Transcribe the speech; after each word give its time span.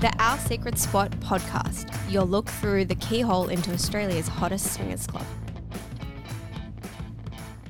the 0.00 0.12
Our 0.18 0.38
Secret 0.38 0.78
Spot 0.78 1.10
podcast, 1.20 1.90
your 2.10 2.24
look 2.24 2.48
through 2.48 2.86
the 2.86 2.94
keyhole 2.96 3.48
into 3.48 3.72
Australia's 3.72 4.28
hottest 4.28 4.72
swingers 4.74 5.06
club. 5.06 5.24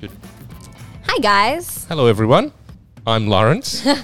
Good. 0.01 0.11
Hi, 1.07 1.19
guys. 1.19 1.85
Hello, 1.85 2.07
everyone. 2.07 2.51
I'm 3.05 3.27
Lawrence. 3.27 3.85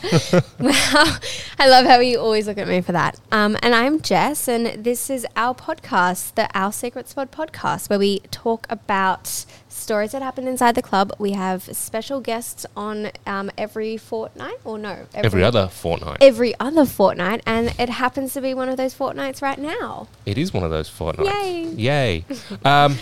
Wow. 0.59 1.17
I 1.57 1.69
love 1.69 1.85
how 1.85 1.99
you 1.99 2.19
always 2.19 2.47
look 2.47 2.57
at 2.57 2.67
me 2.67 2.81
for 2.81 2.91
that. 2.91 3.17
Um, 3.31 3.57
and 3.63 3.73
I'm 3.73 4.01
Jess, 4.01 4.47
and 4.47 4.83
this 4.83 5.09
is 5.09 5.25
our 5.37 5.55
podcast, 5.55 6.35
the 6.35 6.49
Our 6.53 6.73
Secret 6.73 7.07
Spot 7.07 7.31
podcast, 7.31 7.89
where 7.89 7.97
we 7.97 8.19
talk 8.31 8.67
about 8.69 9.45
stories 9.69 10.11
that 10.11 10.21
happen 10.21 10.47
inside 10.47 10.75
the 10.75 10.81
club. 10.81 11.13
We 11.17 11.31
have 11.31 11.63
special 11.75 12.19
guests 12.19 12.65
on 12.75 13.11
um, 13.25 13.49
every 13.57 13.95
fortnight, 13.97 14.57
or 14.65 14.77
no? 14.77 15.07
Every 15.13 15.43
other 15.43 15.69
fortnight. 15.69 16.17
Every 16.19 16.53
other 16.59 16.85
fortnight, 16.85 17.41
and 17.45 17.73
it 17.79 17.89
happens 17.89 18.33
to 18.33 18.41
be 18.41 18.53
one 18.53 18.67
of 18.67 18.75
those 18.75 18.93
fortnights 18.93 19.41
right 19.41 19.59
now. 19.59 20.07
It 20.25 20.37
is 20.37 20.53
one 20.53 20.63
of 20.63 20.71
those 20.71 20.89
fortnights. 20.89 21.29
Yay. 21.29 21.63
Yay. 21.63 22.25
um, 22.65 22.97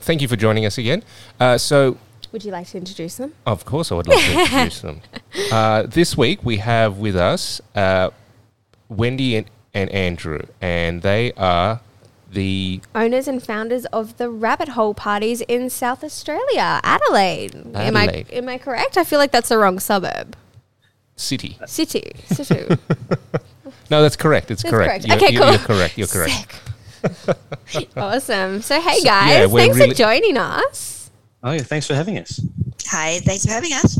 thank 0.00 0.22
you 0.22 0.28
for 0.28 0.36
joining 0.36 0.66
us 0.66 0.78
again. 0.78 1.02
Uh, 1.40 1.58
so, 1.58 1.98
Would 2.32 2.44
you 2.44 2.50
like 2.52 2.66
to 2.68 2.78
introduce 2.78 3.16
them? 3.16 3.34
of 3.46 3.64
course, 3.64 3.92
I 3.92 3.94
would 3.96 4.08
love 4.08 4.18
to 4.20 4.40
introduce 4.40 4.80
them. 4.80 5.00
Uh, 5.50 5.82
this 5.84 6.16
week, 6.16 6.44
we 6.44 6.58
have 6.58 6.98
with 6.98 7.16
us 7.16 7.60
uh, 7.74 8.10
Wendy 8.90 9.36
and, 9.36 9.46
and 9.72 9.88
Andrew, 9.90 10.40
and 10.60 11.00
they 11.02 11.32
are 11.38 11.80
the 12.30 12.80
Owners 12.94 13.28
and 13.28 13.42
founders 13.42 13.84
of 13.86 14.16
the 14.18 14.28
Rabbit 14.30 14.68
Hole 14.70 14.92
parties 14.94 15.40
in 15.42 15.68
South 15.70 16.02
Australia, 16.04 16.80
Adelaide. 16.82 17.54
Am 17.74 17.96
I 17.96 18.04
Adelaide. 18.04 18.26
am 18.32 18.48
I 18.48 18.58
correct? 18.58 18.96
I 18.98 19.04
feel 19.04 19.18
like 19.18 19.30
that's 19.32 19.48
the 19.50 19.58
wrong 19.58 19.78
suburb. 19.78 20.36
city. 21.16 21.58
City. 21.66 22.12
City. 22.26 22.76
No, 23.90 24.00
that's 24.02 24.16
correct. 24.16 24.50
It's 24.50 24.62
That's 24.62 24.70
correct. 24.74 25.04
correct. 25.04 25.06
You're, 25.06 25.16
Okay, 25.16 25.32
you're- 25.34 25.44
cool. 25.44 25.50
You're 25.52 25.58
correct. 25.66 25.98
You're 25.98 26.06
correct. 26.08 26.60
Sick. 27.66 27.88
awesome. 27.96 28.62
So 28.62 28.80
hey 28.80 29.00
guys, 29.02 29.30
yeah, 29.30 29.46
we're 29.46 29.60
thanks 29.60 29.76
really- 29.78 29.90
for 29.90 29.94
joining 29.96 30.36
us. 30.38 31.01
Oh, 31.42 31.52
yeah, 31.52 31.62
thanks 31.62 31.86
for 31.86 31.94
having 31.94 32.18
us. 32.18 32.40
Hi, 32.86 33.18
thanks 33.20 33.44
for 33.44 33.52
having 33.52 33.72
us. 33.72 33.98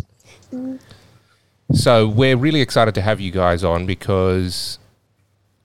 So 1.73 2.07
we're 2.09 2.37
really 2.37 2.61
excited 2.61 2.95
to 2.95 3.01
have 3.03 3.21
you 3.21 3.31
guys 3.31 3.65
on 3.65 3.87
because 3.87 4.79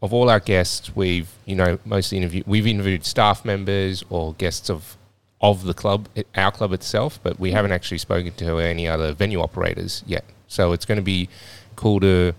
of 0.02 0.14
all 0.14 0.30
our 0.30 0.39
guests, 0.39 0.95
we've 0.95 1.30
you 1.45 1.55
know 1.55 1.80
mostly 1.86 2.17
interviewed 2.20 2.45
we've 2.48 2.67
interviewed 2.67 3.03
staff 3.03 3.44
members 3.44 4.03
or 4.09 4.33
guests 4.36 4.70
of 4.70 4.95
of 5.42 5.66
the 5.66 5.73
club, 5.73 6.08
our 6.36 6.52
club 6.52 6.72
itself, 6.73 7.20
but 7.22 7.39
we 7.39 7.52
haven't 7.52 7.72
actually 7.72 7.98
spoken 8.00 8.31
to 8.33 8.58
any 8.59 8.88
other 8.88 9.14
venue 9.14 9.39
operators 9.42 10.03
yet. 10.08 10.23
So 10.48 10.72
it's 10.72 10.86
going 10.86 10.95
to 10.95 11.03
be 11.03 11.30
cool 11.75 12.00
to, 12.00 12.33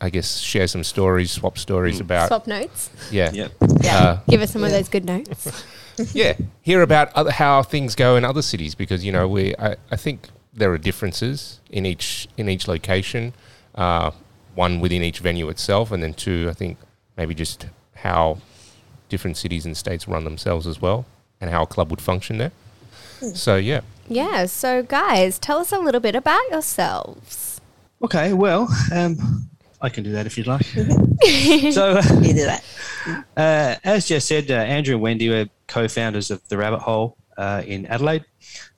I 0.00 0.10
guess, 0.10 0.38
share 0.38 0.68
some 0.68 0.84
stories, 0.84 1.32
swap 1.32 1.58
stories 1.58 1.98
about 1.98 2.28
Swap 2.28 2.46
notes. 2.46 2.90
yeah, 3.10 3.32
Yeah. 3.32 3.48
Uh, 3.84 4.18
Give 4.28 4.40
us 4.42 4.52
some 4.52 4.62
of 4.62 4.70
those 4.70 4.88
good 4.88 5.04
notes. 5.04 5.64
yeah, 6.12 6.34
hear 6.62 6.82
about 6.82 7.12
other, 7.14 7.30
how 7.30 7.62
things 7.62 7.94
go 7.94 8.16
in 8.16 8.24
other 8.24 8.42
cities 8.42 8.74
because 8.74 9.04
you 9.04 9.12
know 9.12 9.28
we 9.28 9.54
I, 9.56 9.76
I 9.90 9.96
think 9.96 10.28
there 10.52 10.72
are 10.72 10.78
differences 10.78 11.60
in 11.70 11.86
each 11.86 12.28
in 12.36 12.48
each 12.48 12.68
location, 12.68 13.32
uh, 13.74 14.10
one 14.54 14.80
within 14.80 15.02
each 15.02 15.18
venue 15.18 15.48
itself, 15.48 15.90
and 15.92 16.02
then 16.02 16.14
two, 16.14 16.46
I 16.50 16.52
think 16.54 16.78
maybe 17.16 17.34
just 17.34 17.66
how 17.96 18.38
different 19.08 19.36
cities 19.36 19.66
and 19.66 19.76
states 19.76 20.08
run 20.08 20.24
themselves 20.24 20.66
as 20.66 20.80
well, 20.80 21.06
and 21.40 21.50
how 21.50 21.62
a 21.62 21.66
club 21.66 21.90
would 21.90 22.00
function 22.00 22.38
there. 22.38 22.52
So 23.34 23.56
yeah, 23.56 23.80
yeah. 24.08 24.46
So 24.46 24.82
guys, 24.82 25.38
tell 25.38 25.58
us 25.58 25.72
a 25.72 25.78
little 25.78 26.00
bit 26.00 26.14
about 26.14 26.42
yourselves. 26.50 27.60
Okay, 28.02 28.32
well, 28.34 28.68
um, 28.92 29.48
I 29.80 29.88
can 29.88 30.04
do 30.04 30.12
that 30.12 30.26
if 30.26 30.36
you'd 30.36 30.46
like. 30.46 30.64
so, 30.64 32.00
You 32.20 32.34
do 32.34 32.44
that. 32.44 32.64
uh, 33.36 33.76
as 33.82 34.06
Jess 34.06 34.26
said, 34.26 34.50
uh, 34.50 34.54
Andrew 34.54 34.94
and 34.94 35.02
Wendy 35.02 35.30
were 35.30 35.46
co-founders 35.66 36.30
of 36.30 36.46
the 36.48 36.56
Rabbit 36.56 36.80
Hole 36.80 37.16
uh, 37.36 37.62
in 37.66 37.86
Adelaide. 37.86 38.24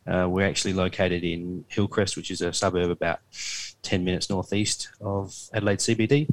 Uh, 0.06 0.26
we're 0.28 0.46
actually 0.46 0.72
located 0.74 1.24
in 1.24 1.64
Hillcrest, 1.68 2.16
which 2.16 2.30
is 2.30 2.40
a 2.40 2.52
suburb 2.52 2.90
about 2.90 3.18
10 3.82 4.04
minutes 4.04 4.30
northeast 4.30 4.88
of 5.00 5.34
Adelaide 5.52 5.78
CBD. 5.80 6.28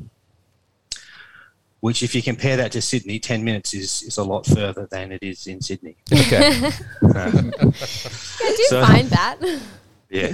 Which, 1.79 2.01
if 2.01 2.15
you 2.15 2.21
compare 2.23 2.55
that 2.55 2.71
to 2.73 2.81
Sydney, 2.81 3.19
10 3.19 3.43
minutes 3.43 3.73
is, 3.73 4.03
is 4.03 4.17
a 4.17 4.23
lot 4.23 4.45
further 4.45 4.87
than 4.89 5.11
it 5.11 5.21
is 5.21 5.47
in 5.47 5.59
Sydney. 5.61 5.97
okay, 6.13 6.69
I 7.13 7.29
do 7.31 8.63
So- 8.69 8.85
find 8.85 9.09
that. 9.09 9.37
Yeah. 10.09 10.31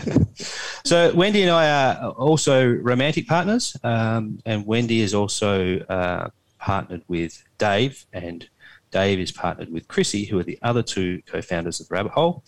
So 0.84 1.16
Wendy 1.16 1.42
and 1.42 1.50
I 1.52 1.70
are 1.96 2.10
also 2.12 2.68
romantic 2.68 3.28
partners, 3.30 3.78
um, 3.82 4.42
and 4.46 4.66
Wendy 4.68 5.00
is 5.00 5.14
also 5.14 5.80
uh, 5.80 6.28
partnered 6.60 7.04
with 7.08 7.42
Dave, 7.60 8.06
and 8.12 8.46
Dave 8.92 9.20
is 9.20 9.32
partnered 9.32 9.72
with 9.72 9.88
Chrissy, 9.88 10.26
who 10.26 10.40
are 10.40 10.44
the 10.44 10.60
other 10.62 10.84
two 10.84 11.22
co-founders 11.26 11.80
of 11.80 11.90
Rabbit 11.92 12.12
Hole. 12.12 12.44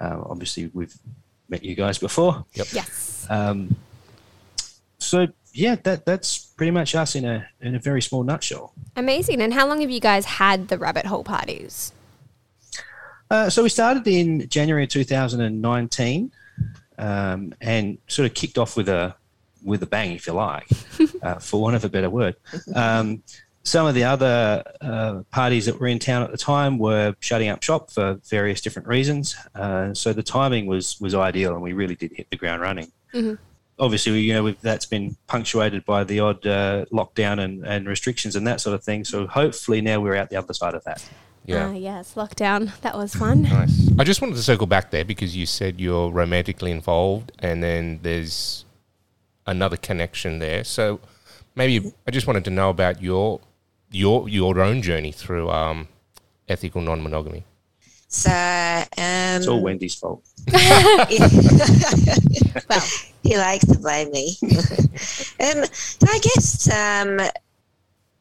Uh, 0.00 0.22
obviously, 0.26 0.70
we've 0.72 0.94
met 1.48 1.62
you 1.62 1.74
guys 1.74 1.98
before. 1.98 2.44
Yep. 2.54 2.66
yes. 2.72 3.26
Um, 3.28 3.76
so 4.98 5.28
yeah, 5.52 5.76
that 5.82 6.06
that's 6.06 6.38
pretty 6.38 6.70
much 6.70 6.94
us 6.94 7.14
in 7.14 7.24
a 7.24 7.46
in 7.60 7.74
a 7.74 7.78
very 7.78 8.02
small 8.02 8.24
nutshell. 8.24 8.72
Amazing. 8.96 9.40
And 9.40 9.52
how 9.52 9.66
long 9.66 9.80
have 9.80 9.90
you 9.90 10.00
guys 10.00 10.24
had 10.24 10.68
the 10.68 10.78
rabbit 10.78 11.06
hole 11.06 11.24
parties? 11.24 11.92
Uh, 13.30 13.48
so 13.48 13.62
we 13.62 13.68
started 13.68 14.06
in 14.06 14.48
January 14.48 14.86
2019, 14.86 16.32
um, 16.98 17.54
and 17.60 17.98
sort 18.06 18.26
of 18.26 18.34
kicked 18.34 18.58
off 18.58 18.76
with 18.76 18.88
a 18.88 19.14
with 19.64 19.82
a 19.82 19.86
bang, 19.86 20.12
if 20.12 20.26
you 20.26 20.32
like, 20.32 20.68
uh, 21.22 21.36
for 21.36 21.60
want 21.60 21.76
of 21.76 21.84
a 21.84 21.88
better 21.88 22.10
word. 22.10 22.36
Um, 22.74 23.22
some 23.64 23.86
of 23.86 23.94
the 23.94 24.04
other 24.04 24.62
uh, 24.80 25.22
parties 25.30 25.66
that 25.66 25.78
were 25.80 25.86
in 25.86 25.98
town 25.98 26.22
at 26.22 26.30
the 26.32 26.38
time 26.38 26.78
were 26.78 27.14
shutting 27.20 27.48
up 27.48 27.62
shop 27.62 27.90
for 27.90 28.18
various 28.28 28.60
different 28.60 28.88
reasons. 28.88 29.36
Uh, 29.54 29.94
so 29.94 30.12
the 30.12 30.22
timing 30.22 30.66
was 30.66 31.00
was 31.00 31.14
ideal, 31.14 31.52
and 31.54 31.62
we 31.62 31.72
really 31.72 31.94
did 31.94 32.12
hit 32.12 32.28
the 32.30 32.36
ground 32.36 32.60
running. 32.62 32.90
Mhm. 33.14 33.38
Obviously, 33.78 34.20
you 34.20 34.32
know, 34.34 34.42
we've, 34.44 34.60
that's 34.60 34.86
been 34.86 35.16
punctuated 35.26 35.84
by 35.84 36.04
the 36.04 36.20
odd 36.20 36.46
uh, 36.46 36.84
lockdown 36.92 37.40
and, 37.40 37.64
and 37.66 37.86
restrictions 37.88 38.36
and 38.36 38.46
that 38.46 38.60
sort 38.60 38.74
of 38.74 38.84
thing. 38.84 39.04
So 39.04 39.26
hopefully 39.26 39.80
now 39.80 40.00
we're 40.00 40.14
out 40.14 40.28
the 40.30 40.36
other 40.36 40.52
side 40.54 40.74
of 40.74 40.84
that. 40.84 41.02
yeah. 41.46 41.68
Ah, 41.68 41.72
yes. 41.72 42.14
Lockdown. 42.14 42.78
That 42.82 42.96
was 42.96 43.14
fun. 43.14 43.42
Nice. 43.50 43.90
I 43.98 44.04
just 44.04 44.20
wanted 44.20 44.36
to 44.36 44.42
circle 44.42 44.66
back 44.66 44.90
there 44.90 45.04
because 45.04 45.34
you 45.36 45.46
said 45.46 45.80
you're 45.80 46.10
romantically 46.10 46.70
involved, 46.70 47.32
and 47.38 47.62
then 47.62 47.98
there's 48.02 48.64
another 49.46 49.76
connection 49.76 50.38
there. 50.38 50.62
So 50.64 51.00
maybe 51.56 51.92
I 52.06 52.10
just 52.10 52.26
wanted 52.26 52.44
to 52.44 52.50
know 52.50 52.68
about 52.70 53.02
your 53.02 53.40
your 53.92 54.28
your 54.28 54.60
own 54.60 54.82
journey 54.82 55.12
through 55.12 55.50
um, 55.50 55.88
ethical 56.48 56.80
non-monogamy. 56.80 57.44
So, 58.08 58.30
um, 58.30 58.86
It's 59.38 59.46
all 59.46 59.62
Wendy's 59.62 59.94
fault. 59.94 60.22
Well, 62.68 62.82
he 63.22 63.36
likes 63.38 63.66
to 63.66 63.78
blame 63.78 64.10
me. 64.10 64.36
um, 64.42 65.64
so 65.72 66.06
I 66.08 66.18
guess 66.18 66.68
um, 66.70 67.20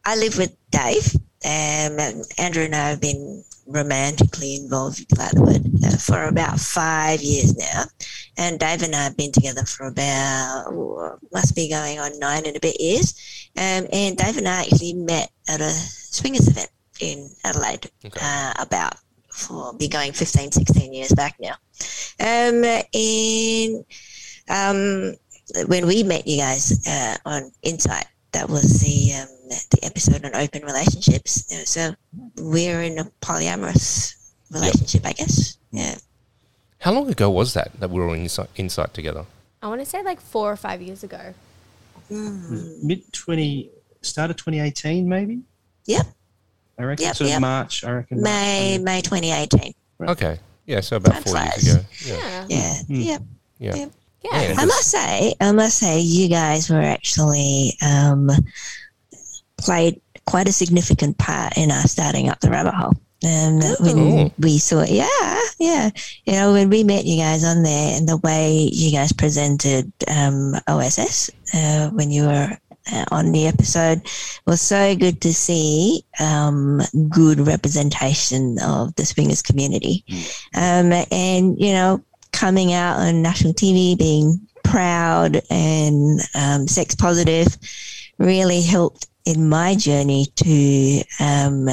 I 0.06 0.16
live 0.16 0.38
with 0.38 0.56
Dave. 0.72 1.16
Um, 1.44 2.00
and 2.00 2.24
Andrew 2.38 2.64
and 2.64 2.76
I 2.76 2.90
have 2.90 3.02
been 3.02 3.44
romantically 3.68 4.56
involved 4.56 5.00
with 5.00 5.08
Gladwood 5.10 5.86
uh, 5.86 5.98
for 5.98 6.26
about 6.26 6.60
five 6.60 7.22
years 7.22 7.56
now. 7.58 7.84
And 8.38 8.60
Dave 8.60 8.82
and 8.82 8.96
I 8.96 9.04
have 9.04 9.18
been 9.18 9.32
together 9.32 9.64
for 9.66 9.88
about, 9.88 10.66
oh, 10.68 11.18
must 11.32 11.56
be 11.56 11.70
going 11.70 12.00
on 12.00 12.18
nine 12.20 12.46
and 12.46 12.56
a 12.56 12.60
bit 12.60 12.80
years. 12.80 13.50
Um, 13.58 13.88
and 13.92 14.18
Dave 14.18 14.38
and 14.38 14.48
I 14.48 14.62
actually 14.62 14.94
met 14.94 15.30
at 15.50 15.62
a 15.62 15.70
swingers 15.72 16.48
event 16.48 16.70
in 17.00 17.30
Adelaide 17.44 17.90
Okay. 18.06 18.20
uh, 18.22 18.54
about, 18.60 18.96
for 19.30 19.74
be 19.74 19.88
going 19.88 20.12
15, 20.12 20.52
16 20.52 20.94
years 20.94 21.14
back 21.14 21.36
now. 21.40 21.56
Um, 22.20 22.64
and 22.94 23.86
um, 24.50 25.16
when 25.68 25.88
we 25.88 26.04
met 26.04 26.28
you 26.28 26.38
guys 26.38 26.86
uh, 26.88 27.18
on 27.26 27.52
Insight, 27.64 28.06
that 28.34 28.50
was 28.50 28.82
the 28.82 29.14
um, 29.22 29.28
the 29.72 29.80
episode 29.84 30.26
on 30.26 30.36
open 30.36 30.64
relationships. 30.64 31.46
So 31.70 31.94
we're 32.38 32.82
in 32.82 33.00
a 33.00 33.06
polyamorous 33.22 34.16
relationship, 34.52 35.06
I 35.06 35.14
guess. 35.14 35.58
Yeah. 35.72 35.96
How 36.80 36.92
long 36.92 37.10
ago 37.10 37.30
was 37.30 37.54
that 37.54 37.80
that 37.80 37.90
we 37.90 38.00
were 38.00 38.14
in 38.16 38.22
insight, 38.22 38.50
insight 38.56 38.94
together? 38.94 39.26
I 39.62 39.68
want 39.68 39.82
to 39.82 39.86
say 39.86 40.02
like 40.02 40.20
four 40.20 40.52
or 40.52 40.56
five 40.56 40.82
years 40.82 41.04
ago. 41.04 41.34
Mm. 42.10 42.84
Mid 42.84 43.14
twenty, 43.14 43.70
start 44.02 44.32
of 44.32 44.38
twenty 44.38 44.60
eighteen, 44.60 45.08
maybe. 45.08 45.42
Yep. 45.86 46.08
I 46.80 46.84
reckon. 46.84 47.06
Yep, 47.06 47.16
sort 47.16 47.26
of 47.28 47.32
yep. 47.32 47.42
March. 47.42 47.84
I 47.84 47.92
reckon. 47.92 48.22
May 48.22 48.78
March. 48.78 48.86
May 48.86 49.02
2018. 49.02 49.74
Right. 50.00 50.10
Okay, 50.10 50.40
yeah, 50.66 50.80
so 50.80 50.96
about 50.96 51.14
Time 51.14 51.24
four 51.24 51.34
flies. 51.34 51.64
years 51.64 51.76
ago. 51.76 51.86
Yeah, 52.06 52.16
Yeah. 52.16 52.46
Yeah. 52.50 52.74
Mm. 52.90 53.06
Yep. 53.06 53.22
yeah. 53.60 53.76
Yep. 53.76 53.92
Yeah. 54.24 54.42
Yeah. 54.42 54.56
I 54.58 54.66
must 54.66 54.92
say, 54.92 55.36
I 55.40 55.52
must 55.52 55.78
say, 55.78 56.00
you 56.00 56.30
guys 56.30 56.70
were 56.70 56.82
actually 56.82 57.76
um, 57.82 58.30
played 59.58 60.02
quite 60.26 60.48
a 60.48 60.54
significant 60.54 61.18
part 61.18 61.58
in 61.58 61.72
us 61.72 61.92
starting 61.92 62.30
up 62.30 62.40
the 62.40 62.50
rabbit 62.50 62.74
hole. 62.74 62.94
Um, 63.24 63.60
when 63.80 64.32
we 64.40 64.58
saw, 64.58 64.84
yeah, 64.84 65.40
yeah, 65.60 65.92
you 66.26 66.34
know, 66.34 66.54
when 66.54 66.72
we 66.72 66.84
met 66.84 67.06
you 67.06 67.18
guys 67.18 67.44
on 67.44 67.62
there 67.62 67.96
and 67.96 68.10
the 68.10 68.18
way 68.18 68.68
you 68.74 68.92
guys 68.92 69.14
presented 69.14 69.92
um, 70.08 70.56
OSS 70.68 71.30
uh, 71.54 71.90
when 71.92 72.10
you 72.10 72.24
were 72.24 72.58
uh, 72.92 73.06
on 73.12 73.32
the 73.32 73.48
episode. 73.48 74.02
Was 74.48 74.62
so 74.62 74.96
good 74.96 75.22
to 75.22 75.34
see 75.34 76.04
um, 76.20 76.82
good 77.10 77.40
representation 77.40 78.58
of 78.64 78.96
the 78.96 79.06
swingers 79.06 79.42
community. 79.44 80.04
Um, 80.56 80.92
and, 81.12 81.60
you 81.60 81.74
know, 81.74 82.04
coming 82.42 82.74
out 82.74 82.98
on 82.98 83.22
national 83.22 83.54
TV, 83.54 83.96
being 83.98 84.42
proud 84.64 85.42
and 85.52 86.20
um, 86.34 86.68
sex 86.68 86.96
positive 86.96 87.48
really 88.18 88.62
helped 88.62 89.08
in 89.26 89.48
my 89.48 89.76
journey 89.76 90.26
to 90.36 91.02
um, 91.20 91.68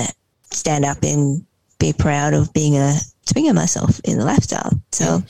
stand 0.50 0.84
up 0.84 0.98
and 1.02 1.44
be 1.78 1.92
proud 1.92 2.34
of 2.34 2.52
being 2.52 2.76
a 2.76 2.94
swinger 3.26 3.54
myself 3.54 3.98
in 4.04 4.18
the 4.18 4.24
lifestyle. 4.24 4.70
So, 4.92 5.22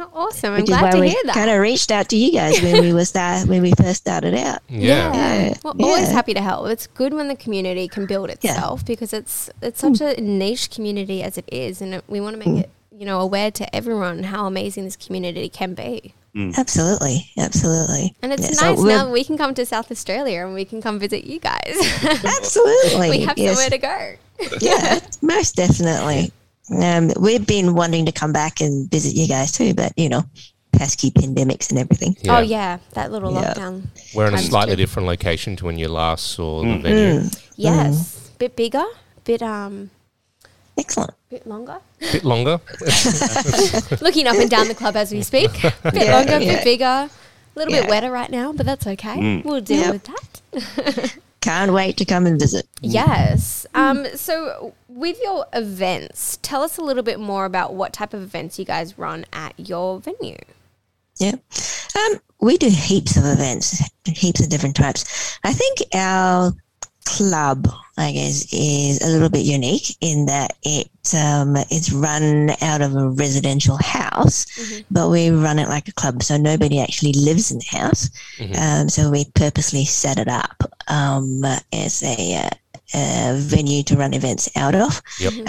Oh, 0.00 0.08
awesome. 0.14 0.50
I'm 0.54 0.60
which 0.60 0.70
is 0.70 0.76
glad 0.78 0.82
why 0.82 0.90
to 0.92 1.00
we 1.00 1.08
hear 1.08 1.22
that. 1.24 1.34
kind 1.34 1.50
of 1.50 1.58
reached 1.60 1.90
out 1.90 2.08
to 2.10 2.16
you 2.16 2.30
guys 2.30 2.62
when 2.62 2.80
we 2.82 2.92
was 2.92 3.08
start 3.08 3.48
when 3.48 3.62
we 3.62 3.72
first 3.72 3.96
started 4.02 4.32
out. 4.34 4.60
Yeah. 4.68 5.12
Yeah. 5.12 5.54
We're 5.64 5.72
always 5.88 6.06
Yeah. 6.08 6.12
happy 6.12 6.34
to 6.34 6.40
help. 6.40 6.68
It's 6.68 6.86
good 6.86 7.12
when 7.14 7.26
the 7.26 7.34
community 7.34 7.88
can 7.88 8.06
build 8.06 8.30
itself 8.30 8.84
because 8.86 9.12
it's 9.12 9.50
it's 9.60 9.80
such 9.80 10.00
a 10.00 10.20
niche 10.20 10.70
community 10.70 11.20
as 11.24 11.36
it 11.36 11.48
is, 11.50 11.82
and 11.82 11.94
it, 11.94 12.04
we 12.06 12.20
want 12.20 12.40
to 12.40 12.48
make 12.48 12.64
it 12.66 12.70
you 12.98 13.04
know 13.06 13.20
aware 13.20 13.50
to 13.52 13.74
everyone 13.76 14.24
how 14.24 14.46
amazing 14.46 14.84
this 14.84 14.96
community 14.96 15.48
can 15.48 15.74
be. 15.74 16.14
Absolutely, 16.56 17.30
absolutely. 17.36 18.14
And 18.22 18.32
it's 18.32 18.42
Yeah, 18.62 18.68
nice 18.70 18.78
we're- 18.78 18.94
now 18.94 19.10
we 19.10 19.24
can 19.24 19.36
come 19.36 19.54
to 19.54 19.66
South 19.66 19.90
Australia 19.90 20.44
and 20.44 20.54
we 20.54 20.64
can 20.64 20.80
come 20.80 20.98
visit 20.98 21.24
you 21.24 21.40
guys. 21.40 21.76
Absolutely, 22.24 23.10
we 23.10 23.20
have 23.22 23.36
yes. 23.36 23.54
somewhere 23.54 23.70
to 23.70 23.78
go. 23.78 24.14
yeah, 24.60 25.00
most 25.20 25.56
definitely. 25.56 26.30
Um, 26.80 27.10
we've 27.20 27.46
been 27.46 27.74
wanting 27.74 28.06
to 28.06 28.12
come 28.12 28.32
back 28.32 28.60
and 28.60 28.88
visit 28.90 29.14
you 29.14 29.26
guys 29.26 29.50
too, 29.52 29.74
but 29.74 29.92
you 29.96 30.08
know, 30.08 30.22
pesky 30.72 31.10
pandemics 31.10 31.70
and 31.70 31.78
everything. 31.78 32.16
Yeah. 32.22 32.38
Oh 32.38 32.40
yeah, 32.40 32.78
that 32.92 33.10
little 33.10 33.32
Yeah. 33.32 33.54
lockdown. 33.54 33.82
We're 34.14 34.28
in 34.28 34.34
a 34.34 34.38
slightly 34.38 34.76
two. 34.76 34.82
different 34.82 35.08
location 35.08 35.56
to 35.56 35.64
when 35.64 35.78
you 35.78 35.88
last 35.88 36.26
saw 36.26 36.62
the 36.62 36.78
venue. 36.78 37.28
Yes, 37.56 38.30
bit 38.38 38.54
bigger, 38.54 38.84
bit 39.24 39.42
um, 39.42 39.90
Excellent. 40.78 41.12
bit 41.28 41.46
longer. 41.46 41.80
A 42.00 42.12
bit 42.12 42.24
longer. 42.24 42.60
Looking 44.00 44.26
up 44.26 44.36
and 44.36 44.48
down 44.50 44.68
the 44.68 44.74
club 44.76 44.96
as 44.96 45.12
we 45.12 45.22
speak. 45.22 45.50
A 45.84 45.92
bit 45.92 46.04
Yeah, 46.06 46.16
longer, 46.16 46.38
yeah. 46.38 46.54
bit 46.56 46.64
bigger. 46.64 46.84
A 46.84 47.10
little 47.56 47.72
bit 47.74 47.88
wetter 47.88 48.10
right 48.10 48.30
now, 48.30 48.52
but 48.52 48.64
that's 48.64 48.86
okay. 48.86 49.42
We'll 49.44 49.60
deal 49.60 49.80
Yep. 49.80 49.92
with 49.92 50.04
that. 50.04 51.18
Can't 51.40 51.72
wait 51.72 51.96
to 51.96 52.04
come 52.04 52.26
and 52.26 52.38
visit. 52.38 52.66
Yes. 52.80 53.66
Um, 53.74 54.06
so, 54.14 54.74
with 54.88 55.18
your 55.22 55.46
events, 55.52 56.38
tell 56.42 56.62
us 56.62 56.78
a 56.78 56.82
little 56.82 57.02
bit 57.02 57.18
more 57.18 57.44
about 57.44 57.74
what 57.74 57.92
type 57.92 58.12
of 58.14 58.22
events 58.22 58.58
you 58.58 58.64
guys 58.64 58.98
run 58.98 59.24
at 59.32 59.54
your 59.56 59.98
venue. 60.00 60.36
Yeah. 61.18 61.34
Um, 61.96 62.20
we 62.40 62.56
do 62.58 62.68
heaps 62.68 63.16
of 63.16 63.24
events, 63.24 63.82
heaps 64.06 64.40
of 64.40 64.48
different 64.48 64.76
types. 64.76 65.38
I 65.44 65.52
think 65.52 65.78
our 65.94 66.52
club, 67.08 67.66
I 67.96 68.12
guess, 68.12 68.46
is 68.52 69.00
a 69.02 69.08
little 69.08 69.30
bit 69.30 69.44
unique 69.44 69.96
in 70.00 70.26
that 70.26 70.56
it 70.62 70.88
um, 71.14 71.56
it's 71.70 71.90
run 71.90 72.50
out 72.60 72.82
of 72.82 72.94
a 72.94 73.08
residential 73.08 73.78
house, 73.78 74.44
but 74.90 75.08
we 75.08 75.30
run 75.30 75.58
it 75.58 75.68
like 75.68 75.88
a 75.88 75.92
club, 75.92 76.22
so 76.22 76.36
nobody 76.36 76.80
actually 76.80 77.12
lives 77.14 77.50
in 77.50 77.58
the 77.58 77.78
house. 77.78 78.10
Um, 78.60 78.88
so 78.90 79.10
we 79.10 79.24
purposely 79.34 79.84
set 79.86 80.18
it 80.18 80.28
up 80.28 80.62
um, 80.88 81.42
as 81.72 82.02
a, 82.02 82.36
uh, 82.44 82.50
a 82.94 83.34
venue 83.38 83.82
to 83.84 83.96
run 83.96 84.12
events 84.12 84.50
out 84.54 84.74
of. 84.74 85.00
Yep. 85.18 85.48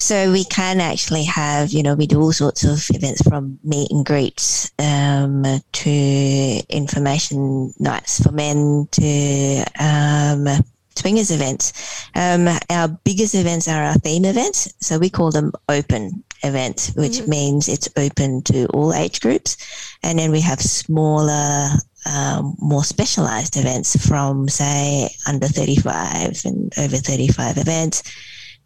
So 0.00 0.30
we 0.30 0.44
can 0.44 0.80
actually 0.80 1.24
have, 1.24 1.72
you 1.72 1.82
know, 1.82 1.96
we 1.96 2.06
do 2.06 2.20
all 2.20 2.32
sorts 2.32 2.62
of 2.62 2.86
events 2.94 3.20
from 3.22 3.58
meet 3.64 3.90
and 3.90 4.06
greets 4.06 4.70
um, 4.78 5.44
to 5.72 6.62
information 6.68 7.74
nights 7.80 8.22
for 8.22 8.30
men 8.30 8.86
to 8.92 9.64
um, 9.80 10.46
swingers 10.94 11.32
events. 11.32 11.72
Um, 12.14 12.48
our 12.70 12.86
biggest 13.02 13.34
events 13.34 13.66
are 13.66 13.82
our 13.82 13.94
theme 13.94 14.24
events. 14.24 14.72
So 14.78 14.98
we 14.98 15.10
call 15.10 15.32
them 15.32 15.50
open 15.68 16.22
events, 16.44 16.94
which 16.94 17.26
means 17.26 17.68
it's 17.68 17.88
open 17.96 18.42
to 18.42 18.66
all 18.66 18.94
age 18.94 19.20
groups. 19.20 19.56
And 20.04 20.20
then 20.20 20.30
we 20.30 20.40
have 20.42 20.60
smaller, 20.60 21.70
um, 22.06 22.54
more 22.60 22.84
specialized 22.84 23.56
events 23.56 24.06
from, 24.06 24.48
say, 24.48 25.10
under 25.26 25.48
35 25.48 26.42
and 26.44 26.72
over 26.78 26.96
35 26.96 27.58
events. 27.58 28.04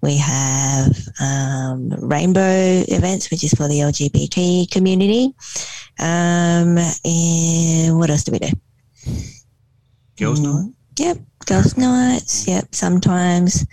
We 0.02 0.16
have 0.19 0.96
um, 1.20 1.90
rainbow 1.90 2.82
events, 2.88 3.31
which 3.31 3.44
is 3.44 3.54
for 3.54 3.69
the 3.69 3.81
LGBT 3.81 4.70
community. 4.70 5.32
Um, 5.99 6.76
and 7.04 7.99
what 7.99 8.10
else 8.10 8.25
do 8.25 8.32
we 8.32 8.38
do? 8.40 8.50
Girls' 10.19 10.40
night. 10.40 10.72
Yep, 10.99 11.19
girls' 11.46 11.76
nights. 11.76 12.49
Yep, 12.49 12.75
sometimes 12.75 13.64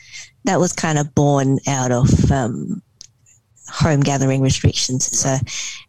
that 0.46 0.60
was 0.60 0.72
kind 0.72 0.98
of 1.00 1.14
born 1.16 1.60
out 1.68 1.92
of 1.92 2.32
um, 2.32 2.82
home 3.68 4.02
gathering 4.02 4.42
restrictions. 4.42 5.06
So 5.18 5.38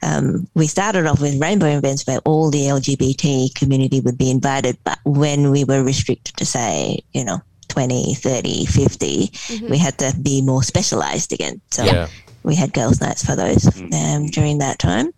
um, 0.02 0.48
we 0.54 0.66
started 0.66 1.06
off 1.06 1.20
with 1.20 1.40
rainbow 1.40 1.66
events 1.66 2.06
where 2.06 2.20
all 2.24 2.50
the 2.50 2.62
LGBT 2.66 3.54
community 3.54 4.00
would 4.00 4.18
be 4.18 4.30
invited, 4.30 4.78
but 4.84 4.98
when 5.04 5.50
we 5.50 5.64
were 5.64 5.82
restricted 5.82 6.36
to 6.36 6.46
say, 6.46 7.00
you 7.12 7.24
know, 7.24 7.40
20, 7.70 8.14
30, 8.14 8.66
50, 8.66 9.30
we 9.70 9.78
had 9.78 9.96
to 9.98 10.12
be 10.20 10.42
more 10.42 10.62
specialized 10.62 11.32
again. 11.32 11.60
So 11.70 11.84
Yeah. 11.84 12.08
we 12.42 12.54
had 12.54 12.72
girls' 12.74 13.00
nights 13.00 13.24
for 13.24 13.34
those 13.36 13.66
um, 13.92 14.26
during 14.26 14.58
that 14.58 14.78
time. 14.78 15.12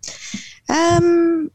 Um, 0.69 1.51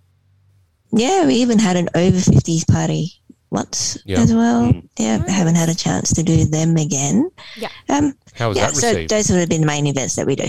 yeah, 0.92 1.26
we 1.26 1.36
even 1.36 1.60
had 1.60 1.76
an 1.78 1.90
over 1.96 2.18
50s 2.18 2.68
party 2.68 3.14
once 3.50 3.98
Yeah. 4.06 4.20
as 4.22 4.34
well. 4.34 4.74
Mm. 4.74 4.90
Yeah, 5.00 5.24
I 5.28 5.32
haven't 5.32 5.56
had 5.56 5.70
a 5.70 5.76
chance 5.76 6.14
to 6.14 6.24
do 6.24 6.46
them 6.46 6.76
again. 6.78 7.30
Yeah. 7.56 7.70
Um, 7.90 8.14
How 8.36 8.50
was 8.50 8.58
yeah, 8.58 8.68
that 8.68 8.76
so 8.76 9.06
those 9.08 9.30
would 9.30 9.40
have 9.40 9.50
been 9.50 9.62
the 9.62 9.68
main 9.68 9.88
events 9.88 10.16
that 10.16 10.26
we 10.28 10.36
do. 10.36 10.48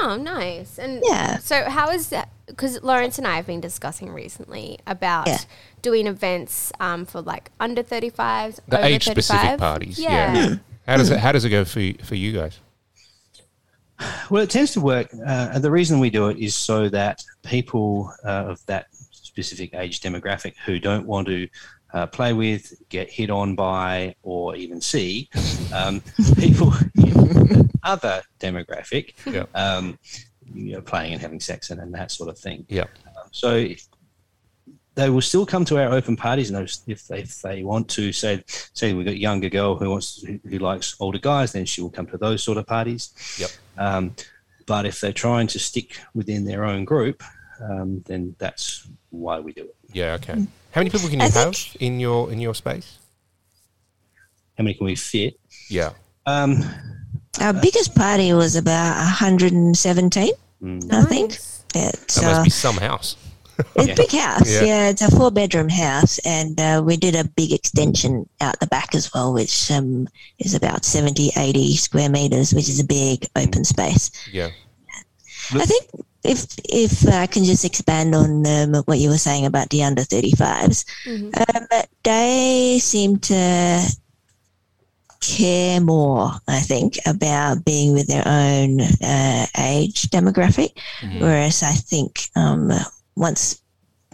Oh, 0.00 0.16
nice. 0.16 0.78
And 0.78 1.02
Yeah. 1.06 1.38
so, 1.38 1.68
how 1.70 1.90
is 1.90 2.08
that? 2.08 2.28
Because 2.46 2.82
Lawrence 2.82 3.16
and 3.18 3.26
I 3.26 3.36
have 3.36 3.46
been 3.46 3.60
discussing 3.60 4.10
recently 4.12 4.78
about 4.86 5.26
Yeah. 5.26 5.38
doing 5.82 6.06
events 6.06 6.72
um, 6.80 7.06
for 7.06 7.20
like 7.22 7.50
under 7.58 7.82
35s, 7.82 8.60
the 8.68 8.78
over 8.78 8.86
age 8.86 9.04
specific 9.04 9.58
parties. 9.58 9.98
Yeah. 9.98 10.34
Yeah. 10.34 10.54
How 10.86 10.96
does 10.98 11.10
it 11.10 11.18
how 11.18 11.32
does 11.32 11.44
it 11.46 11.50
go 11.50 11.64
for 11.64 11.80
you, 11.80 11.94
for 12.04 12.14
you 12.14 12.32
guys? 12.32 12.58
Well, 14.28 14.42
it 14.42 14.50
tends 14.50 14.72
to 14.72 14.80
work, 14.80 15.08
uh, 15.14 15.50
and 15.54 15.62
the 15.62 15.70
reason 15.70 16.00
we 16.00 16.10
do 16.10 16.28
it 16.28 16.36
is 16.38 16.54
so 16.54 16.88
that 16.90 17.22
people 17.44 18.12
uh, 18.24 18.44
of 18.50 18.66
that 18.66 18.86
specific 19.10 19.72
age 19.74 20.00
demographic 20.00 20.54
who 20.66 20.78
don't 20.78 21.06
want 21.06 21.28
to 21.28 21.48
uh, 21.94 22.06
play 22.06 22.32
with, 22.32 22.74
get 22.88 23.08
hit 23.08 23.30
on 23.30 23.54
by, 23.54 24.14
or 24.22 24.56
even 24.56 24.80
see 24.80 25.28
um, 25.72 26.02
people 26.38 26.72
in 26.96 27.70
other 27.84 28.20
demographic, 28.40 29.14
Yeah. 29.32 29.44
um, 29.54 29.96
you 30.52 30.72
know, 30.72 30.80
playing 30.80 31.12
and 31.12 31.22
having 31.22 31.40
sex 31.40 31.70
and, 31.70 31.80
and 31.80 31.94
that 31.94 32.10
sort 32.10 32.28
of 32.28 32.38
thing. 32.38 32.66
Yeah. 32.68 32.84
So 33.30 33.54
if- 33.56 33.86
they 34.96 35.10
will 35.10 35.20
still 35.22 35.44
come 35.44 35.64
to 35.64 35.76
our 35.82 35.92
open 35.92 36.16
parties, 36.16 36.50
and 36.50 36.56
those- 36.58 36.82
if 36.86 37.08
they, 37.08 37.20
if 37.22 37.42
they 37.42 37.64
want 37.64 37.88
to 37.90 38.12
say 38.12 38.44
say 38.46 38.94
we've 38.94 39.04
got 39.04 39.14
a 39.14 39.18
younger 39.18 39.48
girl 39.48 39.74
who 39.76 39.90
wants 39.90 40.22
who, 40.22 40.38
who 40.48 40.58
likes 40.58 40.94
older 41.00 41.18
guys, 41.18 41.50
then 41.50 41.64
she 41.64 41.80
will 41.82 41.90
come 41.90 42.06
to 42.06 42.16
those 42.16 42.44
sort 42.44 42.58
of 42.58 42.66
parties. 42.66 43.12
Yep. 43.38 43.50
Um, 43.76 44.14
but 44.66 44.86
if 44.86 45.00
they're 45.00 45.12
trying 45.12 45.48
to 45.48 45.58
stick 45.58 45.98
within 46.14 46.44
their 46.44 46.64
own 46.64 46.84
group, 46.84 47.24
um, 47.60 48.02
then 48.06 48.36
that's 48.38 48.86
why 49.10 49.40
we 49.40 49.52
do 49.52 49.64
it. 49.64 49.74
Yeah. 49.92 50.12
Okay. 50.14 50.34
How 50.70 50.80
many 50.80 50.90
people 50.90 51.08
can 51.08 51.18
you 51.18 51.26
I 51.26 51.28
have 51.30 51.56
think- 51.56 51.76
in 51.82 51.98
your 51.98 52.30
in 52.30 52.38
your 52.38 52.54
space? 52.54 52.98
How 54.56 54.62
many 54.62 54.74
can 54.74 54.86
we 54.86 54.94
fit? 54.94 55.40
Yeah. 55.68 55.90
Um, 56.26 56.62
Our 57.40 57.52
biggest 57.52 57.94
party 57.94 58.32
was 58.32 58.56
about 58.56 58.96
117, 58.96 60.32
mm, 60.62 60.92
I 60.92 61.02
think. 61.04 61.30
Nice. 61.30 61.64
Yeah, 61.74 61.90
That 61.90 62.10
so 62.10 62.22
must 62.22 62.44
be 62.44 62.50
some 62.50 62.76
house. 62.76 63.16
it's 63.76 63.86
Yeah. 63.88 63.92
a 63.92 63.96
big 63.96 64.10
house. 64.26 64.50
Yeah. 64.50 64.62
Yeah. 64.62 64.88
it's 64.90 65.02
a 65.02 65.10
four 65.10 65.30
bedroom 65.30 65.68
house, 65.68 66.18
and 66.24 66.58
uh, 66.60 66.82
we 66.84 66.96
did 66.96 67.14
a 67.16 67.24
big 67.24 67.52
extension 67.52 68.28
out 68.40 68.58
the 68.60 68.66
back 68.68 68.94
as 68.94 69.12
well, 69.12 69.32
which 69.32 69.70
um, 69.70 70.08
is 70.38 70.54
about 70.54 70.84
70, 70.84 71.32
80 71.36 71.76
square 71.76 72.08
meters, 72.08 72.54
which 72.54 72.68
is 72.68 72.78
a 72.80 72.84
big 72.84 73.26
open 73.36 73.64
space. 73.64 74.10
Yeah. 74.32 74.50
I 75.52 75.66
think 75.66 75.84
if 76.24 76.46
if 76.64 77.06
I 77.06 77.26
can 77.26 77.44
just 77.44 77.64
expand 77.66 78.14
on 78.14 78.46
um, 78.46 78.74
what 78.86 78.98
you 78.98 79.10
were 79.10 79.18
saying 79.18 79.44
about 79.44 79.68
the 79.70 79.82
under 79.82 80.02
35s, 80.02 80.84
Mhm. 81.06 81.36
um, 81.36 81.82
they 82.02 82.78
seem 82.80 83.18
to 83.18 83.82
care 85.26 85.80
more, 85.80 86.30
I 86.48 86.60
think, 86.60 86.98
about 87.06 87.64
being 87.64 87.92
with 87.92 88.06
their 88.06 88.26
own 88.26 88.80
uh, 88.80 89.46
age 89.58 90.08
demographic. 90.10 90.72
Mhm. 91.02 91.20
Whereas 91.20 91.62
I 91.62 91.72
think 91.72 92.28
um, 92.36 92.72
once 93.16 93.60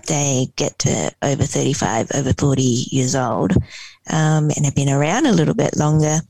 they 0.07 0.49
get 0.57 0.79
to 0.81 1.12
over 1.23 1.45
35, 1.45 2.09
over 2.14 2.33
40 2.33 2.62
years 2.62 3.14
old, 3.14 3.52
um, 4.09 4.50
and 4.57 4.64
have 4.64 4.75
been 4.75 4.88
around 4.88 5.26
a 5.26 5.33
little 5.33 5.55
bit 5.55 5.76
longer, 5.76 6.21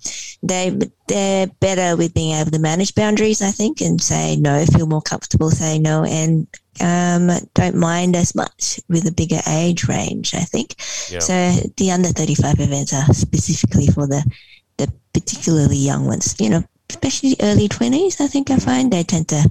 they 0.43 0.77
they're 1.07 1.47
better 1.61 1.97
with 1.97 2.15
being 2.15 2.35
able 2.35 2.51
to 2.51 2.59
manage 2.59 2.95
boundaries, 2.95 3.43
I 3.43 3.51
think, 3.51 3.81
and 3.81 4.01
say 4.01 4.37
no, 4.37 4.65
feel 4.67 4.87
more 4.87 5.03
comfortable 5.03 5.51
saying 5.51 5.83
no, 5.83 6.05
and 6.05 6.47
um, 6.81 7.31
don't 7.55 7.77
mind 7.77 8.17
as 8.17 8.35
much 8.35 8.81
with 8.89 9.07
a 9.07 9.13
bigger 9.13 9.41
age 9.47 9.87
range. 9.89 10.35
I 10.35 10.41
think. 10.41 10.75
Yeah. 11.11 11.21
So 11.21 11.35
the 11.77 11.91
under 11.93 12.09
35 12.09 12.61
events 12.61 12.93
are 12.93 13.15
specifically 13.15 13.87
for 13.87 14.07
the 14.07 14.25
the 14.87 14.93
particularly 15.13 15.77
young 15.77 16.07
ones. 16.07 16.35
You 16.39 16.51
know, 16.51 16.63
especially 16.89 17.35
the 17.35 17.45
early 17.45 17.69
20s. 17.69 18.21
I 18.21 18.27
think 18.27 18.51
I 18.51 18.57
find 18.57 18.93
they 18.93 19.03
tend 19.05 19.29
to 19.29 19.51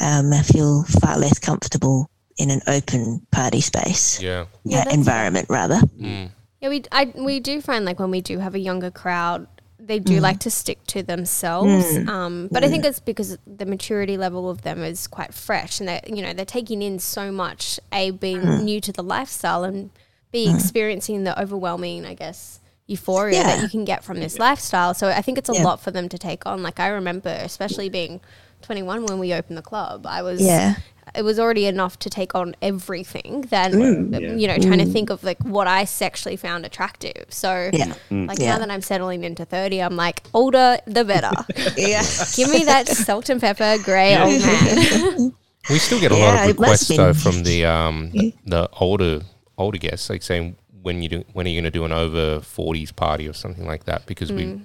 um, 0.00 0.32
feel 0.44 0.84
far 0.84 1.18
less 1.18 1.38
comfortable 1.38 2.10
in 2.38 2.50
an 2.50 2.60
open 2.66 3.20
party 3.30 3.60
space 3.60 4.20
Yeah. 4.20 4.46
Yeah, 4.64 4.78
uh, 4.78 4.84
that's- 4.84 4.94
environment, 4.96 5.46
rather. 5.50 5.80
Mm. 6.00 6.30
Yeah, 6.60 6.68
we 6.68 6.82
I, 6.92 7.12
we 7.16 7.40
do 7.40 7.60
find 7.60 7.84
like 7.84 7.98
when 7.98 8.10
we 8.10 8.20
do 8.20 8.38
have 8.38 8.54
a 8.54 8.58
younger 8.58 8.90
crowd, 8.90 9.46
they 9.78 9.98
do 9.98 10.18
Mm. 10.18 10.22
like 10.22 10.40
to 10.40 10.50
stick 10.50 10.78
to 10.88 11.02
themselves. 11.02 11.96
Um, 12.06 12.48
but 12.52 12.62
I 12.64 12.68
think 12.68 12.84
it's 12.84 13.00
because 13.00 13.38
the 13.46 13.64
maturity 13.66 14.16
level 14.18 14.48
of 14.50 14.60
them 14.62 14.82
is 14.82 15.06
quite 15.06 15.32
fresh, 15.34 15.80
and 15.80 15.88
they 15.88 16.00
you 16.06 16.22
know 16.22 16.32
they're 16.34 16.44
taking 16.44 16.82
in 16.82 16.98
so 16.98 17.32
much. 17.32 17.80
A 17.92 18.10
being 18.10 18.42
Mm. 18.42 18.62
new 18.64 18.80
to 18.82 18.92
the 18.92 19.02
lifestyle, 19.02 19.64
and 19.64 19.90
b 20.32 20.48
experiencing 20.54 21.24
the 21.24 21.34
overwhelming, 21.40 22.04
I 22.06 22.14
guess, 22.14 22.59
euphoria 22.90 23.42
that 23.42 23.62
you 23.62 23.68
can 23.68 23.84
get 23.84 24.02
from 24.04 24.20
this 24.20 24.38
lifestyle. 24.38 24.92
So 24.94 25.08
I 25.08 25.22
think 25.22 25.38
it's 25.38 25.48
a 25.48 25.54
Yeah. 25.54 25.64
lot 25.64 25.80
for 25.80 25.90
them 25.90 26.08
to 26.08 26.18
take 26.18 26.44
on. 26.46 26.62
Like 26.62 26.80
I 26.80 26.88
remember, 26.88 27.30
especially 27.30 27.88
being 27.88 28.20
21 28.62 29.06
when 29.06 29.18
we 29.18 29.32
opened 29.32 29.56
the 29.58 29.62
club, 29.62 30.06
I 30.06 30.22
was 30.22 30.40
Yeah. 30.42 30.74
it 31.14 31.22
was 31.22 31.38
already 31.40 31.66
enough 31.66 31.98
to 32.00 32.08
take 32.10 32.34
on 32.36 32.54
everything 32.62 33.42
that 33.50 33.72
mm. 33.72 34.12
Yeah. 34.12 34.34
you 34.40 34.46
know 34.46 34.58
trying 34.58 34.78
to 34.78 34.84
think 34.86 35.10
of 35.10 35.24
like 35.24 35.42
what 35.42 35.66
i 35.66 35.84
sexually 35.84 36.36
found 36.36 36.64
attractive 36.64 37.24
so 37.30 37.50
Yeah. 37.72 37.94
Mm. 38.12 38.28
like 38.28 38.38
Yeah. 38.38 38.52
now 38.52 38.58
that 38.60 38.70
i'm 38.70 38.80
settling 38.82 39.24
into 39.24 39.44
30 39.44 39.82
i'm 39.82 39.96
like 39.96 40.22
older 40.32 40.78
the 40.86 41.04
better 41.04 41.32
Yeah. 41.76 42.04
give 42.36 42.48
me 42.52 42.62
that 42.72 42.86
salt 42.86 43.28
and 43.28 43.40
pepper 43.40 43.76
gray 43.82 44.10
Yeah. 44.12 44.24
old 44.24 44.40
man 44.40 45.34
We 45.70 45.78
still 45.80 45.98
get 45.98 46.12
a 46.12 46.16
Yeah, 46.16 46.24
lot 46.26 46.34
of 46.34 46.44
it 46.44 46.48
requests 46.52 46.88
though 46.88 47.12
from 47.12 47.42
the 47.42 47.64
um 47.64 48.12
the 48.46 48.68
older 48.78 49.22
older 49.58 49.78
guests, 49.78 50.08
like 50.08 50.22
saying 50.22 50.56
when 50.82 51.02
you 51.02 51.08
do 51.08 51.24
when 51.32 51.46
are 51.46 51.50
you 51.50 51.56
going 51.60 51.70
to 51.72 51.78
do 51.78 51.84
an 51.84 51.92
over 51.92 52.40
forties 52.40 52.92
party 52.92 53.28
or 53.28 53.32
something 53.32 53.66
like 53.66 53.84
that? 53.84 54.06
Because 54.06 54.32
we 54.32 54.60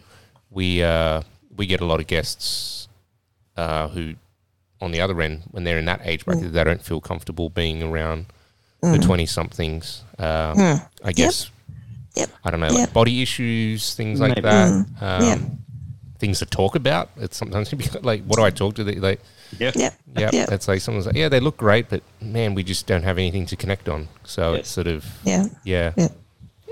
we 0.51 0.83
uh, 0.83 1.21
we 1.55 1.65
get 1.65 1.81
a 1.81 1.85
lot 1.85 1.99
of 1.99 2.07
guests 2.07 2.87
uh, 3.57 3.87
who 3.89 4.13
on 4.81 4.91
the 4.91 5.01
other 5.01 5.19
end 5.21 5.43
when 5.51 5.63
they're 5.63 5.77
in 5.79 5.85
that 5.85 6.01
age 6.03 6.25
bracket 6.25 6.51
they 6.53 6.63
don't 6.63 6.81
feel 6.83 6.99
comfortable 7.01 7.49
being 7.49 7.81
around 7.83 8.25
the 8.81 8.99
twenty 8.99 9.25
somethings. 9.25 10.03
Um, 10.19 10.79
I 11.03 11.11
guess 11.11 11.49
Yep. 12.15 12.29
yep. 12.29 12.37
I 12.45 12.51
don't 12.51 12.59
know, 12.59 12.67
Yep. 12.67 12.75
like 12.79 12.93
body 12.93 13.21
issues, 13.21 13.93
things 13.95 14.19
like 14.19 14.29
Maybe. 14.35 14.41
that. 14.41 14.85
Um, 15.01 15.23
Yep. 15.23 15.39
Things 16.19 16.39
to 16.39 16.45
talk 16.45 16.75
about. 16.75 17.09
It's 17.17 17.35
sometimes 17.35 17.73
like, 18.03 18.23
what 18.23 18.37
do 18.37 18.43
I 18.43 18.49
talk 18.51 18.75
to? 18.75 18.83
The, 18.85 18.95
like, 19.01 19.19
Yeah. 19.59 19.71
Yep. 19.75 19.93
yeah, 20.17 20.29
Yep. 20.33 20.51
it's 20.51 20.67
like 20.67 20.81
someone's 20.81 21.05
like, 21.05 21.15
yeah, 21.15 21.29
they 21.29 21.39
look 21.39 21.57
great, 21.57 21.89
but 21.89 22.01
man, 22.21 22.53
we 22.55 22.63
just 22.63 22.87
don't 22.87 23.03
have 23.03 23.17
anything 23.17 23.45
to 23.47 23.55
connect 23.55 23.89
on. 23.89 24.07
So 24.23 24.51
Yes. 24.51 24.59
it's 24.61 24.69
sort 24.69 24.87
of, 24.87 25.05
Yeah. 25.23 25.45
yeah, 25.63 25.93
Yeah. 25.97 26.07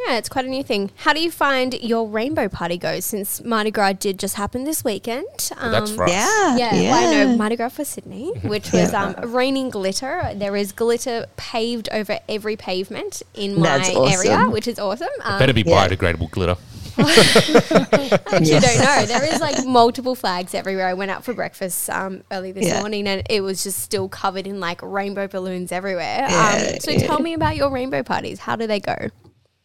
yeah 0.07 0.17
it's 0.17 0.27
quite 0.29 0.43
a 0.43 0.49
new 0.49 0.63
thing 0.63 0.91
how 0.97 1.13
do 1.13 1.21
you 1.21 1.31
find 1.31 1.73
your 1.75 2.05
rainbow 2.09 2.49
party 2.49 2.77
goes 2.77 3.05
since 3.05 3.41
mardi 3.43 3.71
gras 3.71 3.93
did 3.93 4.19
just 4.19 4.35
happen 4.35 4.65
this 4.65 4.83
weekend 4.83 5.25
Well, 5.61 5.71
that's 5.71 5.91
Um, 5.91 5.95
for 5.95 6.03
us. 6.05 6.11
Yeah. 6.11 6.57
Yeah, 6.57 6.75
Yeah. 6.75 6.91
well, 6.91 7.07
I 7.07 7.23
know 7.25 7.37
Mardi 7.37 7.55
Gras 7.55 7.69
for 7.69 7.85
Sydney, 7.85 8.31
which 8.43 8.71
was 8.73 8.93
um, 8.93 9.15
raining 9.23 9.69
glitter. 9.69 10.31
There 10.35 10.55
is 10.57 10.71
glitter 10.73 11.25
paved 11.37 11.87
over 11.93 12.19
every 12.27 12.55
pavement 12.57 13.21
in 13.33 13.59
my 13.59 13.79
awesome. 13.79 14.07
area, 14.07 14.49
which 14.49 14.67
is 14.67 14.77
awesome. 14.79 15.07
Um, 15.23 15.39
Better 15.39 15.53
be 15.53 15.61
Yeah. 15.65 15.87
biodegradable 15.87 16.29
glitter. 16.31 16.57
I 16.97 18.19
actually 18.27 18.50
Yeah. 18.50 18.59
don't 18.59 18.79
know. 18.79 19.05
There 19.05 19.23
is 19.33 19.39
like 19.41 19.65
multiple 19.65 20.15
flags 20.15 20.53
everywhere. 20.53 20.88
I 20.88 20.93
went 20.93 21.12
out 21.12 21.23
for 21.23 21.33
breakfast 21.33 21.89
um, 21.89 22.23
early 22.31 22.51
this 22.51 22.67
Yeah. 22.67 22.79
morning, 22.79 23.07
and 23.07 23.23
it 23.29 23.41
was 23.41 23.63
just 23.63 23.79
still 23.79 24.09
covered 24.09 24.47
in 24.47 24.59
like 24.59 24.81
rainbow 24.81 25.27
balloons 25.27 25.71
everywhere. 25.71 26.25
Yeah, 26.29 26.69
um, 26.73 26.79
so 26.79 26.91
yeah. 26.91 27.05
tell 27.07 27.19
me 27.19 27.33
about 27.33 27.55
your 27.55 27.69
rainbow 27.71 28.03
parties. 28.03 28.39
How 28.39 28.55
do 28.55 28.67
they 28.67 28.79
go? 28.79 28.95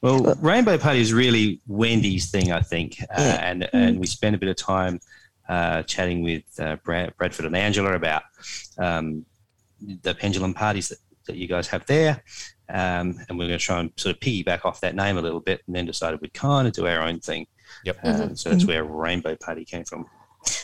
Well, 0.00 0.36
Rainbow 0.40 0.78
Party 0.78 1.00
is 1.00 1.12
really 1.12 1.60
Wendy's 1.66 2.30
thing, 2.30 2.52
I 2.52 2.60
think, 2.60 3.00
uh, 3.10 3.14
Yeah. 3.18 3.50
and 3.50 3.68
and 3.72 3.98
we 3.98 4.06
spent 4.06 4.36
a 4.36 4.38
bit 4.38 4.48
of 4.48 4.54
time 4.56 5.00
uh, 5.48 5.82
chatting 5.82 6.22
with 6.22 6.44
uh, 6.60 6.76
Brad, 6.84 7.16
Bradford 7.16 7.46
and 7.46 7.56
Angela 7.56 7.94
about 7.94 8.22
um, 8.78 9.24
the 10.02 10.14
pendulum 10.14 10.54
parties 10.54 10.88
that, 10.90 10.98
that 11.26 11.36
you 11.36 11.48
guys 11.48 11.66
have 11.68 11.84
there, 11.86 12.22
um, 12.68 13.18
and 13.28 13.38
we're 13.38 13.46
going 13.46 13.58
to 13.58 13.64
try 13.64 13.80
and 13.80 13.92
sort 13.96 14.14
of 14.14 14.20
piggyback 14.20 14.64
off 14.64 14.80
that 14.80 14.94
name 14.94 15.16
a 15.18 15.22
little 15.22 15.40
bit, 15.40 15.62
and 15.66 15.74
then 15.76 15.86
decided 15.86 16.20
we'd 16.20 16.34
kind 16.34 16.66
of 16.68 16.74
do 16.74 16.86
our 16.86 17.02
own 17.02 17.20
thing. 17.20 17.46
Yep. 17.84 17.98
Um, 18.02 18.36
So 18.36 18.50
that's 18.50 18.64
where 18.66 18.84
Rainbow 18.84 19.36
Party 19.36 19.64
came 19.64 19.84
from. 19.84 20.06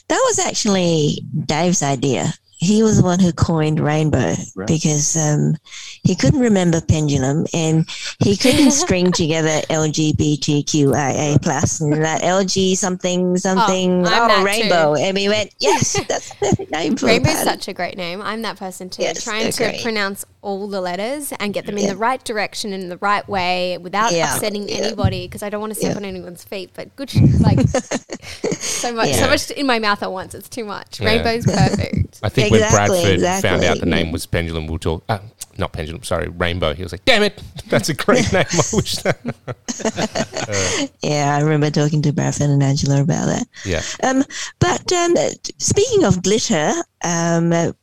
That 0.08 0.22
was 0.28 0.38
actually 0.38 1.22
Dave's 1.46 1.82
idea. 1.82 2.32
He 2.56 2.82
was 2.82 2.98
the 2.98 3.02
one 3.04 3.18
who 3.20 3.32
coined 3.32 3.78
rainbow 3.80 4.34
Right. 4.56 4.66
because 4.66 5.16
um, 5.16 5.56
he 6.02 6.14
couldn't 6.14 6.40
remember 6.40 6.80
pendulum 6.80 7.44
and 7.52 7.86
he 8.20 8.36
couldn't 8.36 8.70
string 8.84 9.12
together 9.12 9.60
LGBTQIA 9.68 11.42
plus 11.42 11.80
and 11.80 11.92
that 12.04 12.22
LG 12.22 12.76
something 12.76 13.36
something 13.36 13.98
I'm 13.98 14.02
that 14.04 14.30
oh, 14.30 14.38
too. 14.38 14.44
rainbow 14.44 14.94
and 14.94 15.16
we 15.16 15.28
went 15.28 15.54
yes 15.58 15.92
that's 16.08 16.30
the 16.40 16.66
name 16.70 16.96
for 16.96 17.06
Rainbow's 17.06 17.32
a 17.32 17.34
party. 17.36 17.50
such 17.50 17.68
a 17.68 17.72
great 17.72 17.96
name. 17.96 18.22
I'm 18.22 18.42
that 18.42 18.56
person 18.56 18.88
too. 18.88 19.02
Yes, 19.02 19.24
Trying 19.24 19.50
to 19.50 19.56
great. 19.62 19.82
pronounce 19.82 20.24
all 20.44 20.68
the 20.68 20.80
letters 20.80 21.32
and 21.40 21.54
get 21.54 21.64
them 21.66 21.76
in 21.78 21.84
Yeah. 21.84 21.90
the 21.94 21.96
right 21.96 22.22
direction 22.22 22.72
in 22.72 22.88
the 22.90 22.98
right 22.98 23.26
way 23.28 23.78
without 23.78 24.12
Yeah, 24.12 24.34
upsetting 24.34 24.68
yeah. 24.68 24.76
anybody 24.76 25.26
because 25.26 25.42
I 25.42 25.48
don't 25.48 25.60
want 25.60 25.72
to 25.72 25.78
step 25.78 25.92
Yeah. 25.92 25.96
on 25.96 26.04
anyone's 26.04 26.44
feet. 26.44 26.70
But 26.74 26.94
good, 26.96 27.12
like 27.40 27.58
so 28.60 28.92
much, 28.92 29.12
so 29.14 29.26
much 29.26 29.50
in 29.50 29.66
my 29.66 29.78
mouth 29.78 30.02
at 30.02 30.12
once. 30.12 30.34
It's 30.34 30.48
too 30.48 30.64
much. 30.64 31.00
Yeah. 31.00 31.06
Rainbow's 31.08 31.46
perfect. 31.46 32.20
I 32.22 32.28
think 32.28 32.50
when 32.52 32.62
Exactly, 32.62 33.18
Bradford 33.18 33.42
found 33.42 33.64
out 33.64 33.80
the 33.80 33.86
name 33.86 34.12
was 34.12 34.26
pendulum, 34.26 34.66
we'll 34.66 34.78
talk, 34.78 35.02
uh, 35.08 35.18
not 35.56 35.72
pendulum, 35.72 36.02
sorry, 36.02 36.28
rainbow. 36.28 36.74
He 36.74 36.82
was 36.82 36.92
like, 36.92 37.04
damn 37.04 37.22
it, 37.22 37.42
that's 37.68 37.88
a 37.88 37.94
great 37.94 38.30
name. 38.32 38.44
I 38.50 38.62
wish 38.72 38.96
that. 38.96 39.18
yeah 41.02 41.36
I 41.36 41.40
remember 41.40 41.70
talking 41.70 42.02
to 42.02 42.12
Bradford 42.12 42.50
and 42.50 42.62
Angela 42.62 43.00
about 43.02 43.26
that 43.26 43.46
Yeah. 43.64 43.82
Um, 44.02 44.24
but 44.58 44.92
um, 44.92 45.14
speaking 45.58 46.04
of 46.04 46.22
glitter, 46.22 46.72
um, 47.02 47.74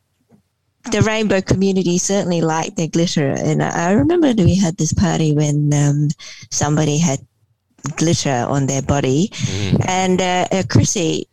the 0.90 1.02
rainbow 1.02 1.40
community 1.40 1.98
certainly 1.98 2.40
liked 2.40 2.76
their 2.76 2.88
glitter. 2.88 3.28
And 3.30 3.62
I 3.62 3.92
remember 3.92 4.32
that 4.32 4.44
we 4.44 4.56
had 4.56 4.76
this 4.76 4.92
party 4.92 5.32
when 5.34 5.72
um, 5.72 6.08
somebody 6.50 6.98
had 6.98 7.20
glitter 7.96 8.46
on 8.48 8.66
their 8.66 8.82
body. 8.82 9.28
Mm. 9.32 9.84
And 9.88 10.20
uh, 10.20 10.46
uh, 10.50 10.62
Chrissy, 10.68 11.28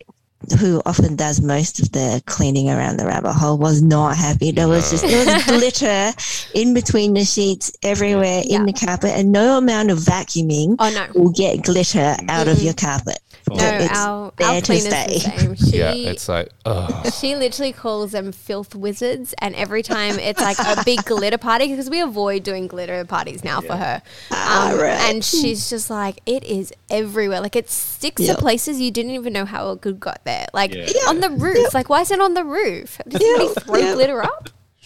who 0.59 0.81
often 0.85 1.15
does 1.15 1.41
most 1.41 1.79
of 1.81 1.91
the 1.91 2.21
cleaning 2.25 2.69
around 2.69 2.97
the 2.97 3.05
rabbit 3.05 3.33
hole, 3.33 3.57
was 3.57 3.81
not 3.81 4.15
happy. 4.15 4.51
There 4.51 4.67
was 4.67 4.89
just 4.91 5.03
there 5.05 5.25
was 5.25 5.43
glitter 5.47 6.11
in 6.53 6.73
between 6.73 7.13
the 7.13 7.25
sheets 7.25 7.71
everywhere 7.83 8.43
Yeah. 8.45 8.57
in 8.59 8.65
the 8.65 8.73
carpet, 8.73 9.11
and 9.11 9.31
no 9.31 9.57
amount 9.57 9.91
of 9.91 9.97
vacuuming 9.97 10.75
Oh 10.79 10.89
no. 10.91 11.07
will 11.19 11.31
get 11.31 11.63
glitter 11.63 12.15
out 12.29 12.47
of 12.47 12.61
your 12.61 12.73
carpet. 12.73 13.19
No, 13.57 13.77
It's 13.85 13.97
our, 13.97 14.33
there 14.37 14.47
our 14.47 14.55
to 14.61 14.65
cleaner's 14.65 14.83
the 14.93 15.19
same. 15.19 15.55
She, 15.55 15.77
Yeah. 15.77 15.93
It's 15.93 16.27
like, 16.29 16.49
oh, 16.65 17.03
she 17.19 17.35
literally 17.35 17.73
calls 17.73 18.11
them 18.11 18.31
filth 18.31 18.75
wizards, 18.75 19.33
and 19.39 19.55
every 19.55 19.83
time 19.83 20.17
it's 20.19 20.39
like 20.41 20.57
a 20.59 20.83
big 20.85 21.03
glitter 21.05 21.37
party 21.37 21.67
because 21.67 21.89
we 21.89 21.99
avoid 22.01 22.43
doing 22.43 22.67
glitter 22.67 23.03
parties 23.05 23.43
now 23.43 23.61
for 23.61 23.75
her. 23.75 24.01
Um, 24.31 24.37
Ah, 24.37 24.73
right. 24.79 24.99
And 25.09 25.23
she's 25.23 25.69
just 25.69 25.89
like, 25.89 26.19
it 26.25 26.43
is 26.43 26.73
everywhere. 26.89 27.41
Like 27.41 27.55
it 27.55 27.69
sticks 27.69 28.21
Yep. 28.21 28.35
to 28.37 28.41
places 28.41 28.79
you 28.81 28.91
didn't 28.91 29.11
even 29.11 29.33
know 29.33 29.45
how 29.45 29.71
it 29.71 29.81
could 29.81 29.99
got 29.99 30.23
there. 30.25 30.47
Like 30.53 30.73
Yeah. 30.73 30.85
on 31.07 31.19
the 31.19 31.29
roof. 31.29 31.73
Like 31.73 31.89
why 31.89 32.01
is 32.01 32.11
it 32.11 32.19
on 32.21 32.33
the 32.33 32.43
roof? 32.43 32.99
Does 33.07 33.21
somebody 33.21 33.53
throw 33.61 33.93
glitter 33.95 34.23
up? 34.23 34.49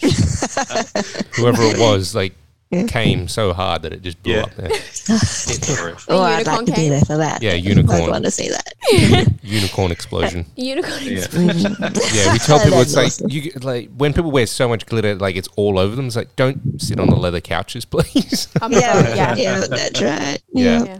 whoever 1.36 1.62
it 1.62 1.78
was, 1.78 2.14
like, 2.14 2.34
came 2.88 3.28
so 3.28 3.52
hard 3.52 3.82
that 3.82 3.92
it 3.92 4.02
just 4.02 4.22
blew 4.22 4.34
Yeah. 4.34 4.42
up 4.42 4.54
there. 4.56 4.70
Oh, 6.08 6.22
I'd 6.22 6.38
unicorn 6.46 6.56
like 6.56 6.66
to 6.66 6.72
be 6.72 6.88
there 6.88 7.00
for 7.02 7.16
that. 7.18 7.42
Yeah, 7.42 7.52
unicorn. 7.54 7.90
I'd 7.90 7.98
unicorn. 7.98 8.10
want 8.10 8.24
to 8.24 8.30
see 8.30 8.48
that. 8.48 9.34
Unicorn 9.42 9.92
explosion. 9.92 10.46
Unicorn. 10.56 10.98
Yeah. 11.02 11.26
Yeah, 12.14 12.32
we 12.32 12.38
tell 12.38 12.58
Oh, 12.60 12.64
people 12.64 12.80
it's 12.80 12.94
that's 12.94 13.20
like 13.20 13.32
you 13.32 13.52
like 13.62 13.90
when 13.96 14.12
people 14.12 14.30
wear 14.30 14.46
so 14.46 14.68
much 14.68 14.86
glitter, 14.86 15.14
like 15.16 15.36
it's 15.36 15.48
all 15.56 15.78
over 15.78 15.94
them. 15.96 16.06
It's 16.06 16.16
like 16.16 16.34
don't 16.36 16.80
sit 16.80 16.98
on 16.98 17.08
the 17.08 17.16
leather 17.16 17.40
couches, 17.40 17.84
please. 17.84 18.48
My 18.60 18.68
Yeah, 18.68 19.14
yeah. 19.14 19.34
yeah, 19.36 19.60
that's 19.68 20.00
right. 20.02 20.42
Yeah. 20.52 20.84
Yeah. 20.84 20.98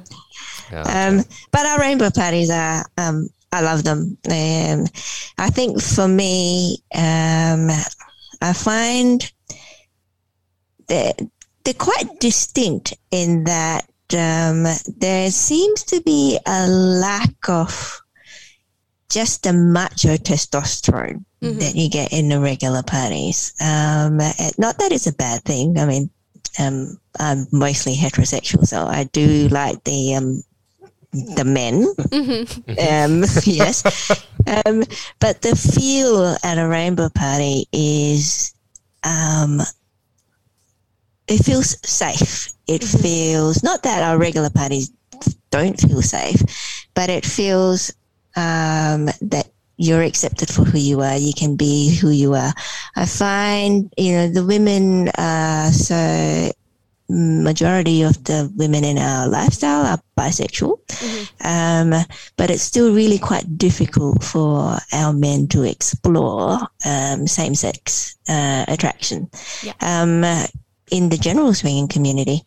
Yeah. 0.73 1.09
Um, 1.09 1.25
but 1.52 1.66
our 1.66 1.78
rainbow 1.81 2.11
parties 2.11 2.50
are, 2.50 2.85
um, 2.99 3.28
I 3.52 3.61
love 3.61 3.85
them. 3.85 4.16
Um, 4.31 4.87
I 5.38 5.50
think 5.50 5.81
for 5.81 6.09
me, 6.09 6.78
um, 6.95 7.71
I 8.43 8.52
find 8.54 9.31
that 10.88 11.19
they're 11.64 11.75
quite 11.75 12.21
distinct 12.21 12.94
in 13.11 13.44
that 13.44 13.87
um, 14.16 14.64
there 14.99 15.30
seems 15.30 15.83
to 15.85 16.00
be 16.02 16.38
a 16.47 16.66
lack 16.68 17.49
of 17.49 18.00
just 19.09 19.42
the 19.44 19.52
macho 19.52 20.16
testosterone 20.16 21.25
Mhm. 21.42 21.61
that 21.61 21.75
you 21.75 21.90
get 21.90 22.12
in 22.12 22.28
the 22.30 22.40
regular 22.40 22.83
parties. 22.83 23.52
Um, 23.61 24.21
eh, 24.21 24.50
not 24.56 24.78
that 24.78 24.92
it's 24.92 25.06
a 25.06 25.12
bad 25.12 25.44
thing. 25.44 25.78
I 25.78 25.85
mean, 25.85 26.11
um, 26.59 26.99
I'm 27.18 27.47
mostly 27.52 27.94
heterosexual, 27.94 28.66
so 28.66 28.87
I 28.87 29.04
do 29.04 29.49
like 29.49 29.85
the 29.85 30.14
um, 30.14 30.42
the 31.12 31.44
men. 31.44 31.87
Um, 32.12 33.25
yes, 33.44 33.85
um, 34.64 34.85
but 35.21 35.42
the 35.42 35.54
feel 35.54 36.37
at 36.42 36.59
a 36.59 36.66
rainbow 36.66 37.09
party 37.11 37.66
is 37.73 38.54
um, 39.02 39.61
it 41.28 41.45
feels 41.45 41.76
safe. 41.88 42.52
It 42.66 42.83
feels 42.83 43.62
not 43.62 43.83
that 43.83 44.02
our 44.02 44.19
regular 44.19 44.50
parties 44.50 44.90
don't 45.50 45.81
feel 45.81 46.02
safe, 46.02 46.43
but 46.95 47.11
it 47.11 47.25
feels 47.25 47.93
um, 48.37 49.07
that 49.21 49.49
you're 49.76 50.02
accepted 50.02 50.49
for 50.49 50.64
who 50.64 50.78
you 50.78 51.00
are. 51.00 51.16
You 51.16 51.33
can 51.37 51.57
be 51.57 51.95
who 51.95 52.11
you 52.11 52.35
are. 52.35 52.52
I 52.97 53.07
find 53.07 53.93
you 53.97 54.12
know 54.12 54.28
the 54.28 54.45
women 54.45 55.11
are 55.16 55.71
so 55.73 56.50
majority 57.09 58.02
of 58.02 58.25
the 58.25 58.50
women 58.57 58.83
in 58.83 58.99
our 58.99 59.28
lifestyle 59.28 59.85
are 59.85 60.00
bisexual, 60.16 60.78
um, 61.45 61.90
but 62.37 62.50
it's 62.50 62.62
still 62.62 62.95
really 62.95 63.19
quite 63.19 63.59
difficult 63.59 64.23
for 64.25 64.78
our 64.93 65.12
men 65.12 65.47
to 65.49 65.64
explore 65.64 66.59
um, 66.87 67.26
same-sex 67.26 68.16
uh, 68.28 68.64
attraction. 68.69 69.28
Yeah. 69.62 69.75
Um, 69.81 70.25
in 70.91 71.09
the 71.09 71.17
general 71.17 71.55
swinging 71.55 71.88
community, 71.88 72.43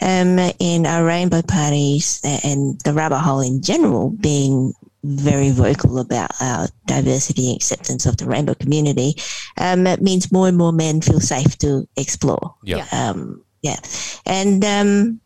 um, 0.00 0.38
in 0.58 0.86
our 0.86 1.04
rainbow 1.04 1.42
parties 1.42 2.20
and 2.24 2.80
the 2.80 2.92
rabbit 2.92 3.18
hole 3.18 3.40
in 3.40 3.62
general, 3.62 4.10
being 4.10 4.72
very 5.02 5.50
vocal 5.50 5.98
about 5.98 6.30
our 6.40 6.68
diversity 6.86 7.48
and 7.48 7.56
acceptance 7.56 8.06
of 8.06 8.16
the 8.18 8.26
rainbow 8.26 8.54
community, 8.54 9.14
um, 9.56 9.86
it 9.86 10.02
means 10.02 10.30
more 10.30 10.48
and 10.48 10.56
more 10.56 10.72
men 10.72 11.00
feel 11.00 11.20
safe 11.20 11.56
to 11.58 11.88
explore. 11.96 12.54
Yeah. 12.62 12.86
Um, 12.92 13.44
yeah, 13.62 13.76
and 14.24 14.64
um, 14.64 15.20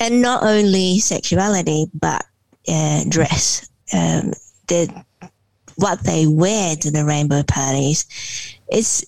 and 0.00 0.22
not 0.22 0.42
only 0.42 0.98
sexuality 0.98 1.86
but 1.94 2.24
uh, 2.68 3.04
dress. 3.08 3.68
Um, 3.92 4.32
the 4.68 5.04
what 5.76 6.04
they 6.04 6.26
wear 6.26 6.76
to 6.76 6.90
the 6.90 7.04
rainbow 7.04 7.42
parties 7.42 8.06
is 8.70 9.06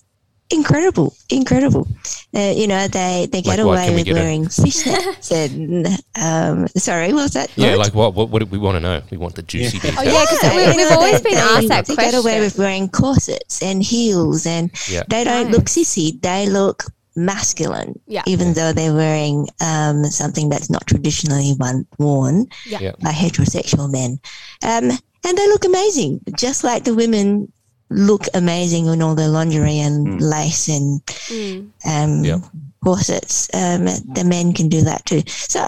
incredible, 0.53 1.13
incredible. 1.29 1.87
Uh, 2.35 2.53
you 2.55 2.67
know, 2.67 2.87
they 2.87 3.27
they 3.31 3.41
get 3.41 3.57
Like 3.57 3.59
away 3.59 3.85
Can 3.87 3.95
with 3.95 4.05
get 4.05 4.11
a- 4.11 4.19
wearing 4.19 4.45
fishnets 4.61 5.31
and 5.31 5.87
um, 6.15 6.67
sorry, 6.77 7.11
what 7.13 7.23
was 7.23 7.33
that? 7.33 7.49
Yeah, 7.55 7.67
Lawrence? 7.75 7.79
like 7.87 7.95
what? 7.95 8.13
What, 8.13 8.29
what 8.29 8.39
do 8.39 8.45
we 8.45 8.57
want 8.57 8.75
to 8.75 8.79
know? 8.79 9.01
We 9.11 9.17
want 9.17 9.35
the 9.35 9.41
juicy 9.43 9.77
Yeah. 9.77 9.83
details. 9.83 9.97
Oh, 10.07 10.11
yeah, 10.11 10.25
'cause 10.25 10.39
Yeah, 10.43 10.55
we, 10.55 10.61
you 10.63 10.77
we've 10.77 10.89
know, 10.89 10.95
always 10.95 11.21
they- 11.21 11.29
been 11.29 11.37
asked 11.39 11.67
that 11.67 11.85
they 11.85 11.95
question. 11.95 12.11
get 12.11 12.19
away 12.19 12.39
with 12.39 12.57
wearing 12.57 12.87
corsets 12.89 13.61
and 13.61 13.83
heels, 13.83 14.45
and 14.45 14.71
Yeah. 14.89 15.03
they 15.09 15.23
don't 15.23 15.47
Nice. 15.51 15.55
look 15.55 15.65
sissy. 15.65 16.21
They 16.21 16.47
look 16.47 16.83
masculine, 17.15 17.99
Yeah. 18.07 18.23
even 18.25 18.53
though 18.53 18.73
they're 18.73 18.93
wearing 18.93 19.47
um, 19.61 20.03
something 20.05 20.49
that's 20.49 20.69
not 20.69 20.85
traditionally 20.87 21.53
one, 21.57 21.85
worn 21.99 22.47
Yeah. 22.65 22.79
Yeah. 22.81 22.91
by 23.01 23.11
heterosexual 23.11 23.91
men. 23.91 24.19
Um, 24.63 24.89
and 25.25 25.37
they 25.37 25.47
look 25.47 25.63
amazing, 25.63 26.21
just 26.37 26.63
like 26.63 26.83
the 26.85 26.95
women 26.95 27.51
look 27.93 28.25
amazing 28.33 28.87
in 28.87 29.01
all 29.01 29.15
their 29.15 29.29
lingerie 29.29 29.79
and 29.79 30.07
Mm. 30.07 30.21
lace 30.21 30.67
and 30.67 31.05
Mm. 31.05 31.67
um, 31.85 32.23
Yeah. 32.25 32.39
corsets. 32.83 33.49
Um, 33.53 33.85
the 33.85 34.23
men 34.25 34.53
can 34.53 34.67
do 34.69 34.81
that 34.81 35.05
too. 35.05 35.23
So, 35.27 35.65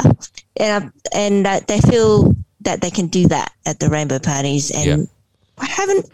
and, 0.58 0.92
and 1.14 1.46
uh, 1.48 1.62
they 1.68 1.80
feel 1.80 2.36
that 2.62 2.82
they 2.82 2.90
can 2.92 3.08
do 3.08 3.28
that 3.28 3.52
at 3.66 3.80
the 3.80 3.90
rainbow 3.90 4.20
parties. 4.20 4.72
And 4.72 4.86
Yeah. 4.86 5.06
I 5.60 5.66
haven't 5.68 6.06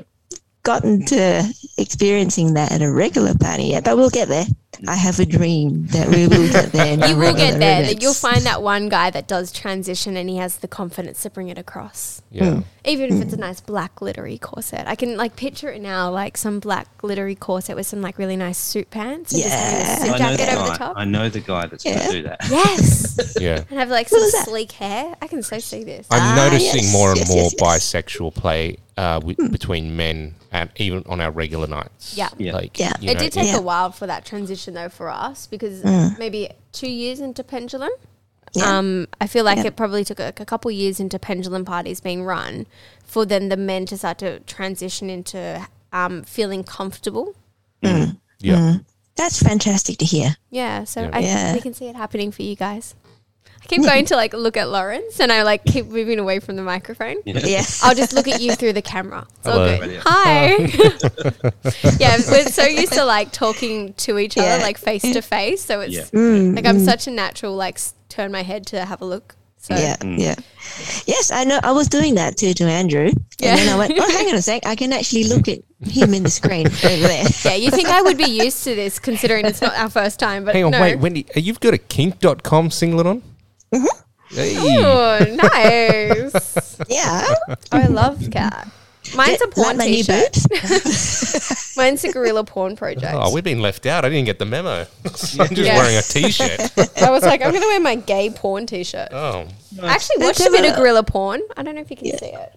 gotten 0.63 1.06
to 1.08 1.44
experiencing 1.77 2.53
that 2.53 2.72
at 2.72 2.82
a 2.82 2.91
regular 2.91 3.34
party 3.34 3.63
yet, 3.74 3.84
but 3.84 3.98
we'll 3.98 4.10
get 4.12 4.27
there. 4.27 4.46
I 4.87 4.95
have 4.95 5.19
a 5.19 5.25
dream 5.25 5.85
that 5.87 6.07
we 6.07 6.27
will 6.27 6.49
get 6.49 6.71
there. 6.71 6.97
You 7.09 7.15
will 7.17 7.35
get 7.35 7.59
there. 7.59 7.83
That 7.83 8.01
you'll 8.01 8.13
find 8.13 8.41
that 8.45 8.61
one 8.63 8.89
guy 8.89 9.09
that 9.11 9.27
does 9.27 9.51
transition 9.51 10.15
and 10.17 10.29
he 10.29 10.37
has 10.37 10.57
the 10.57 10.67
confidence 10.67 11.21
to 11.23 11.29
bring 11.29 11.49
it 11.49 11.57
across. 11.57 12.21
Yeah. 12.31 12.61
Even 12.85 13.13
if 13.13 13.21
it's 13.21 13.33
a 13.33 13.37
nice 13.37 13.59
black 13.61 13.95
glittery 13.95 14.37
corset. 14.37 14.87
I 14.87 14.95
can 14.95 15.17
like 15.17 15.35
picture 15.35 15.69
it 15.69 15.81
now, 15.81 16.09
like 16.09 16.37
some 16.37 16.59
black 16.59 16.87
glittery 16.97 17.35
corset 17.35 17.75
with 17.75 17.85
some 17.85 18.01
like 18.01 18.17
really 18.17 18.37
nice 18.37 18.57
suit 18.57 18.89
pants 18.89 19.33
and 19.33 19.43
just 19.43 19.53
having 19.55 19.75
a 19.75 19.79
Yeah. 19.79 19.95
suit 19.97 20.13
I 20.13 20.17
know 20.17 20.31
the 20.31 20.37
jacket 20.37 20.53
over 20.53 20.63
the 20.63 20.69
guy. 20.71 20.77
top. 20.77 20.93
I 20.97 21.05
know 21.05 21.29
the 21.29 21.39
guy 21.41 21.65
that's 21.67 21.85
Yeah. 21.85 21.95
going 21.97 22.07
to 22.09 22.11
do 22.13 22.23
that. 22.29 22.37
Yes. 22.49 22.97
Yeah. 23.41 23.63
and 23.69 23.79
have 23.79 23.89
like 23.89 24.07
some 24.09 24.27
sleek 24.45 24.71
hair. 24.71 25.15
I 25.21 25.27
can 25.27 25.43
so 25.43 25.59
see 25.59 25.83
this. 25.83 26.07
I'm 26.09 26.21
Ah, 26.21 26.35
noticing 26.49 26.83
yes, 26.83 26.93
more 26.93 27.09
and 27.11 27.19
yes, 27.19 27.29
more 27.29 27.43
yes, 27.43 27.53
yes. 27.60 27.93
bisexual 27.93 28.34
play 28.36 28.77
uh, 28.97 29.19
wi- 29.19 29.47
between 29.49 29.95
men 29.95 30.36
and 30.51 30.69
even 30.75 31.03
on 31.07 31.21
our 31.21 31.31
regular 31.31 31.65
nights. 31.65 32.15
Yeah. 32.15 32.29
Yeah. 32.38 32.53
Like, 32.53 32.77
Yeah. 32.77 32.93
it 33.01 33.01
know, 33.01 33.13
did 33.15 33.31
take 33.31 33.47
Yeah. 33.47 33.57
a 33.57 33.62
while 33.62 33.91
for 33.91 34.05
that 34.05 34.25
transition 34.25 34.61
though 34.69 34.89
for 34.89 35.10
us 35.10 35.47
because 35.47 35.82
Mm. 35.82 36.17
maybe 36.19 36.50
two 36.71 36.89
years 36.89 37.19
into 37.19 37.43
pendulum. 37.43 37.89
Yeah. 38.54 38.78
Um, 38.78 39.08
I 39.21 39.28
feel 39.28 39.45
like 39.45 39.58
Yeah. 39.60 39.67
it 39.67 39.76
probably 39.78 40.04
took 40.04 40.19
a, 40.19 40.28
a 40.38 40.45
couple 40.45 40.69
years 40.71 41.00
into 41.00 41.17
pendulum 41.17 41.63
parties 41.65 42.02
being 42.02 42.24
run 42.24 42.67
for 43.06 43.26
then 43.26 43.50
the 43.50 43.56
men 43.58 43.86
to 43.88 43.97
start 43.97 44.17
to 44.19 44.39
transition 44.41 45.10
into 45.10 45.65
um, 45.93 46.24
feeling 46.24 46.63
comfortable. 46.63 47.34
yeah. 47.82 48.12
Mm. 48.41 48.86
That's 49.15 49.41
fantastic 49.41 49.97
to 50.00 50.06
hear. 50.06 50.36
Yeah, 50.50 50.84
so 50.86 51.02
Yeah. 51.04 51.10
I, 51.13 51.19
Yeah. 51.19 51.54
we 51.54 51.62
can 51.62 51.74
see 51.74 51.88
it 51.88 51.95
happening 51.95 52.32
for 52.32 52.41
you 52.43 52.56
guys. 52.56 52.95
I 53.62 53.65
keep 53.67 53.84
going 53.84 54.06
to 54.06 54.15
like 54.15 54.34
look 54.34 54.58
at 54.58 54.69
Lawrence 54.69 55.19
and 55.19 55.32
I 55.32 55.43
like 55.43 55.63
keep 55.65 55.86
moving 55.88 56.19
away 56.19 56.39
from 56.39 56.56
the 56.56 56.63
microphone. 56.63 57.17
Yeah. 57.26 57.63
I'll 57.84 57.95
just 57.95 58.12
look 58.13 58.28
at 58.28 58.41
you 58.41 58.56
through 58.56 58.74
the 58.74 58.82
camera. 58.82 59.26
It's 59.38 59.47
all 59.47 59.60
Hello. 59.65 59.78
good. 59.80 60.02
Hi. 60.04 60.47
yeah, 62.00 62.17
we're 62.30 62.45
so 62.47 62.65
used 62.65 62.93
to 62.93 63.06
like 63.06 63.32
talking 63.32 63.93
to 63.93 64.17
each 64.17 64.38
other, 64.38 64.47
Yeah. 64.58 64.63
like 64.63 64.78
face 64.78 65.04
to 65.04 65.21
face. 65.21 65.63
So 65.63 65.82
it's 65.82 65.93
Yeah. 65.93 66.04
Mm, 66.06 66.56
like 66.56 66.65
I'm 66.65 66.80
such 66.80 67.08
a 67.08 67.12
natural, 67.12 67.56
like 67.56 67.76
s- 67.76 67.93
turn 68.10 68.32
my 68.32 68.41
head 68.43 68.65
to 68.67 68.84
have 68.86 69.02
a 69.02 69.06
look. 69.06 69.36
So 69.58 69.76
yeah, 69.76 69.95
yeah. 70.04 70.34
Yes, 71.06 71.30
I 71.32 71.43
know. 71.43 71.60
I 71.62 71.71
was 71.71 71.88
doing 71.88 72.15
that 72.15 72.36
too 72.36 72.52
to 72.56 72.63
Andrew, 72.63 73.12
Yeah. 73.39 73.52
and 73.52 73.60
then 73.60 73.69
I 73.69 73.78
went, 73.78 73.93
"Oh, 73.95 74.12
hang 74.12 74.28
on 74.30 74.34
a 74.34 74.41
sec! 74.41 74.65
I 74.65 74.76
can 74.76 74.91
actually 74.91 75.26
look 75.26 75.47
at 75.47 75.60
him 75.88 76.15
in 76.15 76.24
the 76.24 76.32
screen 76.32 76.65
over 76.65 76.76
there." 77.08 77.26
yeah, 77.45 77.54
you 77.54 77.69
think 77.69 77.88
I 77.88 78.02
would 78.02 78.17
be 78.17 78.24
used 78.26 78.63
to 78.63 78.74
this 78.74 78.97
considering 78.97 79.45
it's 79.45 79.62
not 79.62 79.76
our 79.78 79.88
first 79.91 80.17
time, 80.19 80.45
but 80.45 80.56
Hang 80.56 80.63
on, 80.63 80.71
no. 80.71 80.82
wait, 80.82 80.95
Wendy, 80.95 81.28
uh, 81.38 81.39
you've 81.39 81.60
got 81.60 81.76
a 81.76 81.78
kink.com 81.78 82.71
singlet 82.71 83.06
on? 83.06 83.21
Mm-hmm. 83.73 84.36
Hey. 84.36 84.55
Oh, 84.60 85.19
nice. 85.36 86.77
Yeah, 86.89 87.25
Oh, 87.47 87.55
I 87.71 87.88
love 87.88 88.29
cat. 88.31 88.67
Mine's 89.15 89.39
a 89.41 89.45
like 89.45 89.53
porn 89.53 89.77
my 89.77 89.86
new 89.86 90.03
t-shirt. 90.03 90.38
Mine's 91.77 92.03
a 92.03 92.12
gorilla 92.12 92.43
porn 92.43 92.75
project. 92.75 93.13
Oh, 93.15 93.34
we've 93.34 93.43
been 93.43 93.62
left 93.62 93.86
out. 93.86 94.03
I 94.05 94.10
didn't 94.10 94.25
get 94.25 94.39
the 94.39 94.45
memo. 94.45 94.86
I'm 95.05 95.13
just 95.13 95.49
Yeah. 95.57 95.77
wearing 95.77 95.97
a 95.97 96.01
t-shirt. 96.01 96.60
I 97.01 97.10
was 97.12 97.23
like, 97.23 97.41
I'm 97.41 97.51
gonna 97.53 97.65
wear 97.67 97.79
my 97.79 97.95
gay 97.95 98.29
porn 98.29 98.65
t-shirt. 98.65 99.10
Oh, 99.12 99.47
I 99.81 99.88
actually 99.88 100.17
Let's 100.19 100.39
watched 100.39 100.49
a 100.49 100.51
bit 100.51 100.65
of 100.69 100.73
a- 100.75 100.79
gorilla 100.79 101.03
porn. 101.03 101.41
I 101.57 101.63
don't 101.63 101.75
know 101.75 101.81
if 101.81 101.89
you 101.91 101.97
can 101.97 102.17
see 102.17 102.27
it. 102.27 102.55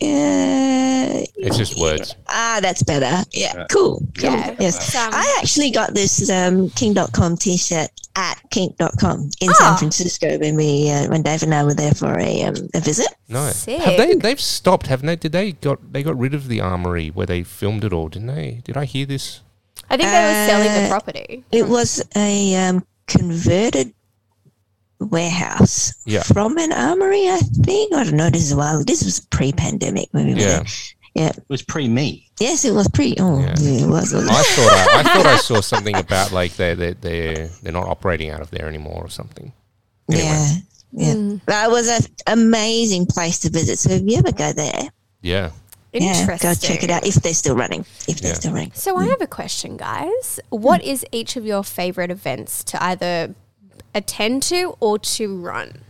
Yeah. 0.00 1.24
it's 1.36 1.56
just 1.56 1.78
words. 1.80 2.14
Ah, 2.28 2.58
that's 2.62 2.82
better. 2.82 3.24
Yeah, 3.32 3.66
cool. 3.70 4.00
cool. 4.18 4.30
Yeah. 4.30 4.54
Yes. 4.58 4.94
Um, 4.94 5.10
I 5.12 5.36
actually 5.40 5.70
got 5.70 5.94
this 5.94 6.28
um, 6.30 6.70
Kink.com 6.70 7.36
t-shirt 7.36 7.90
at 8.16 8.40
Kink.com 8.50 9.30
in 9.40 9.48
Ah. 9.50 9.54
San 9.58 9.76
Francisco 9.78 10.38
when 10.38 10.56
we 10.56 10.90
uh, 10.90 11.08
when 11.08 11.22
Dave 11.22 11.42
and 11.42 11.54
I 11.54 11.64
were 11.64 11.74
there 11.74 11.92
for 11.94 12.18
a 12.18 12.42
um, 12.44 12.56
a 12.74 12.80
visit. 12.80 13.08
No, 13.28 13.48
Sick. 13.50 13.80
have 13.80 13.96
they? 13.96 14.14
They've 14.14 14.40
stopped, 14.40 14.86
haven't 14.88 15.06
they? 15.06 15.16
Did 15.16 15.32
they 15.32 15.52
got 15.52 15.92
they 15.92 16.02
got 16.02 16.18
rid 16.18 16.34
of 16.34 16.48
the 16.48 16.60
armory 16.60 17.08
where 17.08 17.26
they 17.26 17.42
filmed 17.42 17.84
it 17.84 17.92
all? 17.92 18.08
Didn't 18.08 18.28
they? 18.28 18.60
Did 18.64 18.76
I 18.76 18.84
hear 18.84 19.06
this? 19.06 19.40
I 19.90 19.96
think 19.96 20.10
they 20.10 20.22
were 20.22 20.46
selling 20.48 20.72
the 20.74 20.84
Uh, 20.86 20.88
property. 20.88 21.44
It 21.52 21.68
was 21.68 22.04
a 22.16 22.56
um, 22.56 22.84
converted 23.06 23.94
warehouse 25.00 25.94
Yeah. 26.06 26.22
from 26.22 26.58
an 26.58 26.72
armory, 26.72 27.28
I 27.28 27.38
think. 27.38 27.94
I 27.94 28.04
don't 28.04 28.16
know. 28.16 28.30
This 28.30 28.42
is 28.42 28.52
a 28.52 28.56
while. 28.56 28.84
This 28.84 29.04
was 29.04 29.20
pre-pandemic 29.20 30.08
when 30.12 30.36
Yeah. 30.36 30.64
Yeah. 31.14 31.28
It 31.30 31.44
was 31.48 31.62
pre 31.62 31.88
me. 31.88 32.28
Yes, 32.38 32.64
it 32.64 32.72
was 32.72 32.86
pre. 32.88 33.16
Oh, 33.18 33.40
Yeah. 33.40 33.54
yeah. 33.58 33.84
it 33.84 33.88
was. 33.88 34.14
I 34.14 34.20
thought 34.22 34.72
I, 34.72 35.00
I 35.00 35.02
thought 35.02 35.26
I 35.26 35.36
saw 35.50 35.60
something 35.60 35.96
about 35.96 36.32
like 36.32 36.54
they 36.54 36.74
they 36.74 36.92
they 36.92 37.50
they're 37.62 37.72
not 37.72 37.88
operating 37.88 38.30
out 38.30 38.40
of 38.40 38.50
there 38.50 38.68
anymore 38.68 39.02
or 39.04 39.08
something. 39.08 39.52
Anyway. 40.10 40.24
Yeah. 40.26 40.54
Yeah. 40.92 41.14
Mm. 41.14 41.40
That 41.46 41.70
was 41.70 41.88
an 41.88 42.02
amazing 42.26 43.06
place 43.06 43.40
to 43.40 43.50
visit. 43.50 43.78
So 43.78 43.90
if 43.90 44.02
you 44.04 44.16
ever 44.18 44.32
go 44.32 44.52
there, 44.52 44.90
Yeah. 45.22 45.50
yeah, 45.92 46.20
Interesting. 46.20 46.50
go 46.50 46.54
check 46.54 46.82
it 46.84 46.90
out 46.90 47.04
if 47.06 47.16
they're 47.16 47.34
still 47.34 47.56
running. 47.56 47.84
If 48.06 48.20
they're 48.20 48.30
Yeah. 48.30 48.38
still 48.38 48.52
running. 48.52 48.72
So 48.74 48.96
I 48.96 49.06
have 49.06 49.20
a 49.20 49.26
question, 49.26 49.76
guys. 49.76 50.40
What 50.50 50.82
is 50.82 51.04
each 51.12 51.36
of 51.36 51.44
your 51.44 51.62
favorite 51.64 52.10
events 52.10 52.64
to 52.64 52.82
either 52.82 53.34
attend 53.98 54.42
to 54.44 54.76
or 54.80 54.98
to 54.98 55.36
run? 55.36 55.82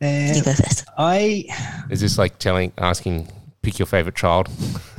And 0.00 0.36
You 0.36 0.42
go 0.42 0.52
first. 0.52 0.84
I 0.98 1.44
Is 1.90 2.00
this 2.00 2.18
like 2.18 2.38
telling 2.38 2.72
asking 2.78 3.28
pick 3.62 3.78
your 3.78 3.86
favorite 3.86 4.16
child? 4.16 4.48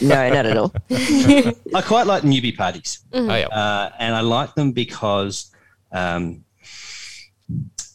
no, 0.00 0.30
not 0.30 0.46
at 0.46 0.56
all. 0.56 0.72
I 0.90 1.82
quite 1.84 2.06
like 2.06 2.22
newbie 2.22 2.56
parties, 2.56 3.00
Oh 3.12 3.24
yeah. 3.34 3.48
uh, 3.48 3.90
and 3.98 4.14
I 4.14 4.20
like 4.20 4.54
them 4.54 4.70
because 4.72 5.50
um, 5.92 6.44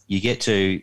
you 0.08 0.20
get 0.20 0.42
to 0.42 0.82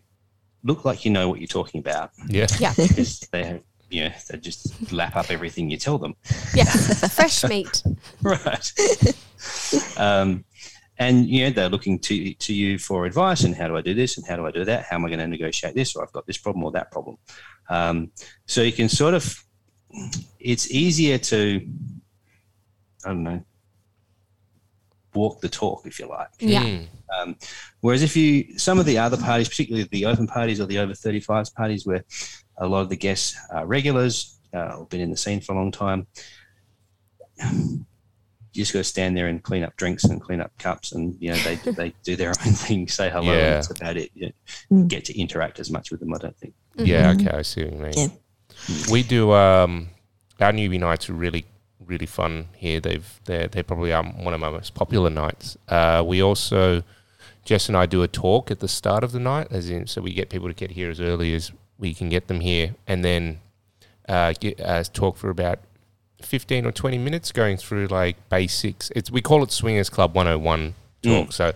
look 0.64 0.84
like 0.86 1.04
you 1.04 1.10
know 1.10 1.28
what 1.28 1.40
you're 1.40 1.46
talking 1.48 1.80
about 1.80 2.10
Yeah. 2.28 2.46
Yeah. 2.58 2.72
because 2.76 3.20
they 3.32 3.44
have 3.44 3.62
you 3.92 4.04
know, 4.04 4.12
they 4.28 4.38
just 4.38 4.92
lap 4.92 5.16
up 5.16 5.30
everything 5.30 5.70
you 5.70 5.76
tell 5.76 5.98
them. 5.98 6.14
Yeah, 6.54 6.64
fresh 6.64 7.44
meat. 7.44 7.82
right. 8.22 8.72
um, 9.96 10.44
and 10.98 11.28
you 11.28 11.44
know 11.44 11.50
they're 11.50 11.68
looking 11.68 11.98
to 11.98 12.34
to 12.34 12.54
you 12.54 12.78
for 12.78 13.06
advice 13.06 13.44
and 13.44 13.54
how 13.54 13.66
do 13.66 13.76
I 13.76 13.82
do 13.82 13.94
this 13.94 14.16
and 14.16 14.26
how 14.26 14.36
do 14.36 14.46
I 14.46 14.50
do 14.50 14.64
that? 14.64 14.84
How 14.84 14.96
am 14.96 15.04
I 15.04 15.08
going 15.08 15.20
to 15.20 15.26
negotiate 15.26 15.74
this? 15.74 15.96
Or 15.96 16.02
I've 16.02 16.12
got 16.12 16.26
this 16.26 16.38
problem 16.38 16.64
or 16.64 16.72
that 16.72 16.90
problem. 16.90 17.18
Um, 17.68 18.12
so 18.46 18.62
you 18.62 18.72
can 18.72 18.88
sort 18.88 19.14
of, 19.14 19.44
it's 20.38 20.70
easier 20.70 21.18
to, 21.18 21.66
I 23.04 23.08
don't 23.08 23.22
know, 23.22 23.44
walk 25.14 25.40
the 25.40 25.48
talk 25.48 25.86
if 25.86 25.98
you 25.98 26.08
like. 26.08 26.28
Yeah. 26.38 26.62
Mm. 26.62 26.86
Um, 27.18 27.36
whereas 27.80 28.02
if 28.02 28.16
you, 28.16 28.58
some 28.58 28.78
of 28.78 28.86
the 28.86 28.98
other 28.98 29.16
parties, 29.16 29.48
particularly 29.48 29.88
the 29.90 30.06
open 30.06 30.26
parties 30.26 30.60
or 30.60 30.66
the 30.66 30.78
over 30.78 30.92
35s 30.92 31.54
parties, 31.54 31.86
where 31.86 32.04
a 32.58 32.66
lot 32.66 32.80
of 32.80 32.88
the 32.88 32.96
guests 32.96 33.36
are 33.50 33.66
regulars, 33.66 34.36
uh, 34.54 34.76
or 34.78 34.86
been 34.86 35.00
in 35.00 35.10
the 35.10 35.16
scene 35.16 35.40
for 35.40 35.52
a 35.52 35.56
long 35.56 35.72
time, 35.72 36.06
you 37.40 37.84
just 38.62 38.72
got 38.72 38.80
to 38.80 38.84
stand 38.84 39.16
there 39.16 39.28
and 39.28 39.42
clean 39.42 39.62
up 39.62 39.74
drinks 39.76 40.04
and 40.04 40.20
clean 40.20 40.40
up 40.40 40.50
cups, 40.58 40.92
and 40.92 41.16
you 41.20 41.30
know 41.30 41.36
they 41.38 41.54
they 41.56 41.94
do 42.04 42.16
their 42.16 42.28
own 42.28 42.52
thing, 42.52 42.86
say 42.88 43.08
hello, 43.10 43.32
Yeah. 43.32 43.38
and 43.38 43.54
that's 43.56 43.70
about 43.70 43.96
it. 43.96 44.10
You 44.14 44.32
Mm. 44.70 44.88
get 44.88 45.04
to 45.06 45.18
interact 45.18 45.58
as 45.58 45.70
much 45.70 45.90
with 45.90 46.00
them, 46.00 46.12
I 46.14 46.18
don't 46.18 46.36
think. 46.38 46.54
Yeah, 46.76 47.12
Mhm. 47.14 47.26
okay, 47.26 47.38
I 47.38 47.42
see 47.42 47.64
what 47.64 47.72
you 47.72 47.78
mean. 47.78 47.92
Yeah. 48.68 48.86
We 48.90 49.02
do 49.02 49.32
um, 49.32 49.88
our 50.40 50.52
newbie 50.52 50.78
nights 50.80 51.08
are 51.08 51.14
really 51.14 51.46
really 51.84 52.06
fun 52.06 52.48
here. 52.56 52.78
They've 52.80 53.20
they're 53.24 53.48
they 53.48 53.62
probably 53.62 53.92
are 53.92 54.04
one 54.04 54.34
of 54.34 54.40
my 54.40 54.50
most 54.50 54.74
popular 54.74 55.10
nights. 55.10 55.56
Uh, 55.68 56.02
we 56.06 56.22
also 56.22 56.82
Jess 57.44 57.68
and 57.68 57.76
I 57.76 57.86
do 57.86 58.02
a 58.02 58.08
talk 58.08 58.50
at 58.50 58.60
the 58.60 58.68
start 58.68 59.02
of 59.02 59.12
the 59.12 59.18
night, 59.18 59.48
as 59.50 59.68
in 59.70 59.86
so 59.86 60.00
we 60.02 60.12
get 60.12 60.28
people 60.30 60.48
to 60.48 60.54
get 60.54 60.72
here 60.72 60.90
as 60.90 61.00
early 61.00 61.34
as 61.34 61.50
we 61.82 61.92
can 61.92 62.08
get 62.08 62.28
them 62.28 62.40
here, 62.40 62.74
and 62.86 63.04
then 63.04 63.40
uh, 64.08 64.32
get 64.40 64.58
uh, 64.60 64.82
talk 64.84 65.18
for 65.18 65.28
about. 65.28 65.58
15 66.22 66.66
or 66.66 66.70
20 66.70 66.98
minutes 66.98 67.32
going 67.32 67.56
through 67.56 67.88
like 67.88 68.14
basics 68.28 68.92
it's 68.94 69.10
we 69.10 69.20
call 69.20 69.42
it 69.42 69.50
swingers 69.50 69.90
club 69.90 70.14
101 70.14 70.72
talk 71.02 71.32
so 71.32 71.52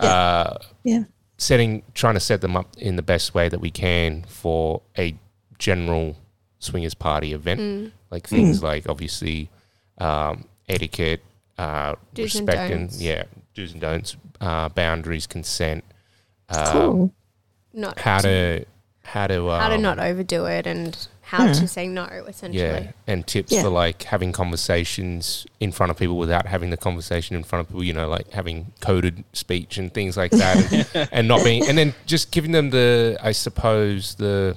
uh 0.00 0.58
Yeah. 0.82 1.04
setting 1.38 1.84
trying 1.94 2.14
to 2.14 2.20
set 2.20 2.40
them 2.40 2.56
up 2.56 2.66
in 2.78 2.96
the 2.96 3.02
best 3.02 3.32
way 3.32 3.48
that 3.48 3.60
we 3.60 3.70
can 3.70 4.24
for 4.26 4.82
a 4.98 5.14
general 5.56 6.16
swingers 6.58 6.94
party 6.94 7.32
event 7.32 7.60
Mm. 7.60 7.92
like 8.10 8.26
things 8.26 8.60
like 8.60 8.88
obviously 8.88 9.50
um, 9.98 10.48
etiquette 10.68 11.22
uh, 11.56 11.94
Do's 12.12 12.34
respect 12.34 12.72
and, 12.72 12.88
don'ts. 12.88 13.00
yeah 13.00 13.22
do's 13.54 13.70
and 13.70 13.80
don'ts 13.80 14.16
uh, 14.40 14.68
boundaries 14.70 15.28
consent 15.28 15.84
uh, 16.48 16.72
Cool. 16.72 17.12
Not 17.72 18.00
how 18.00 18.18
to 18.18 18.64
how 19.04 19.26
to 19.26 19.50
um, 19.50 19.60
how 19.60 19.68
to 19.68 19.78
not 19.78 19.98
overdo 19.98 20.46
it 20.46 20.66
and 20.66 21.08
how 21.22 21.46
Hmm. 21.46 21.52
to 21.52 21.66
say 21.68 21.88
no 21.88 22.04
essentially. 22.04 22.62
yeah 22.62 22.92
and 23.06 23.26
tips 23.26 23.52
Yeah. 23.52 23.62
for 23.62 23.68
like 23.70 24.02
having 24.04 24.32
conversations 24.32 25.46
in 25.60 25.72
front 25.72 25.90
of 25.90 25.96
people 25.96 26.16
without 26.18 26.46
having 26.46 26.70
the 26.70 26.76
conversation 26.76 27.34
in 27.36 27.42
front 27.42 27.60
of 27.62 27.68
people 27.68 27.82
you 27.84 27.94
know 27.94 28.08
like 28.08 28.30
having 28.32 28.72
coded 28.80 29.24
speech 29.32 29.78
and 29.78 29.92
things 29.94 30.16
like 30.16 30.30
that 30.32 30.72
and, 30.94 31.08
and 31.12 31.28
not 31.28 31.42
being 31.42 31.66
and 31.68 31.76
then 31.78 31.94
just 32.06 32.30
giving 32.32 32.52
them 32.52 32.70
the 32.70 33.16
i 33.22 33.32
suppose 33.32 34.14
the 34.16 34.56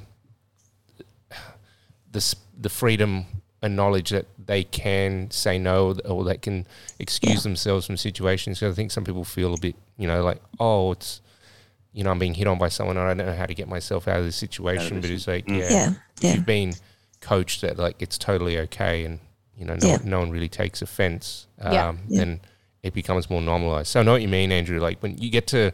the 2.11 2.35
the 2.59 2.69
freedom 2.69 3.25
and 3.61 3.75
knowledge 3.75 4.09
that 4.11 4.25
they 4.45 4.63
can 4.63 5.29
say 5.31 5.57
no 5.57 5.95
or 6.05 6.23
they 6.23 6.37
can 6.37 6.67
excuse 6.99 7.41
themselves 7.43 7.85
from 7.87 7.97
situations. 7.97 8.59
So 8.59 8.69
I 8.69 8.73
think 8.73 8.91
some 8.91 9.03
people 9.03 9.23
feel 9.23 9.53
a 9.55 9.59
bit, 9.59 9.75
you 9.97 10.07
know, 10.07 10.23
like, 10.23 10.39
oh, 10.59 10.91
it's, 10.91 11.19
you 11.95 12.03
know, 12.03 12.11
I'm 12.11 12.19
being 12.19 12.33
hit 12.33 12.45
on 12.45 12.57
by 12.57 12.67
someone. 12.69 12.97
and 12.97 13.05
I 13.07 13.13
don't 13.13 13.25
know 13.25 13.35
how 13.35 13.45
to 13.45 13.53
get 13.55 13.67
myself 13.69 14.07
out 14.07 14.19
of 14.19 14.25
this 14.25 14.35
situation. 14.35 14.99
But 15.01 15.09
it's 15.09 15.27
like, 15.27 15.45
Mm. 15.47 15.57
yeah, 15.59 15.69
Yeah. 15.71 15.93
Yeah. 16.21 16.33
you've 16.35 16.45
been 16.45 16.73
coached 17.21 17.61
that 17.61 17.77
like 17.79 18.01
it's 18.01 18.17
totally 18.17 18.59
okay, 18.59 19.05
and 19.05 19.19
you 19.57 19.65
know, 19.65 19.75
no, 19.75 19.87
Yeah. 19.87 19.97
one, 19.97 20.09
no 20.09 20.19
one 20.19 20.29
really 20.31 20.49
takes 20.49 20.81
offense. 20.81 21.47
Um, 21.61 21.73
Yeah. 21.73 21.93
Yeah. 22.09 22.19
Then 22.19 22.41
it 22.83 22.93
becomes 22.93 23.29
more 23.29 23.41
normalized. 23.41 23.87
So 23.87 23.99
I 24.01 24.03
know 24.03 24.11
what 24.11 24.21
you 24.21 24.27
mean, 24.27 24.51
Andrew. 24.51 24.79
Like 24.79 25.01
when 25.01 25.17
you 25.17 25.29
get 25.29 25.47
to, 25.47 25.71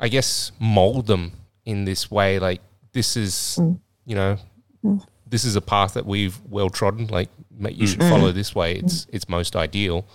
I 0.00 0.08
guess, 0.08 0.50
mold 0.58 1.06
them 1.06 1.32
in 1.66 1.84
this 1.84 2.10
way. 2.10 2.38
Like 2.38 2.62
this 2.92 3.16
is, 3.16 3.56
Mm. 3.60 3.78
you 4.06 4.14
know, 4.16 4.38
Mm. 4.82 5.04
this 5.28 5.44
is 5.44 5.54
a 5.56 5.60
path 5.60 5.92
that 5.94 6.06
we've 6.06 6.40
well 6.48 6.70
trodden. 6.70 7.06
Like 7.08 7.28
mate, 7.56 7.76
you 7.76 7.86
should 7.86 8.00
Mm. 8.00 8.08
follow 8.08 8.32
this 8.32 8.54
way. 8.54 8.76
It's 8.76 9.06
it's 9.12 9.28
most 9.28 9.54
ideal. 9.54 10.06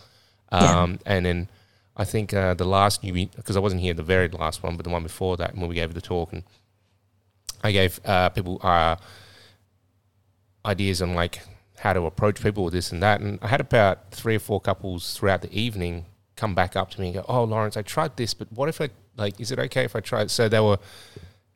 Yeah. 0.51 0.81
Um, 0.81 0.99
And 1.05 1.23
then 1.25 1.47
I 1.97 2.03
think 2.05 2.33
uh, 2.33 2.53
the 2.53 2.65
last 2.65 3.03
new 3.03 3.13
because 3.27 3.55
I 3.55 3.59
wasn't 3.59 3.81
here 3.81 3.93
the 3.93 4.03
very 4.03 4.27
last 4.27 4.63
one, 4.63 4.75
but 4.75 4.83
the 4.83 4.89
one 4.89 5.03
before 5.03 5.37
that, 5.37 5.55
when 5.55 5.69
we 5.69 5.75
gave 5.75 5.93
the 5.93 6.01
talk, 6.01 6.33
and 6.33 6.43
I 7.63 7.71
gave 7.71 7.99
uh, 8.05 8.29
people 8.29 8.59
uh, 8.63 8.97
ideas 10.65 11.01
on 11.01 11.13
like 11.13 11.41
how 11.79 11.93
to 11.93 12.01
approach 12.05 12.41
people 12.41 12.63
with 12.65 12.73
this 12.73 12.91
and 12.91 13.01
that. 13.03 13.21
And 13.21 13.39
I 13.41 13.47
had 13.47 13.61
about 13.61 14.11
three 14.11 14.35
or 14.35 14.39
four 14.39 14.59
couples 14.59 15.13
throughout 15.15 15.41
the 15.41 15.53
evening 15.57 16.05
come 16.35 16.53
back 16.53 16.75
up 16.75 16.91
to 16.91 17.01
me 17.01 17.07
and 17.07 17.15
go, 17.15 17.25
"Oh, 17.27 17.43
Lawrence, 17.43 17.77
I 17.77 17.81
tried 17.81 18.17
this, 18.17 18.33
but 18.33 18.51
what 18.51 18.67
if 18.69 18.81
I 18.81 18.89
like? 19.17 19.39
Is 19.39 19.51
it 19.51 19.59
okay 19.59 19.83
if 19.85 19.95
I 19.95 19.99
try 20.01 20.21
it?" 20.23 20.31
So 20.31 20.49
they 20.49 20.59
were 20.59 20.79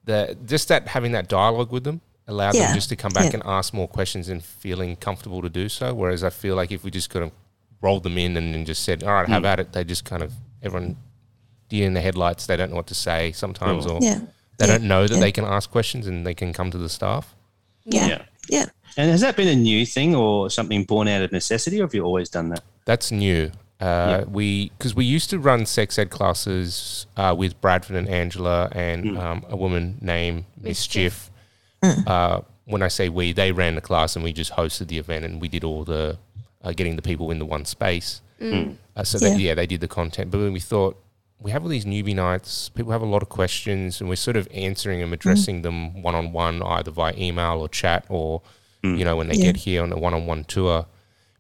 the 0.06 0.38
just 0.46 0.68
that 0.70 0.88
having 0.88 1.12
that 1.12 1.28
dialogue 1.28 1.72
with 1.72 1.84
them 1.84 2.02
allowed 2.28 2.56
Yeah. 2.56 2.68
them 2.68 2.76
just 2.76 2.90
to 2.90 2.96
come 2.96 3.12
back 3.12 3.34
Yeah. 3.34 3.40
and 3.40 3.44
ask 3.46 3.74
more 3.74 3.88
questions 3.88 4.30
and 4.30 4.44
feeling 4.44 4.96
comfortable 4.96 5.42
to 5.42 5.50
do 5.50 5.68
so. 5.68 5.94
Whereas 5.94 6.24
I 6.24 6.30
feel 6.30 6.56
like 6.56 6.72
if 6.72 6.84
we 6.84 6.92
just 6.92 7.10
of 7.14 7.32
rolled 7.82 8.04
them 8.04 8.18
in 8.18 8.36
and 8.38 8.54
then 8.54 8.66
just 8.66 8.84
said, 8.84 9.04
"All 9.04 9.14
right, 9.14 9.28
have 9.30 9.46
at 9.46 9.60
it," 9.60 9.74
they 9.74 9.84
just 9.84 10.06
kind 10.06 10.22
of 10.24 10.34
everyone 10.62 10.98
deer 11.70 11.86
in 11.88 11.94
the 11.94 12.02
headlights. 12.02 12.46
They 12.48 12.58
don't 12.58 12.70
know 12.72 12.76
what 12.78 12.88
to 12.88 12.96
say 12.96 13.32
sometimes, 13.32 13.84
Sure. 13.86 13.94
or 13.94 14.00
Yeah. 14.02 14.20
they 14.58 14.66
Yeah. 14.68 14.78
don't 14.78 14.84
know 14.88 15.08
that 15.08 15.14
Yeah. 15.16 15.20
they 15.22 15.32
can 15.32 15.46
ask 15.46 15.70
questions 15.72 16.08
and 16.08 16.26
they 16.26 16.34
can 16.34 16.52
come 16.54 16.72
to 16.72 16.78
the 16.78 16.90
staff. 16.90 17.36
Yeah. 17.86 18.24
Yeah. 18.50 18.66
And 18.98 19.12
has 19.12 19.22
that 19.22 19.36
been 19.36 19.48
a 19.48 19.56
new 19.56 19.86
thing 19.86 20.16
or 20.16 20.50
something 20.50 20.84
born 20.84 21.08
out 21.08 21.22
of 21.22 21.32
necessity, 21.32 21.80
or 21.80 21.84
have 21.84 21.94
you 21.94 22.04
always 22.04 22.30
done 22.30 22.50
that? 22.50 22.64
That's 22.86 23.12
new. 23.12 23.52
Uh, 23.80 24.26
We 24.30 24.72
because 24.78 24.94
we 24.96 25.06
used 25.06 25.30
to 25.30 25.40
run 25.40 25.66
sex 25.66 25.98
ed 25.98 26.10
classes 26.10 27.06
uh, 27.16 27.34
with 27.38 27.62
Bradford 27.62 27.96
and 27.96 28.10
Angela 28.10 28.68
and 28.74 29.18
um, 29.18 29.46
a 29.50 29.56
woman 29.56 30.00
named 30.02 30.46
Mischief. 30.60 31.32
Uh, 31.82 32.42
when 32.66 32.82
I 32.84 32.88
say 32.90 33.08
we, 33.10 33.32
they 33.32 33.52
ran 33.54 33.76
the 33.76 33.82
class 33.82 34.16
and 34.16 34.24
we 34.24 34.34
just 34.34 34.52
hosted 34.54 34.88
the 34.88 34.98
event 34.98 35.24
and 35.26 35.40
we 35.42 35.48
did 35.48 35.64
all 35.64 35.84
the 35.86 36.18
uh, 36.64 36.72
getting 36.74 36.96
the 36.96 37.02
people 37.02 37.32
in 37.32 37.40
the 37.40 37.46
one 37.46 37.66
space. 37.66 38.22
Uh, 38.42 39.04
so 39.04 39.18
that, 39.20 39.32
Yeah. 39.32 39.50
yeah, 39.50 39.54
they 39.56 39.68
did 39.68 39.82
the 39.82 39.88
content. 39.88 40.32
But 40.32 40.40
when 40.40 40.54
we 40.54 40.60
thought 40.60 40.98
we 41.40 41.52
have 41.52 41.64
all 41.64 41.70
these 41.70 41.86
newbie 41.86 42.16
nights, 42.16 42.70
people 42.70 42.92
have 42.92 43.02
a 43.02 43.06
lot 43.06 43.22
of 43.22 43.30
questions, 43.30 44.00
and 44.00 44.10
we're 44.10 44.16
sort 44.16 44.38
of 44.38 44.48
answering 44.54 45.00
them, 45.00 45.14
addressing 45.14 45.62
them 45.62 46.02
one 46.02 46.16
on 46.16 46.32
one, 46.32 46.62
either 46.64 46.92
via 46.92 47.14
email 47.18 47.60
or 47.60 47.70
chat, 47.70 48.06
or 48.10 48.42
you 48.82 49.04
know 49.04 49.18
when 49.18 49.28
they 49.28 49.36
Yeah. 49.36 49.46
get 49.52 49.58
here 49.58 49.84
on 49.84 49.92
a 49.92 49.98
one 49.98 50.14
on 50.14 50.26
one 50.26 50.46
tour. 50.46 50.86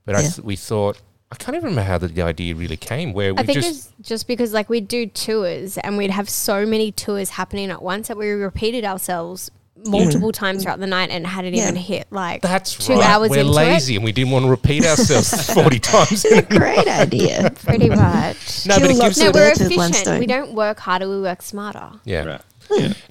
But 0.05 0.15
I 0.15 0.21
Yeah. 0.21 0.29
th- 0.29 0.39
we 0.45 0.55
thought 0.55 1.01
I 1.31 1.35
can't 1.35 1.55
even 1.55 1.69
remember 1.69 1.83
how 1.87 1.99
the, 1.99 2.07
the 2.07 2.23
idea 2.23 2.55
really 2.55 2.75
came. 2.75 3.13
Where 3.13 3.33
we 3.35 3.39
I 3.41 3.45
think 3.45 3.59
just 3.59 3.91
it's 3.99 4.09
just 4.09 4.27
because 4.27 4.51
like 4.51 4.67
we'd 4.67 4.87
do 4.87 5.05
tours 5.05 5.77
and 5.77 5.95
we'd 5.95 6.09
have 6.11 6.27
so 6.29 6.65
many 6.65 6.91
tours 6.91 7.29
happening 7.31 7.69
at 7.69 7.81
once 7.83 8.07
that 8.07 8.17
we 8.17 8.29
repeated 8.31 8.83
ourselves 8.83 9.51
multiple 9.85 10.31
times 10.31 10.63
throughout 10.63 10.79
the 10.79 10.87
night 10.87 11.09
and 11.09 11.25
hadn't 11.25 11.53
Yeah. 11.53 11.63
even 11.63 11.75
hit 11.75 12.07
like 12.11 12.41
that's 12.41 12.75
two 12.75 12.93
right. 12.95 13.03
hours 13.05 13.29
we're 13.29 13.39
into 13.39 13.51
lazy 13.51 13.95
and 13.95 14.03
we 14.03 14.11
didn't 14.11 14.31
want 14.31 14.45
to 14.45 14.49
repeat 14.51 14.85
ourselves 14.85 15.51
forty 15.53 15.79
times. 15.79 16.25
Great 16.49 16.87
idea. 16.87 17.51
Pretty 17.65 17.89
much. 17.89 18.65
no, 18.67 18.79
but 18.79 18.89
it 18.91 18.99
gives 18.99 19.17
no, 19.19 19.25
them 19.25 19.33
we're 19.33 19.49
birds 19.49 19.59
with 19.61 19.75
one 19.77 19.91
efficient. 19.91 20.19
We 20.19 20.25
don't 20.27 20.53
work 20.53 20.79
harder, 20.79 21.07
we 21.09 21.21
work 21.21 21.41
smarter. 21.41 21.91
yeah. 22.05 22.23
Right. 22.23 22.41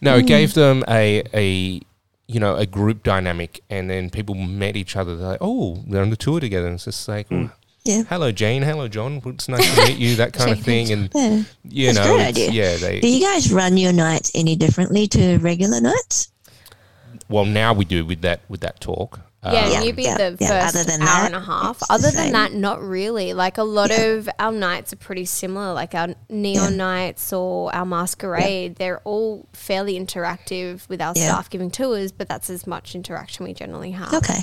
No, 0.00 0.16
it 0.16 0.22
mm. 0.22 0.26
gave 0.26 0.54
them 0.54 0.84
a 0.88 1.22
a 1.34 1.80
you 2.28 2.38
know 2.40 2.54
a 2.56 2.66
group 2.66 3.02
dynamic, 3.02 3.60
and 3.70 3.88
then 3.90 4.10
people 4.10 4.34
met 4.34 4.76
each 4.76 4.94
other. 4.96 5.16
They're 5.16 5.28
like, 5.28 5.38
oh, 5.40 5.82
they're 5.88 6.02
on 6.02 6.10
the 6.10 6.16
tour 6.16 6.38
together. 6.40 6.66
And 6.66 6.74
it's 6.74 6.84
just 6.84 7.08
like, 7.08 7.28
well, 7.30 7.50
Yeah. 7.84 8.02
hello 8.08 8.30
Jane, 8.30 8.62
hello 8.62 8.86
John. 8.86 9.20
It's 9.24 9.48
nice 9.48 9.74
to 9.74 9.86
meet 9.86 9.96
you. 9.98 10.14
That 10.16 10.32
kind 10.34 10.52
of 10.52 10.60
thing, 10.60 10.92
and 10.92 11.10
Yeah. 11.14 11.42
you 11.64 11.86
That's 11.86 11.98
a 11.98 12.04
know, 12.04 12.14
great 12.16 12.26
idea. 12.28 12.50
yeah, 12.52 12.76
they. 12.76 13.00
Do 13.00 13.08
you 13.08 13.20
guys 13.24 13.52
run 13.52 13.76
your 13.78 13.92
nights 13.92 14.30
any 14.34 14.54
differently 14.56 15.08
to 15.08 15.38
regular 15.38 15.80
nights? 15.80 16.30
Well, 17.28 17.44
now 17.44 17.72
we 17.72 17.84
do 17.84 18.04
with 18.04 18.22
that 18.22 18.40
with 18.48 18.60
that 18.60 18.80
talk. 18.80 19.20
Yeah, 19.44 19.50
Um, 19.66 19.72
Yeah, 19.72 19.82
you'd 19.82 19.96
be 19.96 20.02
yeah, 20.02 20.16
the 20.16 20.36
yeah. 20.40 20.48
first 20.48 20.74
Other 20.76 20.84
than 20.84 21.00
hour 21.00 21.06
that, 21.06 21.26
and 21.26 21.36
a 21.36 21.40
half. 21.40 21.80
Other 21.88 22.10
than 22.10 22.32
that, 22.32 22.54
not 22.54 22.82
really. 22.82 23.34
Like 23.34 23.56
a 23.56 23.62
lot 23.62 23.90
Yeah. 23.90 24.00
of 24.18 24.28
our 24.40 24.50
nights 24.50 24.92
are 24.92 24.96
pretty 24.96 25.26
similar. 25.26 25.72
Like 25.74 25.94
our 25.94 26.08
neon 26.28 26.72
Yeah. 26.72 26.76
nights 26.76 27.32
or 27.32 27.72
our 27.72 27.86
masquerade, 27.86 28.76
they're 28.76 29.00
all 29.04 29.46
fairly 29.52 29.98
interactive 29.98 30.88
with 30.88 31.00
our 31.00 31.12
Yeah. 31.14 31.28
staff 31.28 31.50
giving 31.50 31.70
tours, 31.70 32.10
but 32.10 32.28
that's 32.28 32.50
as 32.50 32.66
much 32.66 32.96
interaction 32.96 33.44
we 33.44 33.54
generally 33.54 33.92
have. 33.92 34.12
Okay. 34.12 34.40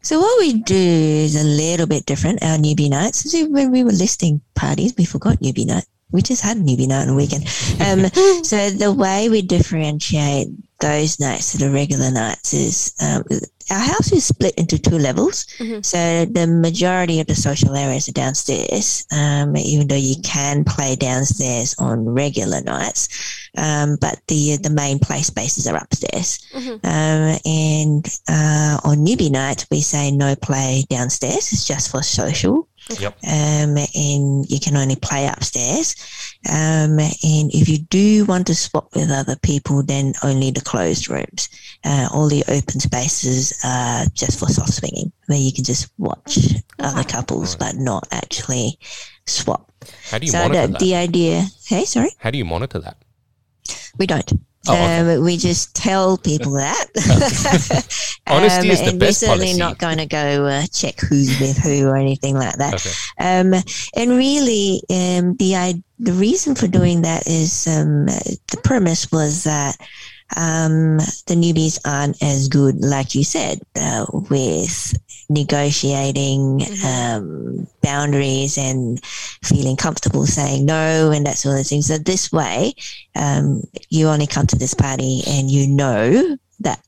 So 0.00 0.18
what 0.18 0.38
we 0.40 0.54
do 0.54 0.74
is 0.74 1.36
a 1.36 1.44
little 1.44 1.86
bit 1.86 2.04
different. 2.06 2.42
Our 2.42 2.56
newbie 2.58 2.88
nights. 2.90 3.30
So 3.30 3.46
when 3.46 3.70
we 3.70 3.84
were 3.84 3.92
listing 3.92 4.40
parties, 4.54 4.94
we 4.98 5.04
forgot 5.04 5.38
newbie 5.40 5.66
night. 5.66 5.84
We 6.10 6.22
just 6.22 6.42
had 6.42 6.56
newbie 6.56 6.88
night 6.88 7.02
on 7.02 7.06
the 7.08 7.14
weekend. 7.14 7.44
Um, 7.80 8.10
so 8.44 8.70
the 8.70 8.92
way 8.92 9.28
we 9.28 9.42
differentiate 9.42 10.48
those 10.82 11.18
nights 11.20 11.52
to 11.52 11.58
the 11.58 11.70
regular 11.70 12.10
nights 12.10 12.52
is 12.52 12.92
um, 13.00 13.22
our 13.70 13.78
house 13.78 14.10
is 14.12 14.24
split 14.24 14.54
into 14.56 14.76
two 14.78 14.98
levels. 14.98 15.46
Mhm. 15.58 15.80
So 15.84 16.26
the 16.26 16.46
majority 16.46 17.20
of 17.20 17.26
the 17.28 17.34
social 17.36 17.74
areas 17.76 18.08
are 18.08 18.12
downstairs, 18.24 19.06
um, 19.12 19.56
even 19.56 19.86
though 19.88 20.04
you 20.10 20.16
can 20.22 20.64
play 20.64 20.96
downstairs 20.96 21.74
on 21.78 22.04
regular 22.04 22.60
nights. 22.62 23.08
um, 23.58 23.98
but 24.00 24.16
the 24.28 24.56
the 24.56 24.70
main 24.70 24.98
play 24.98 25.22
spaces 25.22 25.66
are 25.66 25.76
upstairs. 25.76 26.38
Mhm. 26.54 26.74
Um, 26.84 27.38
and 27.44 28.04
uh, 28.28 28.80
on 28.88 29.04
newbie 29.06 29.30
night, 29.30 29.66
we 29.70 29.80
say 29.82 30.10
no 30.10 30.34
play 30.34 30.84
downstairs. 30.88 31.52
It's 31.52 31.66
just 31.66 31.90
for 31.90 32.02
social. 32.02 32.66
Yep. 32.98 33.18
Um, 33.24 33.76
and 33.94 34.50
you 34.50 34.58
can 34.60 34.76
only 34.76 34.96
play 34.96 35.26
upstairs. 35.26 35.94
Um, 36.48 36.98
and 36.98 37.54
if 37.54 37.68
you 37.68 37.78
do 37.78 38.24
want 38.24 38.46
to 38.48 38.54
swap 38.54 38.94
with 38.94 39.10
other 39.10 39.36
people, 39.36 39.82
then 39.82 40.14
only 40.22 40.50
the 40.50 40.60
closed 40.60 41.08
rooms. 41.08 41.48
Uh, 41.84 42.08
all 42.12 42.28
the 42.28 42.44
open 42.48 42.80
spaces 42.80 43.58
are 43.64 44.06
just 44.14 44.38
for 44.38 44.46
soft 44.46 44.74
swinging, 44.74 45.12
where 45.26 45.38
you 45.38 45.52
can 45.52 45.64
just 45.64 45.92
watch 45.98 46.38
other 46.78 47.04
couples, 47.04 47.56
but 47.56 47.76
not 47.76 48.06
actually 48.10 48.78
swap. 49.26 49.72
How 50.10 50.18
do 50.18 50.26
you 50.26 50.32
so 50.32 50.38
monitor 50.38 50.66
the, 50.66 50.72
that? 50.72 50.80
the 50.80 50.94
idea, 50.94 51.46
hey, 51.66 51.84
sorry. 51.84 52.10
How 52.18 52.30
do 52.30 52.38
you 52.38 52.44
monitor 52.44 52.78
that? 52.80 52.96
We 53.98 54.06
don't. 54.06 54.32
Oh, 54.68 54.74
okay. 54.74 55.14
um, 55.16 55.24
we 55.24 55.36
just 55.36 55.74
tell 55.74 56.16
people 56.16 56.52
that. 56.52 56.86
Honesty 58.28 58.68
is 58.70 58.80
the 58.80 58.90
and 58.90 59.00
best 59.00 59.22
we're 59.22 59.28
certainly 59.28 59.46
policy. 59.46 59.58
not 59.58 59.78
going 59.78 59.98
to 59.98 60.06
go 60.06 60.46
uh, 60.46 60.62
check 60.72 61.00
who's 61.00 61.38
with 61.40 61.58
who 61.58 61.88
or 61.88 61.96
anything 61.96 62.36
like 62.36 62.56
that. 62.56 62.74
Okay. 62.74 62.90
Um, 63.18 63.54
and 63.96 64.10
really, 64.12 64.82
um, 64.88 65.36
the 65.36 65.56
I, 65.56 65.82
the 65.98 66.12
reason 66.12 66.54
for 66.54 66.68
doing 66.68 67.02
that 67.02 67.26
is 67.26 67.66
um, 67.66 68.06
the 68.06 68.60
premise 68.62 69.10
was 69.10 69.44
that 69.44 69.76
um, 70.36 70.98
the 71.26 71.34
newbies 71.34 71.78
aren't 71.84 72.22
as 72.22 72.48
good, 72.48 72.80
like 72.80 73.14
you 73.14 73.24
said, 73.24 73.60
uh, 73.76 74.06
with 74.30 74.94
negotiating 75.30 76.62
um, 76.84 77.66
boundaries 77.82 78.58
and 78.58 79.02
feeling 79.42 79.76
comfortable 79.76 80.26
saying 80.26 80.66
no 80.66 81.10
and 81.10 81.26
that 81.26 81.36
sort 81.38 81.58
of 81.60 81.66
thing. 81.66 81.82
So 81.82 81.98
this 81.98 82.30
way, 82.32 82.74
um, 83.16 83.62
you 83.90 84.08
only 84.08 84.26
come 84.26 84.46
to 84.48 84.56
this 84.56 84.74
party 84.74 85.22
and 85.26 85.50
you 85.50 85.66
know 85.66 86.36
that 86.60 86.80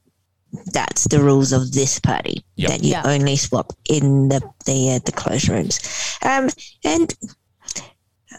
that's 0.72 1.04
the 1.08 1.20
rules 1.20 1.52
of 1.52 1.72
this 1.72 1.98
party 1.98 2.44
Yep. 2.56 2.70
that 2.70 2.84
you 2.84 2.90
Yeah. 2.92 3.02
only 3.04 3.36
swap 3.36 3.72
in 3.88 4.28
the 4.28 4.40
the, 4.66 4.92
uh, 4.92 4.98
the 5.04 5.12
closed 5.12 5.48
rooms. 5.48 5.80
Um, 6.22 6.48
and 6.84 7.12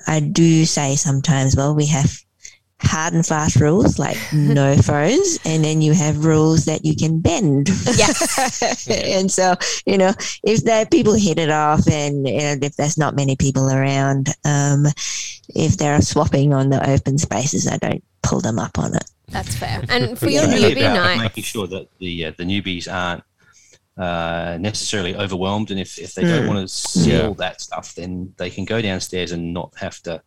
I 0.07 0.19
do 0.19 0.65
say 0.65 0.95
sometimes, 0.95 1.55
well, 1.55 1.75
we 1.75 1.85
have 1.87 2.17
hard 2.85 3.13
and 3.13 3.25
fast 3.25 3.57
rules 3.59 3.97
like 3.99 4.17
no 4.33 4.75
phones, 4.81 5.39
and 5.45 5.63
then 5.63 5.81
you 5.81 5.93
have 5.93 6.23
rules 6.25 6.65
that 6.65 6.85
you 6.85 6.95
can 6.95 7.19
bend. 7.19 7.67
Yes. 7.97 8.87
and 8.89 9.31
so, 9.31 9.55
you 9.85 9.97
know, 9.97 10.13
if 10.43 10.63
that 10.65 10.91
people 10.91 11.13
hit 11.13 11.39
it 11.39 11.49
off, 11.49 11.87
and, 11.87 12.27
and 12.27 12.63
if 12.63 12.75
there's 12.75 12.97
not 12.97 13.15
many 13.15 13.35
people 13.35 13.69
around, 13.71 14.29
um, 14.45 14.85
if 15.49 15.77
they're 15.77 16.01
swapping 16.01 16.53
on 16.53 16.69
the 16.69 16.89
open 16.89 17.17
spaces, 17.17 17.67
I 17.67 17.77
don't 17.77 18.03
pull 18.23 18.41
them 18.41 18.59
up 18.59 18.77
on 18.79 18.95
it. 18.95 19.05
That's 19.29 19.55
fair. 19.55 19.83
And 19.89 20.17
for 20.17 20.29
your 20.29 20.43
really 20.47 20.75
newbie 20.75 20.93
night, 20.93 21.17
making 21.17 21.43
sure 21.43 21.67
that 21.67 21.87
the 21.99 22.25
uh, 22.25 22.31
the 22.37 22.43
newbies 22.43 22.91
aren't 22.91 23.23
uh, 23.97 24.57
necessarily 24.59 25.15
overwhelmed, 25.15 25.71
and 25.71 25.79
if, 25.79 25.97
if 25.97 26.13
they 26.15 26.23
don't 26.23 26.43
Hmm. 26.43 26.47
want 26.47 26.67
to 26.69 26.73
seal 26.73 27.29
Yeah. 27.29 27.33
that 27.37 27.61
stuff, 27.61 27.95
then 27.95 28.33
they 28.37 28.49
can 28.49 28.65
go 28.65 28.81
downstairs 28.81 29.31
and 29.31 29.53
not 29.53 29.73
have 29.77 30.01
to 30.03 30.21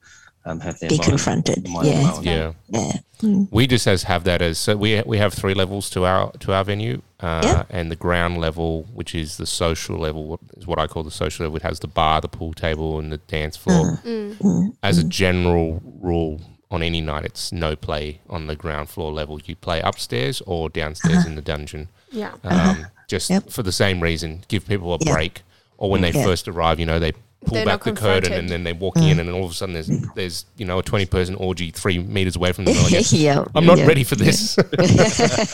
um, 0.48 0.60
have 0.60 0.78
their 0.80 0.88
Be 0.90 0.96
mind- 0.98 1.08
confronted. 1.10 1.68
mind 1.68 1.86
Yeah. 1.88 2.10
blown. 2.12 2.22
Yeah. 2.24 2.52
Yeah. 2.68 3.44
We 3.50 3.66
just 3.66 3.86
as 3.86 4.04
have 4.04 4.24
that 4.24 4.40
as 4.42 4.58
so 4.58 4.76
we 4.76 5.02
we 5.04 5.18
have 5.18 5.34
three 5.34 5.54
levels 5.54 5.90
to 5.90 6.04
our 6.04 6.30
to 6.38 6.52
our 6.52 6.64
venue, 6.64 7.02
uh, 7.20 7.40
Yep. 7.44 7.66
and 7.70 7.90
the 7.90 7.96
ground 7.96 8.38
level, 8.38 8.86
which 8.94 9.14
is 9.14 9.36
the 9.36 9.46
social 9.46 9.98
level, 9.98 10.38
is 10.56 10.66
what 10.66 10.78
I 10.78 10.86
call 10.86 11.02
the 11.02 11.10
social 11.10 11.44
level. 11.44 11.56
It 11.56 11.62
has 11.62 11.80
the 11.80 11.88
bar, 11.88 12.20
the 12.20 12.28
pool 12.28 12.54
table, 12.54 12.98
and 12.98 13.10
the 13.12 13.18
dance 13.18 13.56
floor. 13.56 14.00
Mm. 14.04 14.72
As 14.82 14.98
a 14.98 15.04
general 15.04 15.82
rule, 16.00 16.40
on 16.70 16.82
any 16.82 17.00
night, 17.00 17.24
it's 17.24 17.50
no 17.50 17.74
play 17.74 18.20
on 18.28 18.46
the 18.46 18.54
ground 18.54 18.88
floor 18.88 19.10
level. 19.12 19.40
You 19.44 19.56
play 19.56 19.80
upstairs 19.80 20.40
or 20.46 20.68
downstairs 20.68 21.24
in 21.26 21.34
the 21.34 21.42
dungeon, 21.42 21.88
yeah. 22.12 22.32
um, 22.44 22.86
just 23.08 23.30
Yep. 23.30 23.50
for 23.50 23.62
the 23.62 23.72
same 23.72 24.00
reason, 24.00 24.44
give 24.48 24.66
people 24.68 24.94
a 24.94 24.98
Yeah. 25.00 25.12
break. 25.12 25.42
Or 25.78 25.90
when 25.90 26.02
they 26.02 26.10
Yeah. 26.12 26.24
first 26.24 26.46
arrive, 26.48 26.78
you 26.78 26.86
know, 26.86 26.98
they 26.98 27.12
pull 27.44 27.54
They're 27.54 27.64
back 27.66 27.84
the 27.84 27.92
curtain 27.92 28.32
and 28.32 28.48
then 28.48 28.64
they 28.64 28.72
walk 28.72 28.96
in, 28.96 29.02
mm. 29.02 29.10
and 29.10 29.18
then 29.20 29.30
all 29.30 29.44
of 29.44 29.50
a 29.50 29.54
sudden 29.54 29.72
there's 29.72 29.88
there's 30.14 30.46
you 30.56 30.64
know 30.66 30.78
a 30.78 30.82
twenty 30.82 31.06
person 31.06 31.34
orgy 31.36 31.70
three 31.70 31.98
meters 31.98 32.36
away 32.36 32.52
from 32.52 32.64
them. 32.64 32.74
They're 32.74 33.00
like, 33.00 33.06
yeah. 33.12 33.44
I'm 33.54 33.64
not 33.64 33.78
yeah. 33.78 33.86
ready 33.86 34.04
for 34.04 34.16
this. 34.16 34.56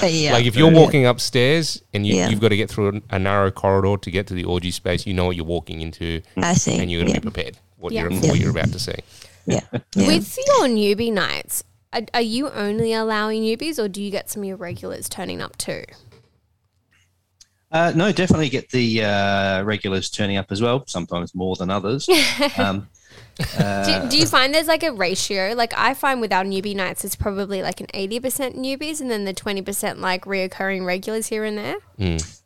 yeah. 0.03 0.33
like 0.33 0.47
if 0.47 0.57
you're 0.57 0.71
walking 0.73 1.07
upstairs 1.07 1.83
and 1.93 2.07
you, 2.07 2.17
Yeah. 2.17 2.29
you've 2.29 2.41
got 2.41 2.49
to 2.49 2.57
get 2.57 2.71
through 2.71 3.03
a, 3.11 3.17
a 3.17 3.19
narrow 3.19 3.51
corridor 3.51 3.97
to 3.99 4.11
get 4.11 4.27
to 4.29 4.35
the 4.35 4.45
orgy 4.45 4.71
space, 4.71 5.07
you 5.07 5.15
know 5.15 5.27
what 5.27 5.37
you're 5.37 5.45
walking 5.45 5.81
into, 5.83 6.23
I 6.37 6.55
see. 6.55 6.79
and 6.79 6.91
you're 6.91 7.01
going 7.03 7.13
to 7.13 7.15
yeah. 7.15 7.21
be 7.21 7.31
prepared 7.31 7.59
what 7.77 7.93
Yeah. 7.93 8.03
you're 8.03 8.13
Yeah. 8.13 8.31
what 8.31 8.41
you're 8.41 8.51
about 8.51 8.73
to 8.73 8.79
see. 8.79 8.95
yeah. 9.47 9.61
yeah. 9.95 10.07
With 10.07 10.37
your 10.47 10.67
newbie 10.69 11.13
nights, 11.13 11.65
are, 11.93 12.03
are 12.15 12.23
you 12.23 12.51
only 12.51 12.93
allowing 12.95 13.43
newbies 13.43 13.79
or 13.79 13.89
do 13.89 14.03
you 14.03 14.11
get 14.11 14.31
some 14.31 14.43
of 14.43 14.49
your 14.49 14.57
regulars 14.57 15.09
turning 15.09 15.41
up 15.43 15.57
too? 15.59 15.85
Uh, 17.75 17.93
no, 17.97 18.13
definitely 18.13 18.49
get 18.49 18.71
the 18.71 19.03
uh, 19.03 19.63
regulars 19.65 20.09
turning 20.09 20.37
up 20.37 20.53
as 20.53 20.63
well. 20.63 20.85
Sometimes 20.87 21.35
more 21.35 21.57
than 21.57 21.71
others. 21.71 22.09
um, 22.57 22.89
Do, 23.37 24.09
do 24.11 24.17
you 24.17 24.27
find 24.27 24.55
there's 24.55 24.69
like 24.69 24.85
a 24.85 24.93
ratio? 24.93 25.55
Like 25.57 25.75
I 25.77 25.95
find 25.95 26.21
with 26.21 26.33
our 26.33 26.45
newbie 26.45 26.77
nights, 26.77 27.05
it's 27.05 27.17
probably 27.17 27.63
like 27.63 27.81
an 27.81 27.89
80% 27.89 28.55
newbies 28.55 29.01
and 29.01 29.11
then 29.11 29.25
the 29.25 29.35
20% 29.35 29.99
like 29.99 30.25
reoccurring 30.25 30.87
regulars 30.87 31.27
here 31.27 31.45
and 31.45 31.59
there. 31.59 31.77
Mm. 31.99 32.41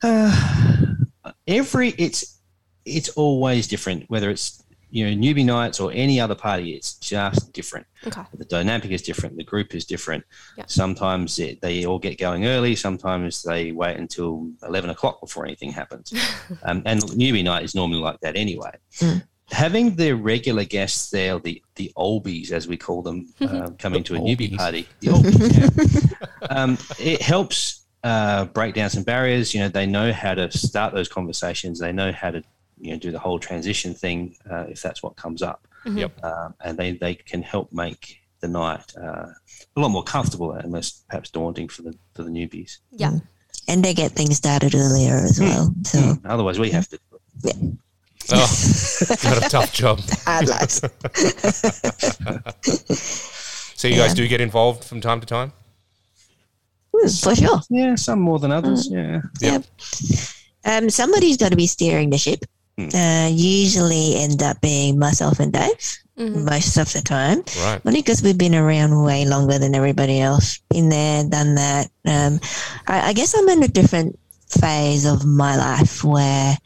Uh, 0.00 1.32
every 1.48 1.90
it's 1.98 2.38
it's 2.84 3.08
always 3.10 3.66
different. 3.66 4.08
Whether 4.10 4.30
it's 4.30 4.62
you 4.92 5.08
know 5.08 5.16
newbie 5.16 5.44
nights 5.44 5.80
or 5.80 5.90
any 5.92 6.20
other 6.20 6.34
party, 6.34 6.74
it's 6.74 6.94
just 6.94 7.52
different. 7.54 7.86
Okay. 8.06 8.20
The 8.34 8.44
dynamic 8.44 8.90
is 8.90 9.00
different. 9.00 9.38
The 9.38 9.44
group 9.44 9.74
is 9.74 9.86
different. 9.86 10.22
Yeah. 10.58 10.64
Sometimes 10.66 11.38
it, 11.38 11.62
they 11.62 11.86
all 11.86 11.98
get 11.98 12.18
going 12.18 12.46
early. 12.46 12.76
Sometimes 12.76 13.42
they 13.42 13.72
wait 13.72 13.96
until 13.96 14.50
eleven 14.62 14.90
o'clock 14.90 15.20
before 15.20 15.46
anything 15.46 15.72
happens. 15.72 16.12
um, 16.62 16.82
and 16.84 17.00
newbie 17.02 17.42
night 17.42 17.64
is 17.64 17.74
normally 17.74 18.00
like 18.00 18.20
that 18.20 18.36
anyway. 18.36 18.72
Mm. 18.96 19.22
Having 19.50 19.96
the 19.96 20.12
regular 20.12 20.64
guests 20.64 21.10
there, 21.10 21.38
the 21.38 21.62
the 21.76 21.90
olbies 21.96 22.52
as 22.52 22.68
we 22.68 22.76
call 22.76 23.00
them, 23.00 23.32
um, 23.40 23.74
coming 23.78 24.04
to 24.04 24.14
a 24.16 24.18
newbie 24.18 24.54
party, 24.54 24.86
the 25.00 25.08
olbies, 25.08 26.14
yeah. 26.42 26.46
um, 26.50 26.76
it 26.98 27.22
helps 27.22 27.86
uh, 28.04 28.44
break 28.46 28.74
down 28.74 28.90
some 28.90 29.04
barriers. 29.04 29.54
You 29.54 29.60
know, 29.60 29.68
they 29.68 29.86
know 29.86 30.12
how 30.12 30.34
to 30.34 30.50
start 30.50 30.92
those 30.92 31.08
conversations. 31.08 31.78
They 31.78 31.92
know 31.92 32.12
how 32.12 32.32
to 32.32 32.42
you 32.82 32.90
know 32.92 32.98
do 32.98 33.10
the 33.10 33.18
whole 33.26 33.38
transition 33.38 33.94
thing 33.94 34.34
uh, 34.50 34.64
if 34.68 34.82
that's 34.82 35.02
what 35.02 35.14
comes 35.16 35.40
up 35.42 35.60
Yep. 35.84 36.12
um, 36.24 36.54
and 36.64 36.76
they, 36.78 36.92
they 36.92 37.14
can 37.14 37.42
help 37.42 37.72
make 37.72 38.20
the 38.40 38.48
night 38.48 38.92
uh, 38.96 39.26
a 39.76 39.80
lot 39.80 39.88
more 39.90 40.04
comfortable 40.04 40.52
and 40.52 40.70
less 40.72 41.02
perhaps 41.08 41.30
daunting 41.30 41.68
for 41.68 41.82
the 41.82 41.92
for 42.14 42.22
the 42.24 42.30
newbies. 42.30 42.78
Yeah. 42.90 43.14
and 43.68 43.84
they 43.84 43.94
get 43.94 44.12
things 44.12 44.36
started 44.36 44.74
earlier 44.74 45.16
as 45.16 45.38
well. 45.40 45.64
So 45.84 45.98
Mm. 45.98 46.20
Otherwise, 46.24 46.58
we 46.58 46.70
have 46.70 46.88
to. 46.88 46.98
Yeah. 47.42 47.52
Oh, 48.32 48.48
got 49.22 49.36
a 49.46 49.48
tough 49.48 49.72
job. 49.72 50.00
hard 50.26 50.48
lives. 50.48 50.80
So 53.74 53.88
you 53.88 53.96
guys 53.96 54.14
do 54.14 54.28
get 54.28 54.40
involved 54.40 54.84
from 54.84 55.00
time 55.00 55.18
to 55.20 55.26
time. 55.26 55.52
Mm, 56.94 57.22
for 57.24 57.34
sure. 57.34 57.60
Yeah, 57.68 57.96
some 57.96 58.20
more 58.20 58.38
than 58.38 58.52
others. 58.52 58.88
Yeah. 58.88 59.22
Yep. 59.40 59.64
Um, 60.64 60.88
somebody's 60.90 61.36
got 61.36 61.50
to 61.50 61.56
be 61.56 61.66
steering 61.66 62.10
the 62.10 62.18
ship. 62.18 62.44
Hmm. 62.78 62.88
Uh, 62.94 63.28
usually 63.28 64.16
end 64.16 64.42
up 64.42 64.60
being 64.62 64.98
myself 64.98 65.40
and 65.40 65.52
Dave 65.52 65.98
Mhm. 66.18 66.44
most 66.44 66.76
of 66.78 66.90
the 66.92 67.02
time. 67.02 67.42
Right. 67.64 67.80
Only 67.84 68.00
because 68.00 68.22
we've 68.22 68.38
been 68.38 68.54
around 68.54 69.02
way 69.02 69.24
longer 69.24 69.58
than 69.58 69.74
everybody 69.74 70.20
else. 70.20 70.58
Been 70.70 70.88
there, 70.88 71.24
done 71.24 71.54
that. 71.56 71.90
Um, 72.06 72.40
I, 72.86 73.08
I 73.08 73.12
guess 73.12 73.34
I'm 73.36 73.48
in 73.50 73.62
a 73.62 73.68
different 73.68 74.18
phase 74.48 75.04
of 75.04 75.24
my 75.24 75.56
life 75.56 76.02
where 76.04 76.56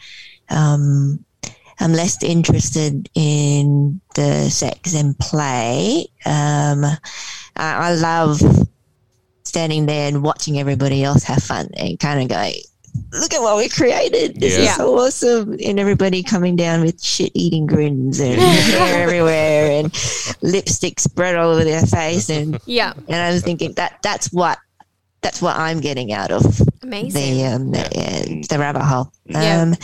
um, 0.48 1.24
I'm 1.80 1.92
less 1.92 2.22
interested 2.22 3.08
in 3.14 4.00
the 4.14 4.48
sex 4.50 4.94
and 4.94 5.18
play. 5.18 6.06
Um, 6.24 6.84
I, 6.84 6.98
I 7.56 7.92
love 7.94 8.40
standing 9.44 9.86
there 9.86 10.08
and 10.08 10.22
watching 10.22 10.58
everybody 10.58 11.02
else 11.04 11.22
have 11.24 11.42
fun 11.42 11.68
and 11.76 11.98
kind 11.98 12.20
of 12.22 12.28
going, 12.28 12.54
look 13.12 13.32
at 13.34 13.40
what 13.40 13.56
we 13.56 13.68
created. 13.68 14.40
This 14.40 14.56
Yeah. 14.58 14.64
is 14.70 14.74
so 14.76 14.98
awesome. 14.98 15.56
And 15.64 15.78
everybody 15.80 16.22
coming 16.22 16.56
down 16.56 16.82
with 16.82 17.02
shit 17.02 17.32
eating 17.34 17.66
grins 17.66 18.20
and 18.20 18.40
hair 18.40 19.02
everywhere 19.04 19.70
and 19.70 19.92
lipstick 20.42 21.00
spread 21.00 21.36
all 21.36 21.50
over 21.52 21.64
their 21.64 21.82
face. 21.86 22.28
And, 22.28 22.58
Yeah. 22.66 22.92
and 23.08 23.16
I 23.16 23.32
was 23.32 23.42
thinking 23.42 23.72
that 23.74 23.98
that's 24.02 24.32
what 24.32 24.58
that's 25.22 25.42
what 25.42 25.56
I'm 25.56 25.80
getting 25.80 26.12
out 26.12 26.30
of 26.30 26.44
Amazing. 26.82 27.36
the 27.36 27.44
um, 27.46 27.70
the, 27.72 27.80
uh, 27.80 28.46
the 28.48 28.58
rabbit 28.60 28.82
hole. 28.84 29.10
Yeah. 29.24 29.62
Um, 29.62 29.74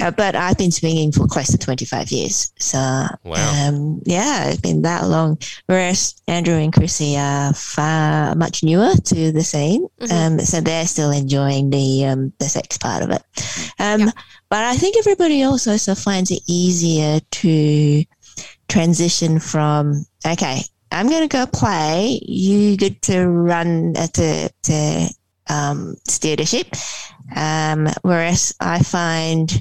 uh, 0.00 0.10
but 0.10 0.34
I've 0.34 0.56
been 0.58 0.70
swinging 0.72 1.12
for 1.12 1.26
close 1.26 1.48
to 1.48 1.58
25 1.58 2.10
years. 2.12 2.52
So, 2.58 2.78
Wow. 2.78 3.68
um, 3.68 4.00
yeah, 4.04 4.48
it's 4.48 4.60
been 4.60 4.82
that 4.82 5.06
long. 5.06 5.38
Whereas 5.66 6.14
Andrew 6.28 6.54
and 6.54 6.72
Chrissy 6.72 7.16
are 7.16 7.52
far 7.54 8.34
much 8.34 8.62
newer 8.62 8.94
to 8.94 9.32
the 9.32 9.42
scene. 9.44 9.86
Mhm. 10.00 10.12
Um, 10.12 10.40
so 10.40 10.60
they're 10.60 10.86
still 10.86 11.10
enjoying 11.10 11.70
the 11.70 12.06
um, 12.06 12.32
the 12.38 12.48
sex 12.48 12.78
part 12.78 13.02
of 13.02 13.10
it. 13.10 13.22
Um, 13.78 14.00
Yeah. 14.00 14.10
But 14.48 14.64
I 14.64 14.76
think 14.76 14.96
everybody 14.98 15.42
else 15.42 15.66
also 15.68 15.94
finds 15.94 16.30
it 16.32 16.42
easier 16.48 17.20
to 17.20 18.04
transition 18.68 19.38
from, 19.38 20.04
okay, 20.26 20.62
I'm 20.92 21.08
going 21.08 21.22
to 21.22 21.28
go 21.28 21.46
play. 21.46 22.20
You 22.26 22.76
get 22.76 23.00
to 23.02 23.28
run 23.28 23.94
uh, 23.96 24.08
to 24.08 24.50
to 24.64 25.08
um, 25.48 25.96
steer 26.08 26.36
the 26.36 26.44
ship. 26.46 26.66
Um, 27.34 27.88
whereas 28.02 28.54
I 28.60 28.80
find 28.80 29.52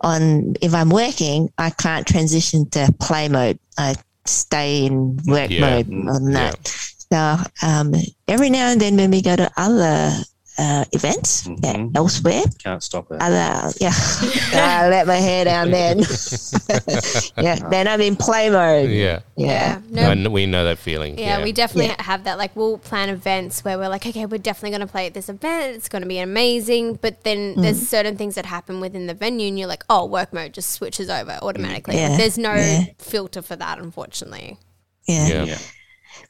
on 0.00 0.54
if 0.60 0.74
I'm 0.74 0.90
working, 0.90 1.50
I 1.58 1.70
can't 1.70 2.06
transition 2.06 2.68
to 2.70 2.92
play 3.00 3.28
mode. 3.28 3.58
I 3.78 3.96
stay 4.24 4.86
in 4.86 5.16
work 5.26 5.50
Yeah. 5.50 5.60
mode 5.82 6.08
on 6.08 6.32
that. 6.32 6.68
So 7.12 7.36
um, 7.62 7.94
every 8.28 8.50
now 8.50 8.70
and 8.70 8.80
then, 8.80 8.96
when 8.96 9.10
we 9.10 9.20
go 9.22 9.36
to 9.36 9.50
other 9.56 10.12
uh, 10.60 10.84
events 10.92 11.46
yeah, 11.46 11.74
Mhm. 11.74 11.96
elsewhere, 11.96 12.42
Can't 12.62 12.82
stop 12.82 13.10
it. 13.10 13.18
other 13.20 13.72
yeah, 13.80 13.92
I 14.52 14.88
let 14.90 15.06
my 15.06 15.16
hair 15.16 15.44
down 15.46 15.70
then. 15.78 16.00
yeah, 17.38 17.56
then 17.70 17.88
I'm 17.88 18.00
in 18.00 18.16
play 18.16 18.50
mode. 18.50 18.90
Yeah. 18.90 19.20
Yeah. 19.36 19.80
No, 19.90 20.10
And 20.10 20.32
we 20.32 20.44
know 20.46 20.64
that 20.64 20.78
feeling. 20.78 21.18
Yeah, 21.18 21.42
we 21.42 21.52
definitely 21.52 21.86
Yeah. 21.86 22.02
have 22.02 22.24
that. 22.24 22.36
Like, 22.36 22.54
we'll 22.54 22.78
plan 22.78 23.08
events 23.08 23.64
where 23.64 23.78
we're 23.78 23.88
like, 23.88 24.06
okay, 24.06 24.26
we're 24.26 24.38
definitely 24.38 24.70
going 24.76 24.86
to 24.86 24.92
play 24.92 25.06
at 25.06 25.14
this 25.14 25.28
event. 25.30 25.76
It's 25.76 25.88
going 25.88 26.02
to 26.02 26.08
be 26.08 26.18
amazing. 26.18 26.94
But 27.00 27.24
then 27.24 27.54
Mm. 27.56 27.62
there's 27.62 27.88
certain 27.88 28.16
things 28.18 28.34
that 28.34 28.44
happen 28.46 28.80
within 28.80 29.06
the 29.06 29.14
venue, 29.14 29.48
and 29.48 29.58
you're 29.58 29.68
like, 29.68 29.84
oh, 29.88 30.04
work 30.04 30.32
mode 30.32 30.52
just 30.52 30.70
switches 30.72 31.08
over 31.08 31.38
automatically. 31.42 31.96
Yeah, 31.96 32.16
There's 32.18 32.36
no 32.36 32.54
yeah. 32.54 32.84
filter 32.98 33.40
for 33.42 33.56
that, 33.56 33.78
unfortunately. 33.78 34.58
Yeah, 35.06 35.44
yeah. 35.44 35.58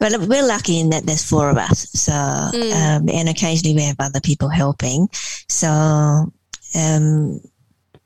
Yeah. 0.00 0.08
Yeah. 0.08 0.18
But 0.18 0.28
we're 0.28 0.46
lucky 0.46 0.80
in 0.80 0.90
that 0.90 1.06
there's 1.06 1.24
four 1.28 1.50
of 1.50 1.56
us. 1.56 1.90
So, 1.90 2.12
um, 2.12 3.08
and 3.08 3.28
occasionally 3.28 3.76
we 3.76 3.82
have 3.82 3.96
other 3.98 4.20
people 4.20 4.48
helping. 4.48 5.08
So, 5.48 6.32
um, 6.74 7.40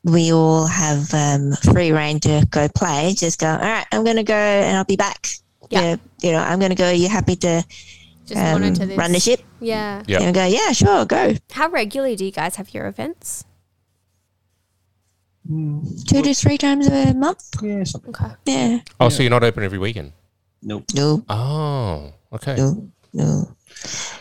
we 0.05 0.33
all 0.33 0.67
have 0.67 1.13
um, 1.15 1.53
free 1.73 1.91
reign 1.93 2.21
to 2.21 2.47
go 2.51 2.69
play. 2.69 3.15
Just 3.17 3.41
go, 3.41 3.49
all 3.49 3.59
right, 3.59 3.87
I'm 3.91 4.05
going 4.05 4.17
to 4.17 4.23
go 4.23 4.35
and 4.35 4.77
I'll 4.77 4.85
be 4.85 4.97
back. 4.97 5.29
Yeah. 5.71 5.83
Yeah. 5.83 5.97
You 6.23 6.33
know, 6.33 6.39
I'm 6.39 6.59
going 6.59 6.71
to 6.71 6.77
go. 6.77 6.91
You 6.91 7.09
happy 7.09 7.37
to 7.37 7.65
Just 8.27 8.41
um, 8.41 8.61
this. 8.61 8.99
run 8.99 9.13
the 9.13 9.21
ship? 9.21 9.41
Yeah. 9.61 10.03
Yeah. 10.07 10.21
And 10.21 10.35
go, 10.35 10.45
yeah, 10.45 10.73
sure, 10.73 11.07
go. 11.07 11.35
How 11.53 11.69
regularly 11.71 12.17
do 12.17 12.25
you 12.25 12.33
guys 12.33 12.57
have 12.57 12.75
your 12.75 12.87
events? 12.87 13.45
Two 15.47 16.23
to 16.23 16.35
three 16.35 16.57
times 16.57 16.87
a 16.87 17.13
month. 17.13 17.45
Yeah, 17.63 17.85
something. 17.85 18.15
Okay. 18.15 18.35
Yeah. 18.47 18.81
Oh, 18.99 19.11
so 19.11 19.23
you're 19.23 19.31
not 19.31 19.45
open 19.45 19.63
every 19.63 19.79
weekend? 19.79 20.13
Nope. 20.65 20.85
No, 20.95 21.25
Oh, 21.29 22.13
okay. 22.33 22.57
no, 22.57 22.91
no. 23.13 23.57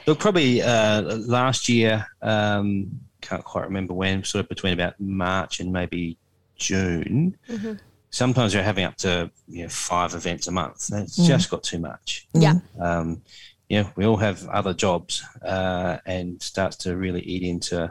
Look, 0.06 0.20
probably 0.20 0.62
uh, 0.62 1.02
last 1.02 1.70
year, 1.70 2.06
um, 2.22 3.00
can't 3.22 3.44
quite 3.44 3.64
remember 3.66 3.94
when, 3.94 4.24
sort 4.24 4.44
of 4.44 4.50
between 4.50 4.74
about 4.74 5.00
March 5.00 5.60
and 5.62 5.72
maybe 5.72 6.18
June. 6.58 7.38
Mhm. 7.50 7.80
Sometimes 8.10 8.54
we're 8.54 8.62
having 8.64 8.84
up 8.86 8.96
to 8.98 9.32
you 9.48 9.64
know, 9.64 9.70
five 9.70 10.14
events 10.14 10.48
a 10.48 10.52
month. 10.52 10.88
That's 10.88 11.18
Mm. 11.18 11.26
just 11.28 11.50
got 11.50 11.64
too 11.64 11.80
much. 11.80 12.28
Yeah. 12.34 12.60
Um, 12.80 13.22
yeah, 13.70 13.90
we 13.96 14.06
all 14.06 14.18
have 14.18 14.46
other 14.50 14.74
jobs 14.74 15.24
uh, 15.42 15.98
and 16.06 16.42
starts 16.42 16.76
to 16.78 16.96
really 16.98 17.22
eat 17.22 17.42
into 17.44 17.90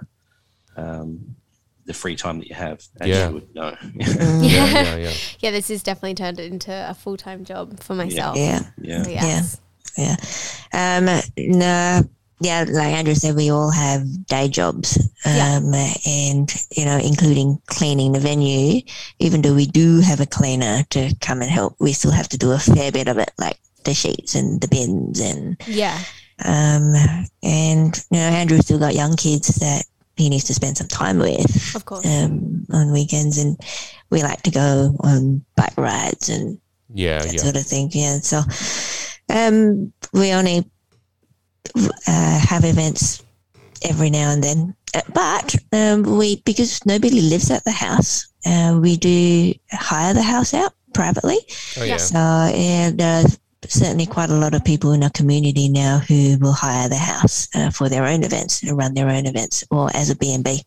um, 0.77 1.35
the 1.85 1.95
free 1.95 2.17
time 2.17 2.39
that 2.39 2.49
you 2.49 2.55
have, 2.55 2.83
as 3.01 3.09
Yeah. 3.09 3.29
you 3.29 3.35
would 3.35 3.55
know. 3.55 3.73
Mm. 3.83 4.51
Yeah, 4.51 4.67
yeah, 4.67 4.97
yeah. 4.97 5.13
Yeah, 5.41 5.51
this 5.57 5.69
has 5.69 5.83
definitely 5.83 6.15
turned 6.15 6.39
into 6.41 6.73
a 6.73 6.95
full 6.95 7.17
time 7.17 7.45
job 7.45 7.81
for 7.81 7.95
myself. 7.95 8.37
Yeah. 8.37 8.61
yeah. 8.81 9.03
So, 9.03 9.11
yes. 9.11 9.61
Yeah. 9.99 10.17
Um, 10.73 11.21
no, 11.37 12.03
yeah, 12.41 12.65
like 12.69 12.93
Andrew 12.95 13.15
said, 13.15 13.37
we 13.37 13.51
all 13.51 13.71
have 13.71 14.27
day 14.27 14.49
jobs. 14.49 14.99
Yeah. 15.25 15.57
Um, 15.59 15.73
and, 15.75 16.53
you 16.77 16.85
know, 16.85 16.99
including 16.99 17.61
cleaning 17.67 18.13
the 18.13 18.21
venue. 18.21 18.81
Even 19.19 19.43
though 19.43 19.55
we 19.55 19.67
do 19.67 20.01
have 20.01 20.21
a 20.21 20.27
cleaner 20.27 20.83
to 20.91 21.15
come 21.21 21.43
and 21.43 21.51
help, 21.51 21.77
we 21.79 21.93
still 21.93 22.11
have 22.11 22.29
to 22.31 22.39
do 22.39 22.53
a 22.53 22.59
fair 22.59 22.91
bit 22.91 23.07
of 23.09 23.19
it, 23.19 23.31
like 23.39 23.59
the 23.85 23.95
sheets 23.95 24.35
and 24.35 24.61
the 24.61 24.69
bins 24.69 25.21
and, 25.21 25.57
Yeah. 25.67 25.99
um, 26.45 26.95
and, 27.43 27.97
you 28.11 28.19
know, 28.19 28.29
Andrew's 28.29 28.65
still 28.65 28.79
got 28.79 28.95
young 28.95 29.17
kids 29.17 29.49
that 29.57 29.85
he 30.17 30.29
needs 30.29 30.45
to 30.45 30.55
spend 30.55 30.77
some 30.77 30.89
time 30.89 31.19
with, 31.19 31.75
Of 31.75 31.85
course. 31.85 32.05
um, 32.07 32.67
on 32.73 32.93
weekends. 32.93 33.39
And 33.39 33.57
we 34.11 34.23
like 34.23 34.43
to 34.43 34.51
go 34.51 34.95
on 35.01 35.45
bike 35.57 35.77
rides 35.77 36.29
and 36.29 36.59
Yeah, 36.95 37.23
that 37.23 37.33
yeah. 37.35 37.41
sort 37.43 37.57
of 37.57 37.65
thing. 37.67 37.89
Yeah. 37.93 38.19
So 38.21 38.43
um, 39.31 39.93
we 40.13 40.33
only 40.33 40.71
uh, 41.77 42.39
have 42.39 42.65
events 42.65 43.23
every 43.85 44.11
now 44.11 44.31
and 44.31 44.43
then, 44.45 44.75
Uh, 44.95 45.01
but 45.15 45.57
um, 45.73 46.03
we 46.19 46.37
because 46.45 46.85
nobody 46.85 47.21
lives 47.23 47.51
at 47.51 47.65
the 47.65 47.73
house, 47.73 48.29
uh, 48.45 48.79
we 48.81 48.97
do 48.97 49.55
hire 49.73 50.13
the 50.15 50.23
house 50.23 50.53
out 50.53 50.75
privately. 50.93 51.39
Oh, 51.79 51.85
Yeah. 51.85 51.97
yeah. 51.97 51.97
So 51.97 52.19
and 52.19 53.01
uh, 53.01 53.25
certainly 53.71 54.07
quite 54.07 54.31
a 54.31 54.35
lot 54.35 54.55
of 54.55 54.65
people 54.65 54.93
in 54.93 55.03
our 55.03 55.11
community 55.11 55.69
now 55.69 55.99
who 55.99 56.37
will 56.41 56.53
hire 56.53 56.89
the 56.89 56.97
house 56.97 57.49
uh, 57.55 57.71
for 57.71 57.89
their 57.89 58.05
own 58.05 58.25
events 58.25 58.63
and 58.63 58.77
run 58.77 58.95
their 58.95 59.09
own 59.09 59.27
events 59.27 59.65
or 59.71 59.91
as 59.95 60.11
a 60.11 60.17
B 60.17 60.35
and 60.35 60.45
B. 60.45 60.63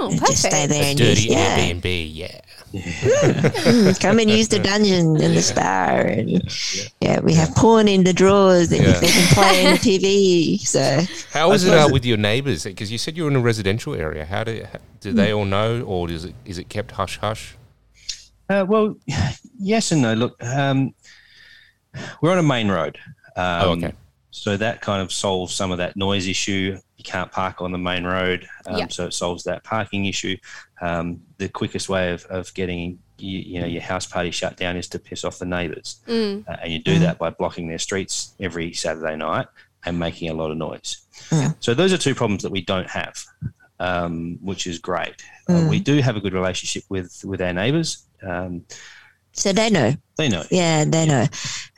Oh, 0.00 0.08
and 0.10 0.20
Just 0.20 0.38
stay 0.46 0.66
there 0.66 0.82
A 0.82 0.86
and 0.86 0.98
dirty 0.98 1.22
use, 1.22 1.26
yeah, 1.26 1.58
Airbnb, 1.58 2.10
yeah. 2.14 2.40
Mm, 2.76 4.00
come 4.00 4.18
and 4.18 4.28
use 4.30 4.48
the 4.48 4.58
dungeon 4.58 5.16
and 5.22 5.36
the 5.36 5.40
spa 5.42 6.02
and 6.06 6.42
yeah, 7.00 7.20
we 7.20 7.32
have 7.34 7.54
porn 7.54 7.88
in 7.88 8.04
the 8.04 8.12
drawers 8.12 8.70
and 8.72 8.82
Yeah. 8.82 8.98
they 9.00 9.08
can 9.08 9.34
play 9.34 9.66
on 9.66 9.72
the 9.74 9.78
TV. 9.78 10.60
So 10.66 10.80
How 11.32 11.52
is 11.52 11.64
it 11.64 11.68
suppose 11.68 11.90
uh, 11.90 11.92
with 11.92 12.04
your 12.04 12.16
neighbours? 12.16 12.64
Because 12.64 12.90
you 12.90 12.98
said 12.98 13.16
you're 13.16 13.30
in 13.30 13.36
a 13.36 13.40
residential 13.40 13.94
area. 13.94 14.24
How 14.24 14.44
do 14.44 14.66
do 15.00 15.12
they 15.12 15.32
all 15.32 15.44
know, 15.44 15.82
or 15.82 16.10
is 16.10 16.24
it 16.24 16.34
is 16.44 16.58
it 16.58 16.68
kept 16.68 16.92
hush 16.92 17.18
hush? 17.18 17.56
Uh, 18.48 18.64
well, 18.68 18.96
yes 19.58 19.92
and 19.92 20.02
no. 20.02 20.14
Look, 20.14 20.42
um, 20.44 20.94
we're 22.20 22.32
on 22.32 22.38
a 22.38 22.42
main 22.42 22.68
road. 22.68 22.98
Um, 23.36 23.62
Oh, 23.62 23.70
okay. 23.72 23.92
So 24.30 24.56
that 24.58 24.82
kind 24.82 25.00
of 25.00 25.10
solves 25.12 25.54
some 25.54 25.72
of 25.72 25.78
that 25.78 25.96
noise 25.96 26.26
issue. 26.28 26.78
You 26.98 27.04
can't 27.04 27.32
park 27.32 27.62
on 27.62 27.72
the 27.72 27.78
main 27.78 28.04
road, 28.04 28.46
um, 28.66 28.76
Yeah. 28.78 28.88
so 28.88 29.06
it 29.06 29.14
solves 29.14 29.44
that 29.44 29.64
parking 29.64 30.04
issue. 30.06 30.36
Um, 30.82 31.22
the 31.38 31.48
quickest 31.48 31.88
way 31.88 32.12
of, 32.12 32.24
of 32.26 32.52
getting 32.54 32.98
you, 33.18 33.38
you 33.38 33.60
know 33.60 33.66
your 33.66 33.80
house 33.80 34.04
party 34.06 34.30
shut 34.30 34.58
down 34.58 34.76
is 34.76 34.88
to 34.90 34.98
piss 34.98 35.24
off 35.24 35.38
the 35.38 35.46
neighbours, 35.46 35.96
Mm. 36.06 36.46
uh, 36.46 36.56
and 36.62 36.70
you 36.72 36.78
do 36.80 36.98
that 36.98 37.16
by 37.18 37.30
blocking 37.30 37.66
their 37.68 37.78
streets 37.78 38.34
every 38.38 38.74
Saturday 38.74 39.16
night 39.16 39.46
and 39.86 39.98
making 39.98 40.28
a 40.28 40.34
lot 40.34 40.50
of 40.50 40.58
noise. 40.58 40.98
Mm. 41.30 41.54
So 41.60 41.72
those 41.72 41.94
are 41.94 41.98
two 41.98 42.14
problems 42.14 42.42
that 42.42 42.52
we 42.52 42.60
don't 42.60 42.90
have, 42.90 43.24
um, 43.80 44.38
which 44.42 44.66
is 44.66 44.78
great. 44.78 45.22
Uh, 45.48 45.52
Mm. 45.54 45.68
we 45.70 45.80
do 45.80 46.00
have 46.00 46.16
a 46.16 46.20
good 46.20 46.34
relationship 46.34 46.84
with 46.90 47.24
with 47.24 47.40
our 47.40 47.52
neighbours. 47.54 48.04
Um, 48.22 48.64
so 49.36 49.52
they 49.52 49.70
know. 49.70 49.94
they 50.16 50.28
know. 50.28 50.44
Yeah, 50.50 50.84
they 50.84 51.06
know. 51.06 51.26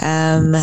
Um, 0.01 0.55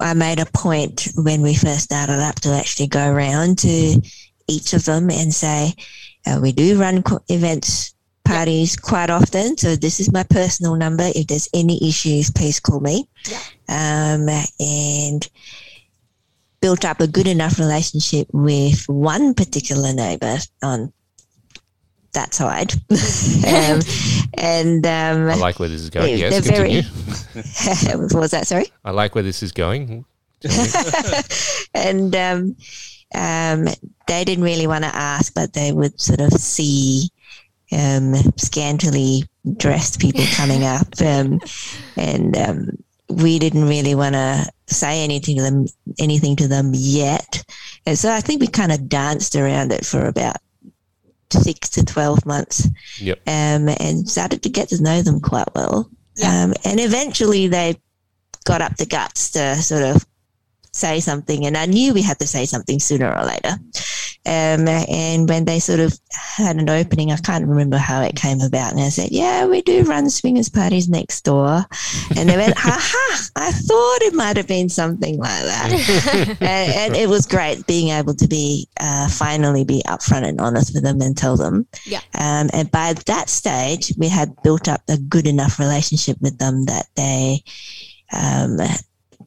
I 0.00 0.14
made 0.14 0.40
a 0.40 0.46
point 0.46 1.08
when 1.16 1.42
we 1.42 1.54
first 1.54 1.80
started 1.80 2.20
up 2.20 2.36
to 2.40 2.50
actually 2.50 2.88
go 2.88 3.10
around 3.10 3.58
to 3.58 4.00
each 4.46 4.74
of 4.74 4.84
them 4.84 5.10
and 5.10 5.32
say, 5.32 5.72
uh, 6.26 6.38
we 6.40 6.52
do 6.52 6.78
run 6.78 7.02
co- 7.02 7.24
events, 7.28 7.94
parties 8.24 8.76
quite 8.76 9.10
often. 9.10 9.56
So 9.56 9.76
this 9.76 10.00
is 10.00 10.12
my 10.12 10.22
personal 10.24 10.76
number. 10.76 11.10
If 11.14 11.26
there's 11.28 11.48
any 11.54 11.86
issues, 11.86 12.30
please 12.30 12.60
call 12.60 12.80
me. 12.80 13.08
Yeah. 13.28 13.40
Um, 13.68 14.28
and 14.60 15.28
built 16.60 16.84
up 16.84 17.00
a 17.00 17.06
good 17.06 17.26
enough 17.26 17.58
relationship 17.58 18.26
with 18.32 18.84
one 18.88 19.34
particular 19.34 19.92
neighbor 19.92 20.38
on 20.62 20.92
that 22.14 22.34
side. 22.34 22.72
um, 23.46 23.80
and 24.34 24.86
um, 24.86 25.30
I 25.30 25.36
like 25.36 25.58
where 25.58 25.68
this 25.68 25.80
is 25.80 25.90
going. 25.90 26.10
Yeah, 26.10 26.30
yes, 26.30 26.44
they're 26.44 26.56
very- 26.56 26.82
continue. 26.82 28.08
what 28.08 28.20
was 28.20 28.30
that? 28.30 28.46
Sorry. 28.46 28.66
I 28.84 28.90
like 28.90 29.14
where 29.14 29.24
this 29.24 29.42
is 29.42 29.52
going. 29.52 30.04
and 31.74 32.14
um, 32.14 32.56
um, 33.14 33.64
they 34.06 34.24
didn't 34.24 34.44
really 34.44 34.66
want 34.66 34.84
to 34.84 34.94
ask, 34.94 35.32
but 35.34 35.52
they 35.52 35.72
would 35.72 35.98
sort 36.00 36.20
of 36.20 36.32
see 36.32 37.08
um, 37.72 38.14
scantily 38.36 39.24
dressed 39.56 40.00
people 40.00 40.24
coming 40.34 40.64
up, 40.64 40.86
um, 41.00 41.40
and 41.96 42.36
um, 42.36 42.68
we 43.08 43.38
didn't 43.38 43.68
really 43.68 43.94
want 43.94 44.14
to 44.14 44.46
say 44.66 45.02
anything 45.02 45.36
to 45.36 45.42
them, 45.42 45.66
anything 45.98 46.36
to 46.36 46.48
them 46.48 46.72
yet. 46.74 47.44
And 47.86 47.98
so 47.98 48.10
I 48.10 48.20
think 48.20 48.40
we 48.40 48.46
kind 48.46 48.72
of 48.72 48.88
danced 48.88 49.36
around 49.36 49.72
it 49.72 49.84
for 49.84 50.06
about 50.06 50.36
six 51.34 51.68
to 51.70 51.84
twelve 51.84 52.24
months, 52.26 52.68
Yep. 53.00 53.18
um, 53.26 53.68
and 53.80 54.08
started 54.08 54.42
to 54.42 54.48
get 54.48 54.68
to 54.70 54.82
know 54.82 55.02
them 55.02 55.20
quite 55.20 55.48
well. 55.54 55.90
Yeah. 56.16 56.44
Um, 56.44 56.54
and 56.64 56.78
eventually 56.80 57.48
they 57.48 57.76
got 58.44 58.62
up 58.62 58.76
the 58.76 58.86
guts 58.86 59.30
to 59.32 59.56
sort 59.56 59.82
of 59.82 60.06
say 60.72 61.00
something, 61.00 61.46
and 61.46 61.56
I 61.56 61.66
knew 61.66 61.92
we 61.94 62.02
had 62.02 62.18
to 62.20 62.26
say 62.26 62.46
something 62.46 62.78
sooner 62.80 63.12
or 63.14 63.24
later. 63.24 63.56
Um, 64.26 64.66
and 64.68 65.28
when 65.28 65.44
they 65.44 65.60
sort 65.60 65.80
of 65.80 65.98
had 66.10 66.56
an 66.56 66.70
opening, 66.70 67.12
I 67.12 67.16
can't 67.16 67.46
remember 67.46 67.76
how 67.76 68.00
it 68.00 68.16
came 68.16 68.40
about, 68.40 68.72
and 68.72 68.80
I 68.80 68.88
said, 68.88 69.10
"Yeah, 69.10 69.44
we 69.44 69.60
do 69.60 69.82
run 69.82 70.08
swingers 70.08 70.48
parties 70.48 70.88
next 70.88 71.22
door," 71.24 71.66
and 72.16 72.28
they 72.28 72.36
went, 72.36 72.56
"Ha 72.56 72.78
ha! 72.80 73.28
I 73.36 73.52
thought 73.52 74.02
it 74.02 74.14
might 74.14 74.36
have 74.38 74.46
been 74.46 74.70
something 74.70 75.18
like 75.18 75.42
that." 75.44 76.36
and, 76.40 76.72
and 76.72 76.96
it 76.96 77.08
was 77.08 77.26
great 77.26 77.66
being 77.66 77.88
able 77.90 78.14
to 78.14 78.26
be 78.26 78.66
uh, 78.80 79.08
finally 79.08 79.64
be 79.64 79.82
upfront 79.86 80.26
and 80.26 80.40
honest 80.40 80.74
with 80.74 80.84
them 80.84 81.02
and 81.02 81.16
tell 81.16 81.36
them. 81.36 81.66
Yeah. 81.84 82.00
Um, 82.18 82.48
and 82.52 82.70
by 82.70 82.94
that 83.06 83.28
stage, 83.28 83.92
we 83.98 84.08
had 84.08 84.34
built 84.42 84.68
up 84.68 84.82
a 84.88 84.96
good 84.96 85.26
enough 85.26 85.58
relationship 85.58 86.16
with 86.22 86.38
them 86.38 86.64
that 86.64 86.86
they 86.96 87.42
um, 88.12 88.58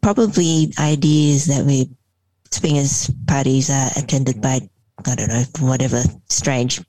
probably 0.01 0.73
ideas 0.79 1.45
that 1.45 1.65
we 1.65 1.89
swingers 2.51 3.11
parties 3.27 3.69
are 3.69 3.89
attended 3.95 4.41
by 4.41 4.61
I 5.05 5.15
don't 5.15 5.29
know 5.29 5.43
whatever 5.59 6.03
strange 6.29 6.81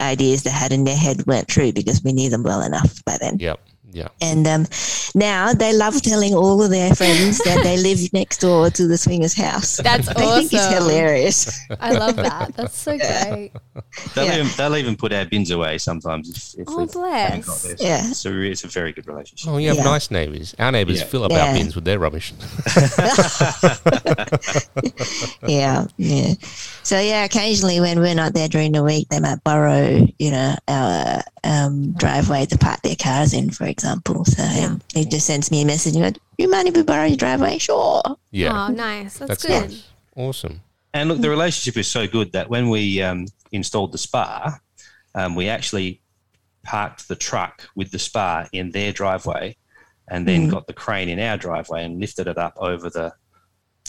ideas 0.00 0.42
they 0.42 0.50
had 0.50 0.72
in 0.72 0.84
their 0.84 0.96
head 0.96 1.26
weren't 1.26 1.48
true 1.48 1.72
because 1.72 2.02
we 2.02 2.12
knew 2.12 2.30
them 2.30 2.42
well 2.42 2.62
enough 2.62 3.04
by 3.04 3.18
then. 3.18 3.38
Yep. 3.38 3.60
Yeah. 3.90 4.08
And 4.20 4.46
um, 4.46 4.66
now 5.14 5.52
they 5.54 5.72
love 5.72 6.00
telling 6.02 6.34
all 6.34 6.62
of 6.62 6.70
their 6.70 6.94
friends 6.94 7.38
that 7.38 7.62
they 7.62 7.78
live 7.78 8.12
next 8.12 8.38
door 8.40 8.68
to 8.70 8.86
the 8.86 8.98
swingers 8.98 9.34
house. 9.34 9.78
That's 9.78 10.08
I 10.08 10.12
think 10.14 10.52
it's 10.52 10.66
hilarious. 10.72 11.58
I 11.80 11.92
love 11.92 12.16
that. 12.16 12.54
That's 12.54 12.78
so 12.78 12.98
great. 12.98 13.52
They'll, 14.14 14.26
Yeah. 14.26 14.38
even, 14.40 14.52
they'll 14.56 14.76
even 14.76 14.96
put 14.96 15.12
our 15.12 15.24
bins 15.24 15.50
away 15.50 15.78
sometimes 15.78 16.28
if, 16.28 16.60
if 16.60 16.68
Oh, 16.68 16.78
we've 16.80 16.92
haven't 16.92 17.46
got 17.46 17.46
bless. 17.46 17.62
there. 17.62 17.76
Yeah. 17.78 18.02
So 18.12 18.30
it's 18.34 18.64
a 18.64 18.68
very 18.68 18.92
good 18.92 19.06
relationship. 19.08 19.48
Oh, 19.50 19.56
you 19.56 19.68
have 19.68 19.78
Yeah. 19.78 19.84
nice 19.84 20.10
neighbours. 20.10 20.54
Our 20.58 20.70
neighbours 20.70 21.00
Yeah. 21.00 21.06
fill 21.06 21.24
up 21.24 21.32
Yeah. 21.32 21.46
our 21.46 21.54
bins 21.54 21.74
with 21.74 21.84
their 21.84 21.98
rubbish. 21.98 22.34
yeah, 25.46 25.86
yeah. 25.96 26.34
So 26.82 26.98
yeah, 27.00 27.24
occasionally 27.24 27.80
when 27.80 28.00
we're 28.00 28.14
not 28.14 28.34
there 28.34 28.48
during 28.48 28.72
the 28.72 28.82
week, 28.82 29.08
they 29.08 29.20
might 29.20 29.42
borrow, 29.44 30.06
you 30.18 30.30
know, 30.30 30.54
our 30.66 31.22
um, 31.44 31.92
driveway 31.92 32.46
to 32.46 32.58
park 32.58 32.82
their 32.82 32.96
cars 32.96 33.32
in, 33.32 33.50
for 33.50 33.64
example. 33.64 33.77
So 33.80 34.42
Yeah. 34.42 34.76
he 34.94 35.04
just 35.04 35.26
sends 35.26 35.50
me 35.50 35.62
a 35.62 35.64
message 35.66 35.94
and 35.96 36.02
goes, 36.04 36.20
"You 36.38 36.50
mind 36.50 36.68
if 36.68 36.74
we 36.76 36.82
borrow 36.82 37.04
your 37.06 37.16
driveway?" 37.16 37.58
Sure. 37.58 38.02
Yeah. 38.30 38.66
Oh, 38.68 38.72
nice. 38.72 39.18
That's, 39.18 39.28
That's 39.42 39.44
good. 39.46 39.70
nice. 39.70 39.82
Awesome. 40.16 40.60
And 40.94 41.08
look, 41.08 41.20
the 41.20 41.30
relationship 41.30 41.76
is 41.78 41.86
so 41.88 42.06
good 42.06 42.32
that 42.32 42.48
when 42.50 42.68
we 42.70 43.00
um, 43.02 43.26
installed 43.52 43.92
the 43.92 43.98
spa, 43.98 44.58
um, 45.14 45.34
we 45.34 45.48
actually 45.48 46.00
parked 46.64 47.08
the 47.08 47.16
truck 47.16 47.68
with 47.76 47.90
the 47.90 47.98
spa 47.98 48.46
in 48.52 48.70
their 48.72 48.92
driveway 48.92 49.56
and 50.10 50.26
then 50.26 50.48
Mm. 50.48 50.50
got 50.50 50.66
the 50.66 50.72
crane 50.72 51.08
in 51.08 51.20
our 51.20 51.36
driveway 51.36 51.84
and 51.84 52.00
lifted 52.00 52.26
it 52.26 52.38
up 52.38 52.54
over 52.58 52.90
the 52.90 53.12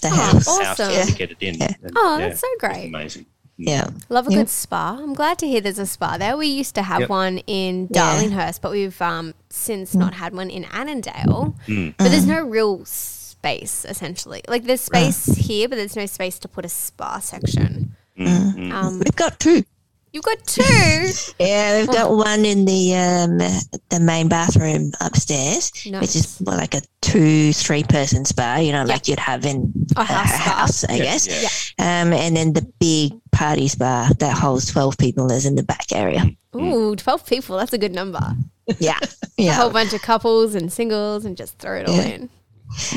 The 0.01 0.07
Oh, 0.07 0.11
house. 0.11 0.47
awesome. 0.47 0.93
house 0.93 1.07
to 1.07 1.13
get 1.17 1.31
it 1.31 1.37
in. 1.41 1.55
Yeah. 1.55 1.73
And, 1.83 1.91
Oh, 1.95 2.17
yeah, 2.19 2.27
that's 2.29 2.39
so 2.41 2.47
great. 2.59 2.87
Amazing. 2.87 3.25
Yeah. 3.61 3.89
Love 4.07 4.27
a 4.27 4.31
Yeah. 4.31 4.37
good 4.37 4.49
spa. 4.49 4.97
I'm 5.01 5.13
glad 5.13 5.37
to 5.39 5.47
hear 5.47 5.59
there's 5.59 5.79
a 5.79 5.85
spa 5.85 6.17
there. 6.17 6.37
We 6.37 6.47
used 6.47 6.75
to 6.75 6.81
have 6.81 7.01
Yep. 7.01 7.09
one 7.09 7.37
in 7.39 7.89
Yeah. 7.91 8.15
Darlinghurst, 8.15 8.61
but 8.61 8.71
we've 8.71 8.99
um, 9.01 9.33
since 9.49 9.93
not 9.93 10.13
had 10.13 10.33
one 10.33 10.49
in 10.49 10.63
Annandale. 10.63 11.55
Mm. 11.67 11.93
But 11.97 12.09
there's 12.09 12.25
no 12.25 12.41
real 12.41 12.85
space, 12.85 13.85
essentially. 13.87 14.41
Like 14.47 14.63
there's 14.63 14.79
space 14.81 15.25
here, 15.25 15.67
but 15.67 15.75
there's 15.75 15.97
no 15.97 16.05
space 16.05 16.39
to 16.39 16.47
put 16.47 16.63
a 16.63 16.69
spa 16.69 17.19
section. 17.19 17.95
Mm, 18.17 18.55
mm. 18.55 18.71
Um, 18.71 18.99
We've 18.99 19.15
got 19.15 19.39
two. 19.41 19.63
You've 20.11 20.23
got 20.23 20.37
two. 20.45 20.63
Yeah, 21.39 21.79
we've 21.79 21.87
got 21.87 22.11
one 22.11 22.43
in 22.45 22.65
the 22.65 22.95
um, 22.95 23.37
the 23.89 23.99
main 23.99 24.27
bathroom 24.27 24.91
upstairs, 25.01 25.71
Nice. 25.85 26.01
which 26.01 26.15
is 26.15 26.41
more 26.41 26.55
like 26.55 26.73
a 26.73 26.81
two, 27.01 27.53
three 27.53 27.83
person 27.83 28.25
spa, 28.25 28.57
you 28.57 28.71
know, 28.71 28.83
like 28.83 29.07
you'd 29.07 29.19
have 29.19 29.45
in 29.45 29.71
A 29.95 30.03
house 30.03 30.29
spa. 30.33 30.43
house 30.51 30.83
I 30.85 30.95
Yeah, 30.95 31.03
guess. 31.03 31.73
yeah. 31.79 32.01
Um, 32.01 32.11
and 32.13 32.35
then 32.35 32.53
the 32.53 32.67
big 32.79 33.13
party 33.31 33.67
spa 33.69 34.09
that 34.19 34.37
holds 34.37 34.71
12 34.71 34.97
people 34.97 35.31
is 35.31 35.45
in 35.45 35.55
the 35.55 35.63
back 35.63 35.91
area. 35.93 36.25
Ooh, 36.55 36.95
12 36.95 37.25
people. 37.25 37.57
That's 37.57 37.73
a 37.73 37.77
good 37.77 37.93
number. 37.93 38.19
Yeah. 38.79 38.99
yeah. 39.37 39.51
A 39.51 39.53
whole 39.53 39.69
bunch 39.71 39.93
of 39.93 40.01
couples 40.01 40.55
and 40.55 40.71
singles 40.73 41.23
and 41.25 41.37
just 41.37 41.57
throw 41.59 41.77
it 41.77 41.87
all 41.87 41.95
Yeah. 41.95 42.03
in. 42.03 42.29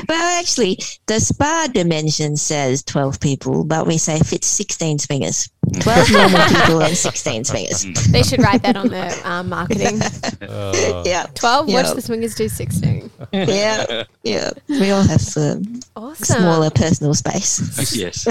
Well, 0.09 0.39
actually, 0.41 0.79
the 1.07 1.19
spa 1.21 1.69
dimension 1.73 2.37
says 2.37 2.83
12 2.83 3.21
people, 3.21 3.65
but 3.65 3.87
we 3.87 3.99
say 3.99 4.19
fits 4.21 4.47
16 4.47 4.99
swingers. 5.01 5.49
12 5.81 6.11
normal 6.13 6.41
people 6.49 6.83
and 6.83 6.97
16 6.97 7.45
swingers. 7.45 7.85
They 8.11 8.23
should 8.23 8.43
write 8.43 8.63
that 8.65 8.77
on 8.77 8.89
the 8.89 9.29
um, 9.29 9.49
marketing. 9.49 10.01
Uh, 10.43 11.03
Yeah. 11.07 11.27
12, 11.35 11.73
watch 11.73 11.95
the 11.95 12.03
swingers 12.03 12.35
do 12.35 12.49
16. 12.49 13.11
Yeah. 13.33 14.05
Yeah. 14.23 14.51
We 14.69 14.91
all 14.91 15.03
have 15.03 15.23
um, 15.37 15.81
Awesome. 15.97 16.25
smaller 16.39 16.71
personal 16.71 17.15
space. 17.15 17.95
yes. 17.97 18.27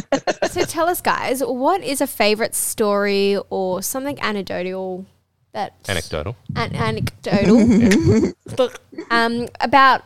So 0.51 0.63
tell 0.65 0.87
us, 0.87 1.01
guys, 1.01 1.41
what 1.43 1.81
is 1.83 2.01
a 2.01 2.07
favorite 2.07 2.53
story 2.55 3.37
or 3.49 3.81
something 3.81 4.19
anecdotal 4.19 5.05
that 5.53 5.73
Anecdotal. 5.89 6.35
an- 6.55 6.75
anecdotal 6.75 7.59
um, 9.11 9.47
about 9.59 10.01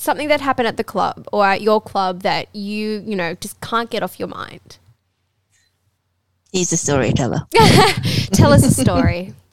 something 0.00 0.28
that 0.28 0.40
happened 0.40 0.66
at 0.68 0.76
the 0.76 0.84
club 0.84 1.28
or 1.32 1.44
at 1.44 1.60
your 1.60 1.80
club 1.80 2.22
that 2.22 2.48
you 2.54 3.02
you 3.06 3.14
know 3.14 3.34
just 3.34 3.60
can't 3.60 3.90
get 3.90 4.02
off 4.02 4.18
your 4.18 4.28
mind? 4.28 4.78
He's 6.52 6.72
a 6.72 6.76
storyteller. 6.76 7.46
Tell 8.32 8.52
us 8.52 8.64
a 8.64 8.70
story. 8.70 9.34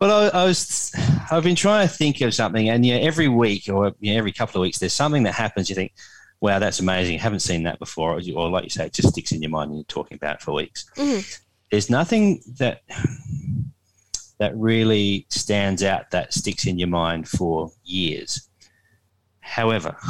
Well, 0.00 0.30
I, 0.34 0.40
I 0.40 0.44
was, 0.44 0.92
I've 1.30 1.44
been 1.44 1.54
trying 1.54 1.86
to 1.86 1.94
think 1.94 2.20
of 2.20 2.34
something, 2.34 2.68
and 2.68 2.84
yeah, 2.84 2.96
every 2.96 3.28
week 3.28 3.68
or 3.68 3.92
yeah, 4.00 4.14
every 4.14 4.32
couple 4.32 4.60
of 4.60 4.62
weeks, 4.62 4.78
there's 4.78 4.92
something 4.92 5.22
that 5.22 5.34
happens. 5.34 5.70
You 5.70 5.76
think, 5.76 5.92
"Wow, 6.40 6.58
that's 6.58 6.80
amazing! 6.80 7.14
I 7.14 7.22
haven't 7.22 7.40
seen 7.40 7.62
that 7.62 7.78
before," 7.78 8.18
or, 8.18 8.20
or 8.34 8.50
like 8.50 8.64
you 8.64 8.70
say, 8.70 8.86
it 8.86 8.92
just 8.92 9.10
sticks 9.10 9.30
in 9.30 9.40
your 9.40 9.52
mind, 9.52 9.70
and 9.70 9.78
you're 9.78 9.84
talking 9.84 10.16
about 10.16 10.36
it 10.36 10.42
for 10.42 10.52
weeks. 10.52 10.84
Mhm. 10.96 11.38
There's 11.70 11.88
nothing 11.88 12.42
that 12.58 12.82
that 14.38 14.52
really 14.56 15.26
stands 15.30 15.84
out 15.84 16.10
that 16.10 16.34
sticks 16.34 16.66
in 16.66 16.76
your 16.78 16.88
mind 16.88 17.28
for 17.28 17.70
years. 17.84 18.48
However, 19.44 19.94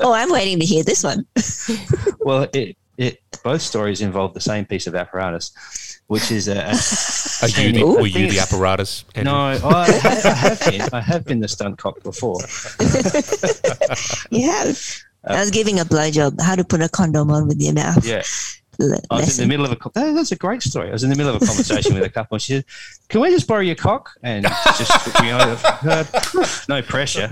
oh, 0.00 0.12
I'm 0.14 0.32
waiting 0.32 0.58
to 0.58 0.64
hear 0.64 0.82
this 0.82 1.04
one. 1.04 1.26
well, 2.20 2.48
it, 2.52 2.76
it 2.96 3.20
both 3.44 3.60
stories 3.62 4.00
involve 4.00 4.32
the 4.32 4.40
same 4.40 4.64
piece 4.64 4.86
of 4.86 4.94
apparatus, 4.94 5.52
which 6.06 6.32
is 6.32 6.48
a, 6.48 6.54
a 6.54 7.44
Are 7.44 7.48
you 7.48 7.72
the, 7.72 7.84
were 7.84 8.06
you 8.06 8.30
the 8.30 8.40
apparatus? 8.40 9.04
Andrew? 9.14 9.32
no. 9.32 9.38
I, 9.38 9.84
I 9.84 10.30
have 10.30 10.60
been. 10.60 10.80
I 10.92 11.00
have 11.00 11.24
been 11.26 11.40
the 11.40 11.48
stunt 11.48 11.78
cop 11.78 12.02
before. 12.02 12.40
You 14.30 14.50
have. 14.50 14.80
I 15.24 15.40
was 15.40 15.50
giving 15.50 15.78
a 15.78 15.84
blowjob, 15.84 16.40
how 16.40 16.56
to 16.56 16.64
put 16.64 16.80
a 16.80 16.88
condom 16.88 17.30
on 17.30 17.46
with 17.46 17.60
your 17.60 17.74
mouth. 17.74 18.04
Yeah. 18.04 18.22
Le- 18.82 18.98
I 19.10 19.16
was 19.16 19.38
in 19.38 19.44
the 19.44 19.48
middle 19.48 19.64
of 19.64 19.72
a. 19.72 19.90
That, 19.94 20.14
that's 20.14 20.32
a 20.32 20.36
great 20.36 20.62
story. 20.62 20.88
I 20.88 20.92
was 20.92 21.04
in 21.04 21.10
the 21.10 21.16
middle 21.16 21.34
of 21.34 21.42
a 21.42 21.46
conversation 21.46 21.94
with 21.94 22.02
a 22.04 22.08
couple, 22.10 22.34
and 22.36 22.42
she 22.42 22.52
said, 22.54 22.64
"Can 23.08 23.20
we 23.20 23.30
just 23.30 23.46
borrow 23.46 23.60
your 23.60 23.74
cock?" 23.74 24.10
And 24.22 24.44
just 24.44 25.06
you 25.22 25.28
know, 25.30 25.56
uh, 25.64 26.04
no 26.68 26.82
pressure. 26.82 27.28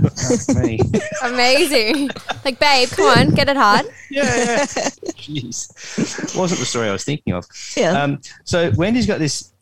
Me. 0.54 0.78
Amazing. 1.24 2.10
Like, 2.44 2.58
babe, 2.58 2.88
come 2.90 3.06
on, 3.18 3.30
get 3.34 3.48
it 3.48 3.56
hard. 3.56 3.86
Yeah, 4.10 4.24
yeah. 4.24 4.64
Jeez, 5.20 6.36
wasn't 6.36 6.60
the 6.60 6.66
story 6.66 6.88
I 6.88 6.92
was 6.92 7.04
thinking 7.04 7.32
of. 7.34 7.46
Yeah. 7.76 8.02
Um, 8.02 8.20
so 8.44 8.70
Wendy's 8.76 9.06
got 9.06 9.18
this. 9.18 9.52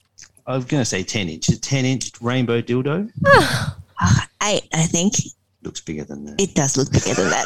I 0.46 0.54
was 0.56 0.64
going 0.64 0.80
to 0.80 0.84
say 0.86 1.02
ten 1.02 1.28
inch, 1.28 1.48
a 1.48 1.60
ten 1.60 1.84
inch 1.84 2.12
rainbow 2.20 2.60
dildo. 2.62 3.10
Ah, 4.00 4.28
eight, 4.44 4.62
I 4.72 4.84
think. 4.86 5.14
Looks 5.68 5.82
bigger 5.82 6.04
than 6.04 6.24
that. 6.24 6.40
It 6.40 6.54
does 6.54 6.76
look 6.78 6.90
bigger 6.90 7.12
than 7.14 7.28
that. 7.28 7.44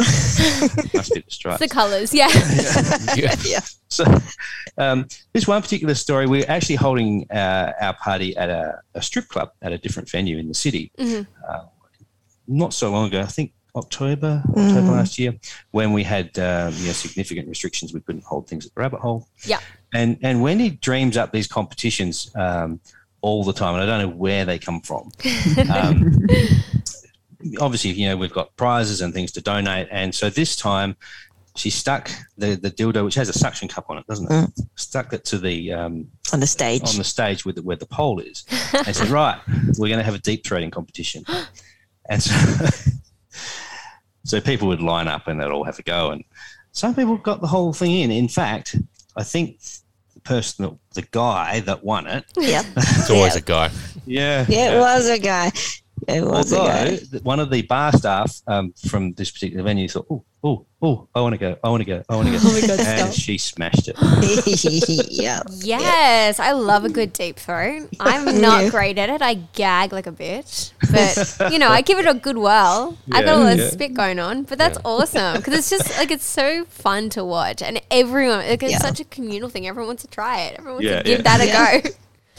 Must 0.95 1.13
be 1.13 1.21
the 1.21 1.31
stripes. 1.31 1.59
the 1.59 1.69
colours, 1.69 2.15
yeah. 2.21 2.29
Yeah. 3.17 3.61
So, 3.89 4.05
um, 4.79 5.09
this 5.33 5.49
one 5.49 5.61
particular 5.61 5.95
story, 5.95 6.27
we're 6.29 6.47
actually 6.49 6.77
holding 6.77 7.27
uh, 7.33 7.73
our 7.81 7.95
party 7.95 8.37
at 8.37 8.49
a, 8.49 8.79
a 8.95 9.03
strip 9.03 9.27
club 9.29 9.51
at 9.61 9.73
a 9.73 9.79
different 9.79 10.09
venue 10.09 10.39
in 10.39 10.47
the 10.47 10.55
city. 10.55 10.93
Mhm. 10.99 11.27
Uh, 11.49 11.65
not 12.47 12.73
so 12.73 12.91
long 12.93 13.09
ago, 13.09 13.21
I 13.23 13.27
think 13.27 13.53
October, 13.75 14.43
October 14.51 14.81
Mm. 14.83 14.91
last 14.93 15.19
year, 15.19 15.35
when 15.73 15.93
we 15.93 16.05
had 16.05 16.39
um, 16.39 16.73
you 16.77 16.87
know, 16.87 16.93
significant 16.93 17.49
restrictions, 17.49 17.93
we 17.93 18.01
couldn't 18.01 18.25
hold 18.25 18.47
things 18.47 18.67
at 18.67 18.75
the 18.75 18.81
Rabbit 18.81 19.01
Hole. 19.01 19.27
Yeah. 19.45 19.59
And 19.93 20.17
and 20.23 20.43
Wendy 20.43 20.71
dreams 20.71 21.17
up 21.17 21.33
these 21.33 21.49
competitions 21.49 22.31
um, 22.37 22.79
all 23.21 23.43
the 23.45 23.53
time, 23.53 23.75
and 23.75 23.83
I 23.83 23.87
don't 23.87 24.01
know 24.11 24.17
where 24.17 24.45
they 24.45 24.59
come 24.61 24.81
from. 24.81 25.11
Um, 25.75 26.17
obviously, 27.61 27.91
you 27.93 28.09
know, 28.09 28.17
we've 28.17 28.33
got 28.33 28.55
prizes 28.57 29.01
and 29.01 29.13
things 29.15 29.33
to 29.33 29.41
donate, 29.41 29.89
and 29.91 30.15
so 30.15 30.31
this 30.31 30.57
time 30.57 30.97
she 31.55 31.69
stuck 31.69 32.11
the, 32.39 32.55
the 32.55 32.71
dildo, 32.71 33.05
which 33.05 33.15
has 33.15 33.29
a 33.29 33.33
suction 33.35 33.69
cup 33.69 33.87
on 33.91 33.99
it, 33.99 34.07
doesn't 34.07 34.31
it? 34.33 34.51
Stuck 34.77 35.13
it 35.13 35.25
to 35.27 35.39
the 35.39 35.73
um, 35.73 36.07
on 36.33 36.41
the 36.41 36.47
stage. 36.47 36.83
on 36.89 36.97
the 36.97 37.05
stage 37.05 37.45
with 37.45 37.57
the, 37.57 37.63
where 37.63 37.77
the 37.77 37.87
pole 37.87 38.21
is, 38.21 38.45
and 38.87 38.95
said, 38.97 39.09
"Right, 39.09 39.39
we're 39.79 39.89
going 39.89 39.99
to 39.99 40.05
have 40.05 40.15
a 40.15 40.19
deep 40.19 40.45
throating 40.45 40.71
competition." 40.73 41.25
And 42.09 42.23
so, 42.23 42.33
so 44.25 44.41
people 44.41 44.69
would 44.69 44.81
line 44.81 45.09
up 45.09 45.29
and 45.29 45.41
they'd 45.41 45.47
all 45.51 45.65
have 45.65 45.79
a 45.79 45.83
go, 45.83 46.11
and 46.11 46.25
some 46.73 46.95
people 46.95 47.17
got 47.19 47.41
the 47.41 47.47
whole 47.47 47.73
thing 47.73 47.91
in. 48.01 48.11
In 48.11 48.29
fact, 48.29 48.77
I 49.17 49.23
think 49.25 49.61
the 50.15 50.21
person, 50.21 50.65
that, 50.65 50.79
the 50.95 51.03
guy 51.11 51.61
that 51.61 51.85
won 51.85 52.07
it, 52.07 52.25
yep. 52.37 52.65
It's 52.77 53.11
always 53.11 53.35
Yeah. 53.35 53.39
a 53.39 53.43
guy. 53.43 53.71
yeah, 54.07 54.47
Yeah, 54.49 54.77
it 54.77 54.79
was 54.81 55.09
a 55.09 55.19
guy. 55.19 55.53
It 56.09 56.25
was 56.25 56.53
Although 56.53 56.97
one 57.23 57.39
of 57.41 57.51
the 57.51 57.63
bar 57.63 57.93
staff 57.93 58.41
um, 58.49 58.73
from 58.89 59.13
this 59.13 59.31
particular 59.31 59.63
venue 59.63 59.89
thought, 59.89 60.07
"Oh, 60.11 60.25
oh, 60.43 60.67
oh, 60.83 61.09
I 61.15 61.21
want 61.21 61.35
to 61.35 61.39
go, 61.39 61.57
I 61.63 61.69
want 61.69 61.81
to 61.83 61.85
go, 61.85 62.03
I 62.09 62.17
want 62.17 62.27
to 62.29 62.33
go," 62.33 62.39
Oh 62.43 62.53
my 62.53 62.61
God, 62.61 62.81
and 62.81 62.99
stop. 62.99 63.13
she 63.13 63.39
smashed 63.39 63.89
it. 63.89 63.97
yeah. 65.11 65.43
Yes, 65.51 66.41
I 66.41 66.53
love 66.53 66.85
a 66.85 66.89
good 66.89 67.13
deep 67.13 67.37
throat. 67.39 67.89
I'm 68.01 68.25
not 68.41 68.65
Yeah. 68.65 68.71
great 68.71 68.99
at 68.99 69.11
it. 69.11 69.23
I 69.23 69.35
gag 69.35 69.93
like 69.93 70.07
a 70.07 70.13
bitch, 70.13 70.73
but 70.91 71.53
you 71.53 71.59
know, 71.59 71.69
I 71.69 71.83
give 71.83 71.99
it 71.99 72.07
a 72.07 72.15
good 72.15 72.37
whirl. 72.37 72.99
I 73.13 73.23
got 73.23 73.29
all 73.35 73.45
Yeah, 73.45 73.55
this 73.55 73.67
yeah. 73.67 73.71
spit 73.71 73.95
going 73.95 74.19
on, 74.19 74.43
but 74.43 74.59
that's 74.59 74.79
Yeah. 74.79 74.83
awesome 74.91 75.37
because 75.37 75.55
it's 75.55 75.71
just 75.71 75.97
like 75.99 76.11
it's 76.11 76.25
so 76.25 76.65
fun 76.65 77.11
to 77.11 77.25
watch, 77.25 77.63
and 77.63 77.81
everyone 77.91 78.39
like 78.39 78.63
it's 78.63 78.73
Yeah. 78.73 78.79
such 78.79 79.01
a 79.01 79.05
communal 79.05 79.49
thing. 79.49 79.67
Everyone 79.69 79.89
wants 79.89 80.03
to 80.03 80.09
try 80.09 80.41
it. 80.43 80.57
Everyone 80.59 80.83
wants 80.83 80.89
Yeah, 80.91 80.99
to 80.99 81.05
give 81.05 81.19
yeah. 81.21 81.23
that 81.23 81.41
a 81.41 81.47
Yeah. 81.47 81.81
go. 81.81 81.89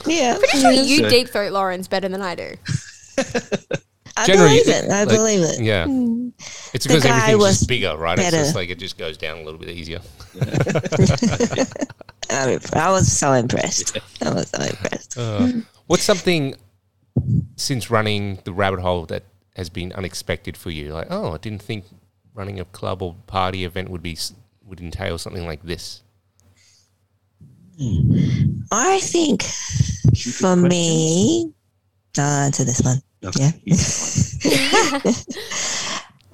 Yeah. 0.06 0.38
Pretty 0.38 0.60
sure 0.60 0.72
you 0.72 0.98
So- 1.04 1.10
deep 1.10 1.30
throat 1.30 1.54
Lawrence 1.54 1.88
better 1.88 2.10
than 2.10 2.22
I 2.22 2.36
do. 2.36 2.56
I 4.16 4.26
Generally, 4.28 4.50
believe 4.50 4.68
it. 4.68 4.90
I 4.92 5.04
like- 5.04 5.18
believe 5.18 5.42
it. 5.42 5.62
Yeah. 5.62 5.86
Mm. 5.86 6.34
It's 6.74 6.86
because 6.86 7.06
everything's 7.06 7.38
was 7.38 7.58
just 7.60 7.68
bigger, 7.68 7.98
right? 7.98 8.18
It's 8.20 8.32
just 8.32 8.56
like 8.56 8.70
it 8.70 8.80
just 8.80 8.98
goes 8.98 9.18
down 9.18 9.40
a 9.40 9.44
little 9.44 9.60
bit 9.60 9.70
easier. 9.70 10.00
I, 12.30 12.60
I 12.74 12.92
was 12.92 13.12
so 13.12 13.34
impressed. 13.34 13.98
I 14.24 14.34
was 14.34 14.50
so 14.50 14.62
impressed. 14.62 15.18
Uh, 15.18 15.52
what's 15.88 16.04
something 16.04 16.56
since 17.56 17.90
running 17.90 18.40
the 18.44 18.54
rabbit 18.54 18.80
hole 18.80 19.06
that 19.06 19.24
has 19.56 19.70
been 19.70 19.92
unexpected 19.94 20.58
for 20.58 20.70
you? 20.70 20.94
Like, 20.94 21.08
oh, 21.10 21.34
I 21.34 21.38
didn't 21.38 21.62
think 21.62 21.86
running 22.34 22.60
a 22.60 22.66
club 22.66 23.02
or 23.02 23.16
party 23.28 23.66
event 23.66 23.90
would 23.90 24.04
be 24.04 24.18
would 24.66 24.80
entail 24.80 25.18
something 25.18 25.46
like 25.46 25.64
this. 25.64 26.02
I 28.72 29.00
think 29.02 29.44
for 30.32 30.56
me, 30.56 31.52
I'll 32.18 32.46
answer 32.46 32.64
this 32.64 32.82
one. 32.82 33.02
Okay. 33.26 33.52
Yeah. 33.64 35.00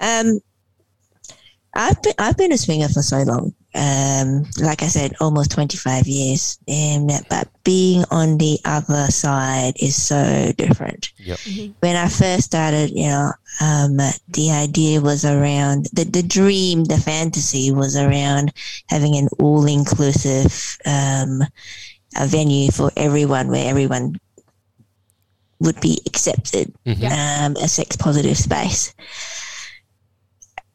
um, 0.00 0.40
I've 1.74 2.02
been 2.02 2.14
I've 2.18 2.36
been 2.36 2.52
a 2.52 2.58
swinger 2.58 2.88
for 2.88 3.02
so 3.02 3.22
long. 3.22 3.54
Um, 3.72 4.44
like 4.60 4.82
I 4.82 4.88
said, 4.88 5.14
almost 5.20 5.52
twenty 5.52 5.76
five 5.76 6.06
years. 6.06 6.58
And 6.66 7.10
but 7.28 7.48
being 7.62 8.04
on 8.10 8.38
the 8.38 8.58
other 8.64 9.06
side 9.06 9.74
is 9.80 10.00
so 10.00 10.52
different. 10.56 11.12
Yep. 11.18 11.38
When 11.78 11.94
I 11.94 12.08
first 12.08 12.44
started, 12.44 12.90
you 12.90 13.06
know, 13.06 13.32
um, 13.60 13.98
the 14.28 14.50
idea 14.50 15.00
was 15.00 15.24
around 15.24 15.86
the 15.92 16.04
the 16.04 16.24
dream, 16.24 16.84
the 16.84 16.98
fantasy 16.98 17.70
was 17.70 17.96
around 17.96 18.52
having 18.88 19.16
an 19.16 19.28
all 19.38 19.66
inclusive 19.66 20.76
um, 20.86 21.42
a 22.16 22.26
venue 22.26 22.72
for 22.72 22.90
everyone, 22.96 23.48
where 23.48 23.70
everyone 23.70 24.18
would 25.60 25.80
be 25.80 26.00
accepted 26.06 26.72
Mhm. 26.86 27.10
um, 27.10 27.56
a 27.56 27.68
sex 27.68 27.96
positive 27.96 28.36
space. 28.38 28.92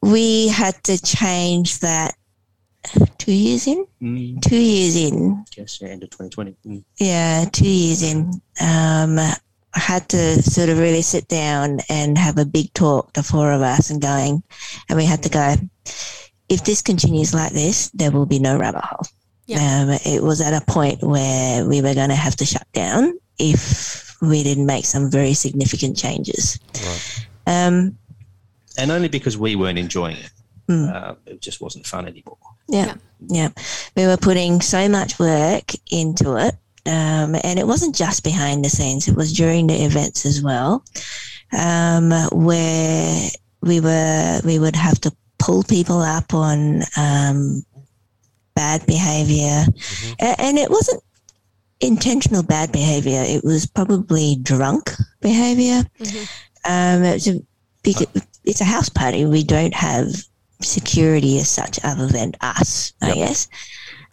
We 0.02 0.48
had 0.48 0.82
to 0.84 1.00
change 1.02 1.80
that 1.80 2.14
two 3.18 3.32
years 3.32 3.66
in. 3.66 3.84
Mm, 4.00 4.40
Two 4.42 4.56
years 4.56 4.94
in, 4.96 5.44
guess 5.54 5.80
yeah, 5.80 5.88
end 5.88 6.04
of 6.04 6.10
2020. 6.10 6.54
Mm. 6.66 6.84
yeah, 6.98 7.44
two 7.52 7.68
years 7.68 8.02
in. 8.02 8.40
Um, 8.60 9.18
I 9.18 9.34
had 9.80 10.08
to 10.10 10.42
sort 10.42 10.68
of 10.68 10.78
really 10.78 11.02
sit 11.02 11.26
down 11.28 11.80
and 11.88 12.16
have 12.16 12.38
a 12.38 12.44
big 12.46 12.72
talk, 12.72 13.12
the 13.14 13.22
four 13.22 13.52
of 13.52 13.60
us, 13.62 13.90
and 13.90 14.00
going, 14.00 14.42
and 14.88 14.96
we 14.96 15.04
had 15.04 15.22
to 15.24 15.28
go. 15.28 15.56
If 16.48 16.64
this 16.64 16.80
continues 16.80 17.34
like 17.34 17.52
this, 17.52 17.90
there 17.92 18.12
will 18.12 18.26
be 18.26 18.38
no 18.38 18.56
rabbit 18.56 18.84
hole. 18.84 19.06
Yeah. 19.46 19.82
Um, 19.82 19.90
it 20.04 20.22
was 20.22 20.40
at 20.40 20.54
a 20.60 20.64
point 20.64 21.02
where 21.02 21.66
we 21.66 21.82
were 21.82 21.94
going 21.94 22.08
to 22.10 22.14
have 22.14 22.36
to 22.36 22.46
shut 22.46 22.66
down 22.72 23.14
if 23.38 24.05
we 24.20 24.42
didn't 24.42 24.66
make 24.66 24.84
some 24.86 25.10
very 25.10 25.34
significant 25.34 25.96
changes. 25.96 26.58
Right. 26.74 27.26
Um, 27.46 27.96
And 28.78 28.90
only 28.90 29.08
because 29.08 29.38
we 29.38 29.56
weren't 29.56 29.78
enjoying 29.78 30.16
it. 30.16 30.30
Mm. 30.68 30.92
Uh, 30.94 31.14
it 31.26 31.40
just 31.40 31.60
wasn't 31.60 31.86
fun 31.86 32.06
anymore. 32.06 32.36
Yeah, 32.68 32.94
yeah. 33.28 33.50
We 33.96 34.06
were 34.06 34.16
putting 34.16 34.60
so 34.60 34.88
much 34.88 35.18
work 35.18 35.72
into 35.90 36.36
it. 36.36 36.54
Um, 36.86 37.34
and 37.42 37.58
it 37.58 37.66
wasn't 37.66 37.96
just 37.96 38.22
behind 38.22 38.64
the 38.64 38.68
scenes, 38.68 39.08
it 39.08 39.16
was 39.16 39.32
during 39.32 39.66
the 39.66 39.84
events 39.84 40.24
as 40.24 40.40
well, 40.40 40.84
um, 41.52 42.10
where 42.30 43.28
we 43.60 43.80
were 43.80 44.40
we 44.44 44.58
would 44.60 44.76
have 44.76 45.00
to 45.00 45.10
pull 45.38 45.64
people 45.64 45.98
up 45.98 46.32
on 46.32 46.82
um, 46.96 47.64
bad 48.54 48.86
behavior. 48.86 49.64
A- 50.20 50.40
And 50.40 50.58
it 50.58 50.70
wasn't 50.70 51.02
intentional 51.80 52.42
bad 52.42 52.72
behavior, 52.72 53.22
it 53.26 53.44
was 53.44 53.66
probably 53.66 54.36
drunk 54.42 54.90
behavior. 55.20 55.84
Um, 56.64 57.02
it's, 57.04 57.26
a 57.28 57.40
big, 57.82 57.96
it's 58.44 58.60
a 58.60 58.64
house 58.64 58.88
party. 58.88 59.24
We 59.24 59.44
don't 59.44 59.74
have 59.74 60.08
security 60.62 61.38
as 61.38 61.48
such 61.48 61.78
other 61.84 62.06
than 62.06 62.32
us, 62.40 62.92
I 63.02 63.08
Yep. 63.08 63.16
guess. 63.16 63.48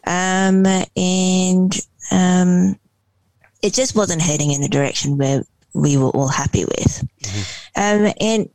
Um, 0.05 0.65
and 0.97 1.79
um, 2.11 2.79
it 3.61 3.73
just 3.73 3.95
wasn't 3.95 4.21
heading 4.21 4.51
in 4.51 4.61
the 4.61 4.67
direction 4.69 5.17
where 5.17 5.43
we 5.73 5.97
were 5.97 6.09
all 6.09 6.27
happy 6.27 6.65
with. 6.65 7.03
Um, 7.75 8.11
and 8.19 8.49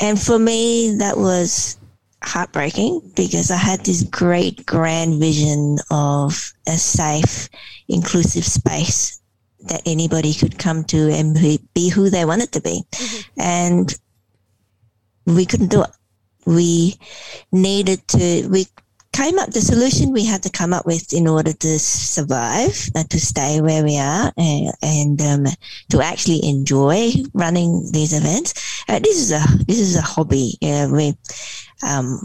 and 0.00 0.20
for 0.20 0.38
me, 0.38 0.96
that 0.98 1.18
was 1.18 1.76
heartbreaking 2.22 3.12
because 3.14 3.50
I 3.50 3.56
had 3.56 3.84
this 3.84 4.02
great 4.02 4.66
grand 4.66 5.20
vision 5.20 5.78
of 5.90 6.52
a 6.66 6.76
safe, 6.76 7.48
inclusive 7.88 8.44
space 8.44 9.20
that 9.60 9.82
anybody 9.86 10.34
could 10.34 10.58
come 10.58 10.84
to 10.84 11.10
and 11.10 11.36
be- 11.74 11.88
who 11.90 12.10
they 12.10 12.24
wanted 12.24 12.52
to 12.52 12.60
be. 12.60 12.82
Mm-hmm. 12.92 13.40
And 13.40 13.98
we 15.26 15.46
couldn't 15.46 15.68
do 15.68 15.82
it. 15.82 15.90
We 16.46 16.96
needed 17.52 18.06
to, 18.08 18.48
we 18.48 18.66
came 19.12 19.38
up, 19.38 19.50
the 19.50 19.60
solution 19.60 20.12
we 20.12 20.24
had 20.24 20.42
to 20.44 20.50
come 20.50 20.72
up 20.72 20.86
with 20.86 21.12
in 21.12 21.26
order 21.26 21.52
to 21.52 21.78
survive, 21.78 22.88
uh, 22.94 23.04
to 23.04 23.20
stay 23.20 23.60
where 23.60 23.82
we 23.84 23.98
are 23.98 24.32
and, 24.36 24.72
and 24.82 25.20
um, 25.20 25.46
to 25.90 26.00
actually 26.00 26.44
enjoy 26.44 27.10
running 27.34 27.88
these 27.92 28.12
events. 28.12 28.82
Uh, 28.88 28.98
this 28.98 29.18
is 29.18 29.32
a, 29.32 29.42
this 29.66 29.78
is 29.78 29.96
a 29.96 30.02
hobby. 30.02 30.56
You 30.60 30.88
we, 30.92 31.14
um, 31.82 32.20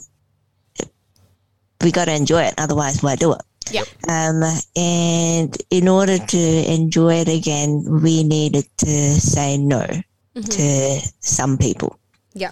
we 1.81 1.91
got 1.91 2.05
to 2.05 2.15
enjoy 2.15 2.43
it. 2.43 2.53
Otherwise, 2.57 3.01
why 3.01 3.15
do 3.15 3.33
it? 3.33 3.41
Yep. 3.71 3.87
Um, 4.07 4.43
and 4.75 5.57
in 5.71 5.87
order 5.87 6.19
to 6.19 6.71
enjoy 6.71 7.15
it 7.15 7.27
again, 7.27 7.83
we 8.03 8.23
needed 8.23 8.65
to 8.77 9.19
say 9.19 9.57
no 9.57 9.87
to 10.35 10.99
some 11.21 11.57
people. 11.57 11.97
Yeah. 12.33 12.51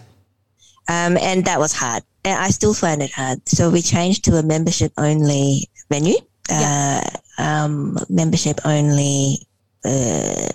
Um, 0.88 1.18
and 1.18 1.46
that 1.46 1.60
was 1.60 1.74
hard. 1.74 2.04
And 2.26 2.40
I 2.40 2.50
still 2.50 2.74
find 2.74 3.02
it 3.02 3.12
hard. 3.12 3.48
So 3.48 3.70
we 3.70 3.82
changed 3.82 4.26
to 4.26 4.38
a 4.38 4.44
membership 4.44 4.94
only 4.98 5.70
venue, 5.90 6.18
uh, 6.50 7.02
um, 7.38 7.98
membership 8.10 8.60
only 8.66 9.40
uh, 9.84 10.50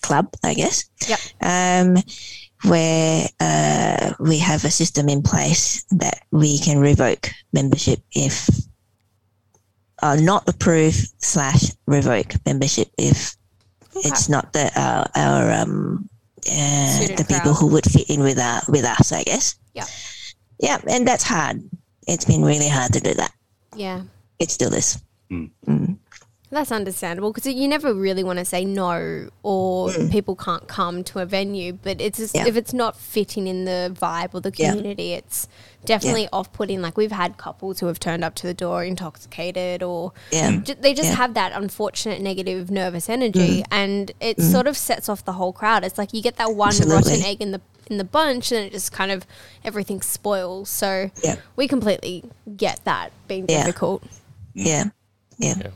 club, 0.00 0.32
I 0.42 0.54
guess. 0.54 0.84
Yep. 1.06 1.20
Um, 1.42 1.96
where 2.64 3.28
uh, 3.40 4.14
we 4.20 4.38
have 4.38 4.64
a 4.64 4.70
system 4.70 5.08
in 5.08 5.22
place 5.22 5.84
that 5.90 6.22
we 6.30 6.58
can 6.58 6.78
revoke 6.78 7.30
membership 7.52 8.00
if 8.12 8.48
uh, 10.02 10.16
not 10.16 10.48
approve 10.48 10.94
slash 11.18 11.72
revoke 11.86 12.32
membership 12.46 12.88
if 12.96 13.36
it's 13.96 14.28
not 14.28 14.52
the 14.52 14.70
uh, 14.78 15.04
our 15.14 15.52
um, 15.52 16.08
uh, 16.50 17.06
the 17.06 17.24
people 17.28 17.52
crowd. 17.52 17.56
who 17.56 17.66
would 17.68 17.84
fit 17.84 18.08
in 18.10 18.20
with 18.20 18.38
our, 18.38 18.62
with 18.68 18.84
us, 18.84 19.12
I 19.12 19.22
guess. 19.22 19.56
Yeah. 19.72 19.86
Yeah, 20.58 20.78
and 20.88 21.06
that's 21.06 21.24
hard. 21.24 21.62
It's 22.06 22.24
been 22.24 22.42
really 22.42 22.68
hard 22.68 22.92
to 22.92 23.00
do 23.00 23.14
that. 23.14 23.32
Yeah. 23.76 24.02
It 24.38 24.50
still 24.50 24.72
is. 24.74 25.02
Mm. 25.30 25.50
Mm. 25.66 25.98
That's 26.50 26.70
understandable 26.70 27.32
because 27.32 27.52
you 27.52 27.66
never 27.66 27.92
really 27.92 28.22
want 28.22 28.38
to 28.38 28.44
say 28.44 28.64
no 28.64 29.28
or 29.42 29.88
mm. 29.88 30.12
people 30.12 30.36
can't 30.36 30.68
come 30.68 31.02
to 31.04 31.18
a 31.18 31.26
venue, 31.26 31.72
but 31.72 32.00
it's 32.00 32.18
just, 32.18 32.32
Yeah. 32.32 32.46
if 32.46 32.56
it's 32.56 32.72
not 32.72 32.96
fitting 32.96 33.48
in 33.48 33.64
the 33.64 33.92
vibe 33.98 34.34
or 34.34 34.40
the 34.40 34.52
Yeah. 34.54 34.70
community, 34.70 35.14
it's 35.14 35.48
definitely 35.84 36.28
off 36.32 36.52
putting. 36.52 36.80
Like 36.80 36.96
we've 36.96 37.10
had 37.10 37.38
couples 37.38 37.80
who 37.80 37.86
have 37.86 37.98
turned 37.98 38.22
up 38.22 38.36
to 38.36 38.46
the 38.46 38.54
door 38.54 38.84
intoxicated 38.84 39.82
or 39.82 40.12
Yeah. 40.30 40.52
ju- 40.58 40.76
they 40.80 40.94
just 40.94 41.08
Yeah. 41.08 41.16
have 41.16 41.34
that 41.34 41.50
unfortunate 41.52 42.20
negative 42.20 42.70
nervous 42.70 43.08
energy 43.08 43.64
and 43.72 44.12
it 44.20 44.40
sort 44.40 44.68
of 44.68 44.76
sets 44.76 45.08
off 45.08 45.24
the 45.24 45.32
whole 45.32 45.52
crowd. 45.52 45.82
It's 45.84 45.98
like 45.98 46.14
you 46.14 46.22
get 46.22 46.36
that 46.36 46.54
one 46.54 46.76
rotten 46.86 47.24
egg 47.24 47.42
in 47.42 47.50
the 47.50 47.60
in 47.88 47.98
the 47.98 48.04
bunch 48.04 48.52
and 48.52 48.64
it 48.66 48.72
just 48.72 48.92
kind 48.92 49.10
of 49.10 49.26
everything 49.64 50.00
spoils. 50.02 50.68
So 50.68 51.10
Yeah. 51.22 51.36
we 51.56 51.68
completely 51.68 52.24
get 52.56 52.80
that 52.84 53.12
being 53.28 53.46
Yeah. 53.48 53.64
difficult. 53.64 54.02
Yeah. 54.54 54.84
Yeah. 55.38 55.54
Yeah. 55.58 55.70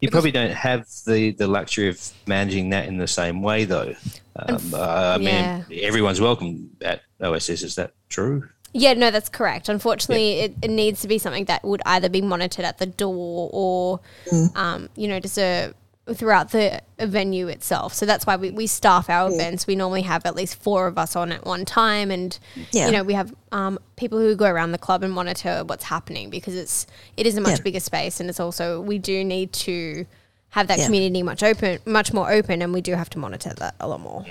You 0.00 0.10
probably 0.10 0.30
don't 0.30 0.52
have 0.52 0.86
the, 1.06 1.32
the 1.32 1.48
luxury 1.48 1.88
of 1.88 2.00
managing 2.26 2.70
that 2.70 2.86
in 2.86 2.98
the 2.98 3.08
same 3.08 3.42
way, 3.42 3.64
though. 3.64 3.94
Um, 4.36 4.72
uh, 4.72 5.16
I 5.16 5.18
mean, 5.18 5.64
everyone's 5.82 6.20
welcome 6.20 6.70
at 6.82 7.00
OSS. 7.20 7.62
Is 7.62 7.74
that 7.74 7.94
true? 8.08 8.48
Yeah, 8.72 8.92
no, 8.94 9.10
that's 9.10 9.28
correct. 9.28 9.68
Unfortunately, 9.68 10.34
it, 10.40 10.54
it 10.62 10.70
needs 10.70 11.00
to 11.00 11.08
be 11.08 11.18
something 11.18 11.46
that 11.46 11.64
would 11.64 11.82
either 11.84 12.08
be 12.08 12.20
monitored 12.20 12.64
at 12.64 12.78
the 12.78 12.86
door 12.86 13.50
or, 13.52 14.00
Mm. 14.30 14.56
um, 14.56 14.88
you 14.94 15.08
know, 15.08 15.18
just 15.18 15.36
a, 15.38 15.74
throughout 16.14 16.50
the 16.50 16.80
venue 16.98 17.48
itself. 17.48 17.94
So 17.94 18.06
that's 18.06 18.26
why 18.26 18.36
we, 18.36 18.50
we 18.50 18.66
staff 18.66 19.08
our 19.10 19.30
events. 19.32 19.66
We 19.66 19.76
normally 19.76 20.02
have 20.02 20.24
at 20.26 20.34
least 20.34 20.60
four 20.62 20.86
of 20.86 20.96
us 20.98 21.14
on 21.16 21.32
at 21.32 21.44
one 21.44 21.64
time, 21.64 22.10
and 22.10 22.38
Yeah. 22.72 22.86
you 22.86 22.92
know, 22.92 23.02
we 23.02 23.14
have 23.14 23.34
um, 23.52 23.78
people 23.96 24.18
who 24.18 24.34
go 24.34 24.46
around 24.46 24.72
the 24.72 24.78
club 24.78 25.02
and 25.02 25.12
monitor 25.12 25.62
what's 25.66 25.84
happening 25.84 26.30
because 26.30 26.54
it's 26.54 26.86
it 27.16 27.26
is 27.26 27.36
a 27.36 27.40
much 27.40 27.58
Yeah. 27.58 27.62
bigger 27.64 27.80
space, 27.80 28.20
and 28.20 28.28
it's 28.30 28.40
also 28.40 28.80
we 28.80 28.98
do 28.98 29.22
need 29.24 29.52
to 29.54 30.06
have 30.50 30.66
that 30.68 30.78
Yeah. 30.78 30.86
community 30.86 31.22
much 31.22 31.42
open, 31.42 31.78
much 31.84 32.12
more 32.12 32.30
open, 32.32 32.62
and 32.62 32.72
we 32.72 32.80
do 32.80 32.94
have 32.94 33.10
to 33.10 33.18
monitor 33.18 33.52
that 33.58 33.74
a 33.80 33.86
lot 33.88 34.00
more. 34.00 34.24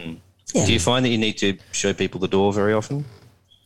Yeah. 0.53 0.65
Do 0.65 0.73
you 0.73 0.79
find 0.79 1.03
that 1.05 1.09
you 1.09 1.17
need 1.17 1.37
to 1.39 1.57
show 1.71 1.93
people 1.93 2.19
the 2.19 2.27
door 2.27 2.53
very 2.53 2.73
often? 2.73 3.05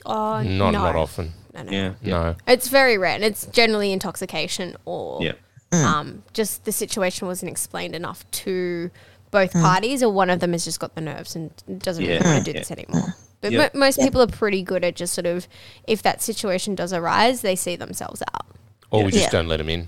Oh, 0.06 0.42
Not 0.42 0.72
no. 0.72 0.84
not 0.84 0.96
often. 0.96 1.32
No, 1.54 1.64
no. 1.64 1.72
Yeah. 1.72 1.94
No. 2.02 2.36
It's 2.48 2.68
very 2.70 2.98
rare, 2.98 3.16
and 3.16 3.24
it's 3.24 3.46
generally 3.48 3.92
intoxication 3.94 4.76
or 4.86 5.22
Yeah. 5.24 5.34
Mm. 5.72 5.84
um, 5.86 6.24
just 6.34 6.66
the 6.66 6.72
situation 6.72 7.28
wasn't 7.28 7.50
explained 7.52 7.96
enough 7.96 8.30
to 8.32 8.92
both 9.32 9.54
parties, 9.54 10.04
or 10.04 10.12
one 10.12 10.30
of 10.30 10.42
them 10.42 10.52
has 10.52 10.66
just 10.66 10.80
got 10.82 10.94
the 10.96 11.02
nerves 11.02 11.36
and 11.36 11.52
doesn't 11.80 12.06
really 12.06 12.20
want 12.24 12.44
to 12.46 12.52
do 12.52 12.56
Yeah. 12.58 12.60
this 12.62 12.72
anymore. 12.72 13.16
But 13.40 13.54
Yeah. 13.54 13.70
mo- 13.74 13.80
most 13.80 13.98
people 14.00 14.22
are 14.22 14.28
pretty 14.28 14.62
good 14.62 14.84
at 14.84 14.96
just 14.96 15.14
sort 15.14 15.26
of, 15.26 15.48
if 15.88 16.02
that 16.04 16.22
situation 16.22 16.76
does 16.76 16.92
arise, 16.92 17.40
they 17.42 17.56
see 17.56 17.76
themselves 17.78 18.22
out. 18.34 18.46
Or 18.92 19.06
we 19.06 19.12
just 19.12 19.24
Yeah. 19.26 19.30
don't 19.30 19.48
let 19.48 19.58
them 19.58 19.70
in. 19.70 19.88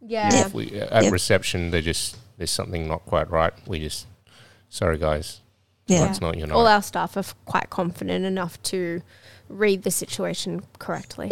Yeah. 0.00 0.30
Yeah. 0.32 0.46
If 0.46 0.54
we 0.54 0.72
at 0.80 1.02
Yeah. 1.04 1.10
reception, 1.10 1.70
they 1.72 1.82
just 1.82 2.16
there's 2.36 2.52
something 2.52 2.86
not 2.86 3.04
quite 3.04 3.28
right. 3.30 3.52
We 3.66 3.80
just 3.80 4.06
sorry 4.68 4.96
guys, 4.98 5.40
Yeah. 5.88 6.04
that's 6.06 6.20
not 6.20 6.38
your 6.38 6.46
night. 6.46 6.54
All 6.54 6.68
our 6.68 6.80
staff 6.82 7.16
are 7.16 7.20
f- 7.20 7.34
quite 7.46 7.68
confident 7.70 8.24
enough 8.24 8.62
to 8.64 9.02
read 9.48 9.82
the 9.82 9.90
situation 9.90 10.62
correctly. 10.78 11.30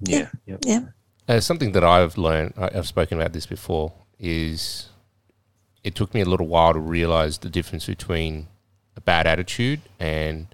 Yeah. 0.00 0.28
Yeah. 0.46 0.56
yeah. 0.62 0.80
Yeah. 1.28 1.34
Uh, 1.36 1.40
something 1.40 1.72
that 1.72 1.84
I've 1.84 2.16
learned, 2.16 2.54
I, 2.56 2.70
I've 2.74 2.86
spoken 2.86 3.20
about 3.20 3.32
this 3.32 3.46
before, 3.46 3.92
is 4.18 4.88
it 5.84 5.94
took 5.94 6.14
me 6.14 6.20
a 6.20 6.24
little 6.24 6.46
while 6.46 6.72
to 6.72 6.80
realize 6.80 7.38
the 7.38 7.50
difference 7.50 7.86
between 7.86 8.48
a 8.96 9.00
bad 9.00 9.26
attitude 9.26 9.80
and 9.98 10.46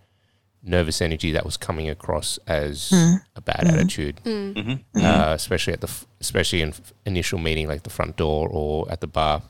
nervous 0.63 1.03
energy 1.03 1.31
that 1.33 1.45
was 1.45 1.57
coming 1.57 1.89
across 1.91 2.39
as 2.47 2.91
mm. 2.91 3.23
a 3.37 3.41
bad 3.41 3.65
mm. 3.65 3.73
attitude, 3.73 4.21
mm. 4.25 4.55
Mm-hmm. 4.55 4.71
uh, 4.99 5.01
mm-hmm. 5.01 5.33
especially 5.33 5.73
at 5.75 5.81
the 5.81 5.89
f- 5.89 6.07
especially 6.21 6.63
in 6.63 6.71
f- 6.71 6.93
initial 7.05 7.39
meeting, 7.39 7.69
like 7.69 7.83
the 7.83 7.91
front 7.91 8.17
door 8.17 8.49
or 8.51 8.91
at 8.91 9.01
the 9.01 9.07
bar, 9.07 9.43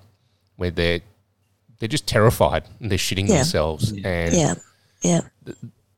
where 0.57 0.70
they're 0.70 1.01
they're 1.79 1.89
just 1.89 2.07
terrified 2.07 2.64
and 2.81 2.91
they're 2.91 2.99
shitting 2.99 3.29
Yeah. 3.29 3.37
themselves 3.37 3.93
and 3.93 4.35
Yeah. 4.35 4.55
Yeah. 5.03 5.20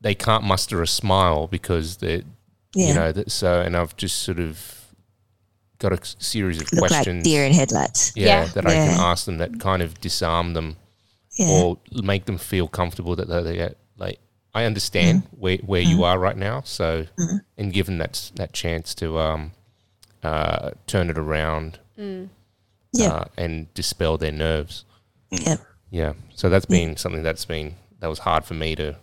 they 0.01 0.15
can't 0.15 0.43
muster 0.43 0.81
a 0.81 0.87
smile 0.87 1.47
because 1.47 1.97
they 1.97 2.23
Yeah. 2.73 2.87
you 2.87 2.93
know 2.93 3.11
that 3.11 3.31
so 3.31 3.61
and 3.61 3.75
I've 3.75 3.95
just 3.95 4.19
sort 4.19 4.39
of 4.39 4.76
got 5.79 5.93
a 5.93 5.99
series 6.23 6.61
of 6.61 6.71
Look 6.73 6.79
questions 6.87 7.17
like 7.17 7.23
deer 7.23 7.45
in 7.45 7.53
headlights. 7.53 8.11
yeah, 8.15 8.25
Yeah. 8.25 8.45
that 8.55 8.65
I 8.65 8.73
can 8.73 8.99
ask 8.99 9.25
them 9.25 9.37
that 9.37 9.59
kind 9.59 9.81
of 9.81 9.99
disarm 10.01 10.53
them 10.53 10.77
Yeah. 11.37 11.47
or 11.49 11.77
make 11.91 12.25
them 12.25 12.37
feel 12.37 12.67
comfortable 12.67 13.15
that 13.15 13.27
they 13.27 13.41
they 13.43 13.75
like 13.97 14.19
I 14.55 14.65
understand 14.65 15.23
Mm. 15.23 15.39
where 15.39 15.57
where 15.57 15.81
you 15.81 16.03
are 16.03 16.17
right 16.17 16.37
now 16.37 16.61
so 16.65 17.05
and 17.57 17.71
give 17.73 17.85
them 17.85 17.97
that 17.99 18.31
that 18.35 18.53
chance 18.53 18.95
to 18.95 19.19
um 19.19 19.51
uh 20.23 20.71
turn 20.87 21.09
it 21.11 21.17
around 21.17 21.77
Yeah. 22.93 23.07
uh, 23.13 23.25
and 23.37 23.71
dispel 23.75 24.17
their 24.17 24.31
nerves 24.31 24.83
yeah. 25.29 25.57
yeah 25.91 26.13
so 26.33 26.49
that's 26.49 26.65
been 26.65 26.97
something 26.97 27.21
that's 27.23 27.45
been 27.45 27.75
that 27.99 28.07
was 28.07 28.19
hard 28.19 28.45
for 28.45 28.53
me 28.55 28.75
to 28.75 28.95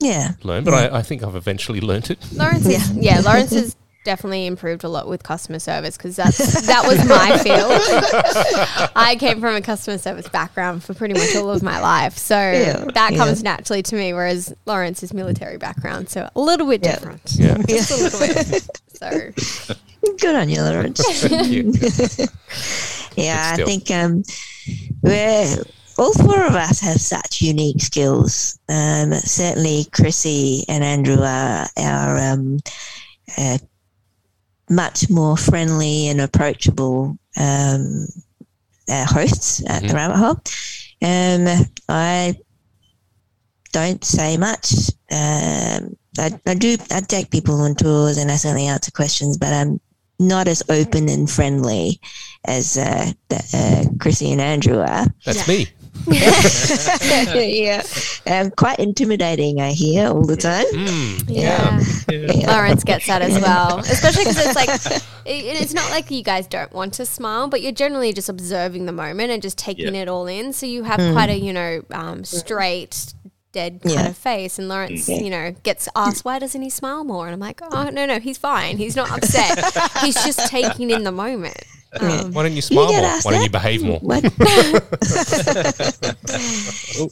Yeah. 0.00 0.32
learn 0.42 0.64
but 0.64 0.72
I, 0.74 0.98
I 1.00 1.02
think 1.02 1.22
I've 1.22 1.36
eventually 1.36 1.80
learned 1.80 2.10
it 2.10 2.18
Lawrence 2.32 2.66
is, 2.66 2.90
yeah, 2.92 3.20
Lawrence 3.20 3.50
has 3.52 3.76
definitely 4.04 4.46
improved 4.46 4.84
a 4.84 4.88
lot 4.88 5.08
with 5.08 5.22
customer 5.22 5.58
service 5.58 5.96
because 5.96 6.16
that's 6.16 6.66
that 6.66 6.84
was 6.86 6.98
my 7.08 7.38
field. 7.38 8.90
I 8.96 9.16
came 9.16 9.40
from 9.40 9.54
a 9.54 9.60
customer 9.62 9.98
service 9.98 10.28
background 10.28 10.82
for 10.84 10.94
pretty 10.94 11.14
much 11.14 11.34
all 11.36 11.50
of 11.50 11.62
my 11.62 11.80
life, 11.80 12.16
so 12.18 12.36
Yeah, 12.36 12.84
that 12.94 13.12
yeah. 13.12 13.18
comes 13.18 13.42
naturally 13.42 13.82
to 13.82 13.96
me. 13.96 14.12
Whereas 14.12 14.48
Lawrence 14.66 14.82
Lawrence's 14.92 15.14
military 15.14 15.56
background, 15.58 16.08
so 16.08 16.28
a 16.34 16.40
little 16.40 16.66
bit 16.68 16.84
Yeah. 16.84 16.94
different, 16.94 17.22
yeah 17.36 17.56
just 17.68 17.90
a 17.90 17.96
little 17.96 18.20
bit. 18.20 18.68
So 19.02 19.32
Good 20.18 20.36
on 20.36 20.48
you, 20.48 20.62
Lawrence. 20.62 21.00
Thank 21.22 21.48
you. 21.48 21.72
Yeah, 23.16 23.56
I 23.56 23.64
think 23.64 23.90
um, 23.90 24.22
we're 25.02 25.56
all 25.98 26.12
four 26.12 26.44
of 26.46 26.54
us 26.54 26.80
have 26.80 27.00
such 27.00 27.42
unique 27.42 27.80
skills. 27.80 28.58
Um, 28.68 29.12
certainly, 29.14 29.86
Chrissy 29.92 30.64
and 30.68 30.84
Andrew 30.84 31.20
are 31.20 31.66
are 31.76 32.18
um, 32.32 32.60
uh, 33.36 33.58
much 34.70 35.08
more 35.10 35.36
friendly 35.36 36.08
and 36.08 36.20
approachable 36.20 37.18
um, 37.36 38.06
uh, 38.88 39.04
hosts 39.06 39.62
at 39.68 39.82
the 39.82 39.88
Mhm. 39.88 39.94
Rabbit 39.94 40.16
Hole. 40.16 40.40
Um, 41.02 41.66
I 41.88 42.36
don't 43.72 44.04
say 44.04 44.36
much. 44.36 44.72
Um, 45.10 45.96
I, 46.18 46.38
I 46.46 46.54
do. 46.54 46.76
I 46.90 47.00
take 47.00 47.30
people 47.30 47.60
on 47.62 47.74
tours, 47.74 48.18
and 48.18 48.30
I 48.30 48.36
certainly 48.36 48.66
answer 48.66 48.90
questions, 48.90 49.38
but 49.38 49.52
I'm 49.52 49.80
not 50.18 50.46
as 50.46 50.62
open 50.68 51.08
and 51.08 51.28
friendly 51.30 52.00
as 52.44 52.76
uh, 52.76 53.12
the- 53.28 53.44
uh, 53.54 53.96
Chrissy 53.98 54.30
and 54.32 54.40
Andrew 54.40 54.78
are. 54.78 55.06
that's 55.24 55.48
Yeah. 55.48 55.54
me 55.54 55.68
yeah, 57.34 57.82
um, 58.26 58.50
quite 58.50 58.78
intimidating. 58.78 59.60
I 59.60 59.72
hear 59.72 60.08
all 60.08 60.24
the 60.24 60.36
time. 60.36 60.64
Mm, 60.66 61.24
yeah. 61.28 61.80
Yeah. 62.10 62.50
Lawrence 62.52 62.84
gets 62.84 63.06
that 63.06 63.22
as 63.22 63.40
well, 63.40 63.78
especially 63.90 64.24
because 64.24 64.46
it's 64.46 64.54
like 64.56 65.02
it, 65.26 65.60
it's 65.62 65.74
not 65.74 65.90
like 65.90 66.10
you 66.10 66.22
guys 66.22 66.46
don't 66.46 66.72
want 66.72 66.94
to 66.94 67.06
smile, 67.06 67.48
but 67.48 67.62
you're 67.62 67.72
generally 67.72 68.12
just 68.12 68.28
observing 68.28 68.86
the 68.86 68.92
moment 68.92 69.30
and 69.30 69.42
just 69.42 69.58
taking 69.58 69.94
Yeah. 69.94 70.02
it 70.02 70.08
all 70.08 70.26
in. 70.26 70.52
So 70.52 70.66
you 70.66 70.82
have 70.84 70.98
quite 71.12 71.30
a 71.30 71.36
you 71.38 71.52
know 71.52 71.82
um, 71.92 72.24
straight. 72.24 73.14
Dead 73.52 73.82
kind 73.82 73.94
Yeah. 73.96 74.08
of 74.08 74.16
face, 74.16 74.58
and 74.58 74.66
Lawrence, 74.66 75.06
Yeah. 75.10 75.18
you 75.20 75.28
know, 75.28 75.50
gets 75.62 75.86
asked 75.94 76.24
why 76.24 76.38
doesn't 76.38 76.62
he 76.62 76.70
smile 76.70 77.04
more, 77.04 77.26
and 77.26 77.34
I'm 77.34 77.38
like, 77.40 77.60
oh 77.70 77.90
no, 77.90 78.06
no, 78.06 78.18
he's 78.18 78.38
fine, 78.38 78.78
he's 78.78 78.96
not 78.96 79.10
upset, 79.10 79.58
he's 80.00 80.14
just 80.24 80.46
taking 80.48 80.88
in 80.90 81.04
the 81.04 81.12
moment. 81.12 81.58
Um, 82.00 82.32
why 82.32 82.42
don't 82.42 82.52
you 82.52 82.62
smile 82.62 82.88
get 82.88 83.02
more 83.02 83.10
asked 83.10 83.24
why 83.26 83.32
don't 83.32 83.42
you 83.42 83.50
behave 83.50 83.82
more 83.82 83.98
What? 84.00 84.22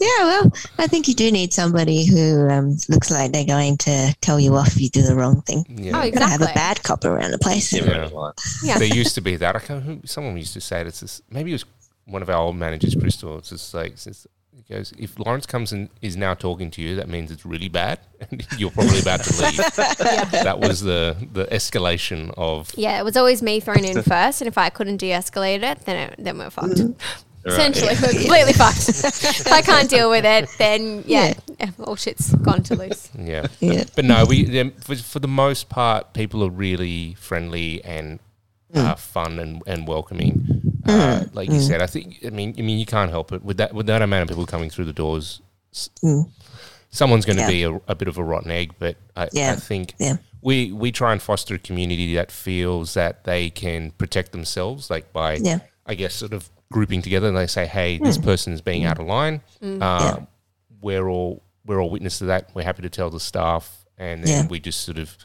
yeah, 0.01 0.25
well, 0.25 0.53
I 0.79 0.87
think 0.87 1.07
you 1.09 1.15
do 1.15 1.31
need 1.31 1.53
somebody 1.53 2.07
who 2.07 2.49
um, 2.49 2.77
looks 2.89 3.11
like 3.11 3.33
they're 3.33 3.45
going 3.45 3.77
to 3.79 4.15
tell 4.21 4.41
you 4.41 4.57
off 4.57 4.69
if 4.69 4.81
you 4.81 4.89
do 4.89 5.03
the 5.03 5.15
wrong 5.15 5.43
thing. 5.43 5.65
yeah 5.69 6.01
Oh, 6.01 6.05
You 6.05 6.13
gotta 6.13 6.29
have 6.31 6.41
a 6.43 6.53
bad 6.55 6.83
cop 6.83 7.05
around 7.05 7.31
the 7.33 7.39
place. 7.39 7.73
Yeah, 7.73 7.85
Yeah. 7.85 7.99
right, 7.99 8.13
right. 8.13 8.33
yeah, 8.63 8.79
there 8.79 8.89
used 8.89 9.15
to 9.17 9.21
be 9.31 9.37
that. 9.37 9.57
I 9.57 9.59
can't, 9.59 10.09
someone 10.09 10.37
used 10.37 10.55
to 10.55 10.61
say 10.61 10.81
it. 10.81 10.87
It's 10.87 11.01
this, 11.01 11.21
maybe 11.31 11.51
it 11.51 11.55
was 11.55 11.65
one 12.07 12.23
of 12.23 12.31
our 12.31 12.39
old 12.39 12.57
managers, 12.57 12.95
Crystal. 12.95 13.39
It's 13.39 13.51
just 13.51 13.75
like 13.75 13.99
since 13.99 14.27
he 14.71 14.77
goes, 14.77 14.93
if 14.99 15.19
Lawrence 15.19 15.47
comes 15.47 15.73
and 15.73 15.89
is 16.01 16.17
now 16.17 16.35
talking 16.35 16.71
to 16.73 16.83
you, 16.83 16.95
that 16.97 17.09
means 17.09 17.31
it's 17.31 17.45
really 17.45 17.69
bad, 17.69 17.99
and 18.31 18.47
you're 18.59 18.71
probably 18.71 19.01
about 19.01 19.23
to 19.25 19.43
leave. 19.43 19.57
That 20.41 20.61
was 20.61 20.81
the 20.81 21.17
the 21.33 21.47
escalation 21.47 22.33
of 22.37 22.73
yeah, 22.77 23.01
it 23.01 23.05
was 23.05 23.17
always 23.17 23.43
me 23.43 23.61
thrown 23.61 23.85
in 23.85 24.03
first, 24.03 24.41
and 24.41 24.49
if 24.49 24.57
I 24.57 24.71
couldn't 24.71 24.99
de-escalate 24.99 25.63
it, 25.63 25.81
then 25.81 25.97
it, 25.97 26.15
then 26.19 26.39
we're 26.39 26.51
fucked. 26.51 26.81
Essentially, 27.45 27.95
we're 28.01 28.11
completely 28.11 28.53
fucked. 28.53 28.89
if 28.89 29.51
I 29.51 29.63
can't 29.63 29.91
deal 29.91 30.09
with 30.09 30.25
it, 30.25 30.49
then 30.59 31.03
yeah, 31.07 31.35
all 31.83 31.97
shit's 31.97 32.33
gone 32.35 32.63
to 32.65 32.77
loose. 32.77 33.11
yeah. 33.19 33.49
Yeah. 33.61 33.85
But 33.97 34.05
no, 34.05 34.25
we 34.25 34.71
for, 34.81 34.95
for 34.97 35.19
the 35.19 35.29
most 35.29 35.69
part, 35.69 36.13
people 36.13 36.45
are 36.45 36.51
really 36.51 37.15
friendly 37.15 37.83
and 37.83 38.21
uh, 38.75 38.95
fun 38.95 39.39
and, 39.39 39.63
and 39.67 39.89
welcoming. 39.89 40.70
Uh, 40.91 41.25
like 41.33 41.51
you 41.51 41.61
said, 41.61 41.81
I 41.83 41.87
think. 41.87 42.19
I 42.27 42.31
mean, 42.31 42.55
I 42.59 42.63
mean, 42.63 42.79
you 42.79 42.87
can't 42.87 43.11
help 43.11 43.33
it 43.33 43.43
with 43.45 43.57
that 43.59 43.73
with 43.75 43.87
that 43.87 44.03
amount 44.03 44.23
of 44.23 44.29
people 44.29 44.47
coming 44.47 44.71
through 44.71 44.87
the 44.87 44.93
doors. 44.93 45.41
Mm. 46.03 46.29
Someone's 46.91 47.25
going 47.25 47.37
to 47.37 47.43
Yeah. 47.43 47.49
be 47.49 47.63
a, 47.63 47.81
a 47.89 47.95
bit 47.95 48.09
of 48.09 48.19
a 48.19 48.25
rotten 48.25 48.51
egg, 48.51 48.73
but 48.79 48.97
I, 49.17 49.29
I 49.35 49.55
think 49.57 49.95
Yeah. 49.99 50.17
we 50.43 50.73
we 50.73 50.91
try 50.91 51.13
and 51.13 51.23
foster 51.23 51.55
a 51.55 51.59
community 51.59 52.15
that 52.17 52.33
feels 52.33 52.95
that 52.95 53.25
they 53.25 53.51
can 53.51 53.93
protect 53.93 54.33
themselves, 54.33 54.91
like 54.91 55.13
by 55.13 55.35
Yeah. 55.37 55.61
I 55.87 55.95
guess 55.95 56.15
sort 56.15 56.33
of 56.33 56.51
grouping 56.73 57.03
together 57.03 57.29
and 57.29 57.37
they 57.37 57.47
say, 57.47 57.67
"Hey, 57.67 57.99
this 57.99 58.19
person's 58.19 58.61
being 58.61 58.85
out 58.85 58.99
of 58.99 59.07
line. 59.07 59.41
Uh, 59.63 59.67
Yeah. 59.71 60.17
We're 60.81 61.09
all 61.09 61.43
we're 61.67 61.81
all 61.81 61.91
witness 61.91 62.19
to 62.19 62.25
that. 62.27 62.51
We're 62.55 62.65
happy 62.65 62.83
to 62.83 62.89
tell 62.91 63.11
the 63.11 63.21
staff, 63.21 63.85
and 63.99 64.25
then 64.25 64.45
Yeah. 64.45 64.49
we 64.49 64.59
just 64.61 64.81
sort 64.81 64.99
of, 64.99 65.17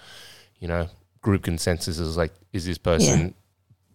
you 0.60 0.68
know, 0.68 0.90
group 1.22 1.42
consensus 1.44 1.98
is 1.98 2.18
like, 2.18 2.34
is 2.54 2.66
this 2.66 2.78
person 2.78 3.34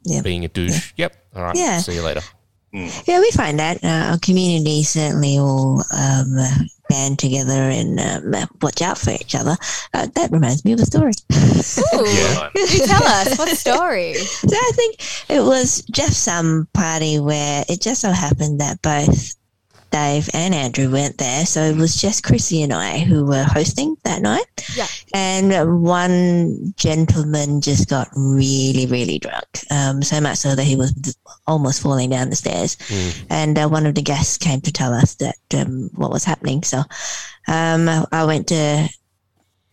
Yeah. 0.04 0.22
being 0.22 0.44
a 0.44 0.48
douche? 0.48 0.92
Yep. 0.96 1.16
All 1.36 1.42
right. 1.42 1.56
Yeah. 1.56 1.78
See 1.78 1.94
you 1.94 2.02
later. 2.02 2.22
Yeah, 2.72 3.18
we 3.18 3.28
find 3.32 3.58
that 3.58 3.82
uh, 3.82 4.12
our 4.12 4.18
community 4.20 4.84
certainly 4.84 5.38
all 5.38 5.82
um, 5.92 6.36
band 6.88 7.18
together 7.18 7.52
and 7.52 7.98
um, 7.98 8.48
watch 8.62 8.80
out 8.80 8.96
for 8.96 9.10
each 9.10 9.34
other. 9.34 9.56
Uh, 9.92 10.06
that 10.14 10.30
reminds 10.30 10.64
me 10.64 10.72
of 10.74 10.78
a 10.80 10.86
story. 10.86 11.10
Ooh, 11.32 12.06
Yeah. 12.06 12.48
do 12.54 12.66
tell 12.86 13.02
us 13.02 13.36
what 13.38 13.56
story? 13.58 14.14
So 14.24 14.56
I 14.56 14.72
think 14.76 14.96
it 15.28 15.42
was 15.42 15.82
just 15.90 16.22
some 16.22 16.68
party 16.72 17.18
where 17.18 17.64
it 17.68 17.80
just 17.80 18.02
so 18.02 18.12
happened 18.12 18.60
that 18.60 18.80
both 18.82 19.34
Dave 19.90 20.28
and 20.32 20.54
Andrew 20.54 20.90
went 20.90 21.18
there. 21.18 21.44
So 21.46 21.62
it 21.62 21.76
was 21.76 22.00
just 22.00 22.24
Chrissy 22.24 22.62
and 22.62 22.72
I 22.72 22.98
who 22.98 23.26
were 23.26 23.44
hosting 23.44 23.96
that 24.04 24.22
night. 24.22 24.46
Yeah. 24.76 24.86
And 25.14 25.82
one 25.82 26.72
gentleman 26.76 27.60
just 27.60 27.88
got 27.88 28.08
really, 28.14 28.86
really 28.86 29.18
drunk. 29.18 29.46
Um, 29.70 30.02
so 30.02 30.20
much 30.20 30.38
so 30.38 30.54
that 30.54 30.64
he 30.64 30.76
was 30.76 31.16
almost 31.46 31.82
falling 31.82 32.10
down 32.10 32.30
the 32.30 32.36
stairs. 32.36 32.76
Mm. 32.76 33.24
And 33.30 33.58
uh, 33.58 33.68
one 33.68 33.86
of 33.86 33.94
the 33.94 34.02
guests 34.02 34.38
came 34.38 34.60
to 34.62 34.72
tell 34.72 34.92
us 34.92 35.14
that 35.16 35.36
um, 35.54 35.90
what 35.94 36.10
was 36.10 36.24
happening. 36.24 36.62
So 36.62 36.82
um, 37.48 37.88
I 38.12 38.24
went 38.24 38.48
to 38.48 38.88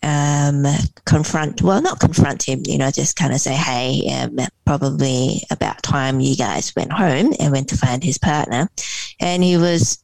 um, 0.04 0.66
confront, 1.06 1.62
well, 1.62 1.82
not 1.82 2.00
confront 2.00 2.44
him, 2.44 2.62
you 2.66 2.78
know, 2.78 2.92
just 2.92 3.16
kind 3.16 3.34
of 3.34 3.40
say, 3.40 3.54
hey, 3.54 4.10
um, 4.14 4.38
probably 4.66 5.42
about 5.52 5.84
time 5.84 6.20
you 6.20 6.36
guys 6.36 6.76
went 6.76 6.92
home 6.92 7.34
and 7.40 7.52
went 7.52 7.70
to 7.70 7.78
find 7.78 8.04
his 8.04 8.18
partner. 8.18 8.70
And 9.20 9.44
he 9.44 9.58
was 9.58 10.04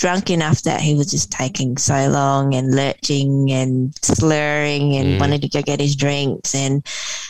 drunk 0.00 0.30
enough 0.30 0.62
that 0.62 0.80
he 0.80 0.94
was 0.94 1.10
just 1.10 1.30
taking 1.30 1.76
so 1.76 2.08
long 2.08 2.54
and 2.54 2.74
lurching 2.74 3.52
and 3.52 3.94
slurring 4.02 4.96
and 4.96 5.08
Mm. 5.16 5.20
wanted 5.20 5.42
to 5.42 5.48
go 5.48 5.60
get 5.60 5.78
his 5.78 5.94
drinks. 5.94 6.54
And 6.54 6.82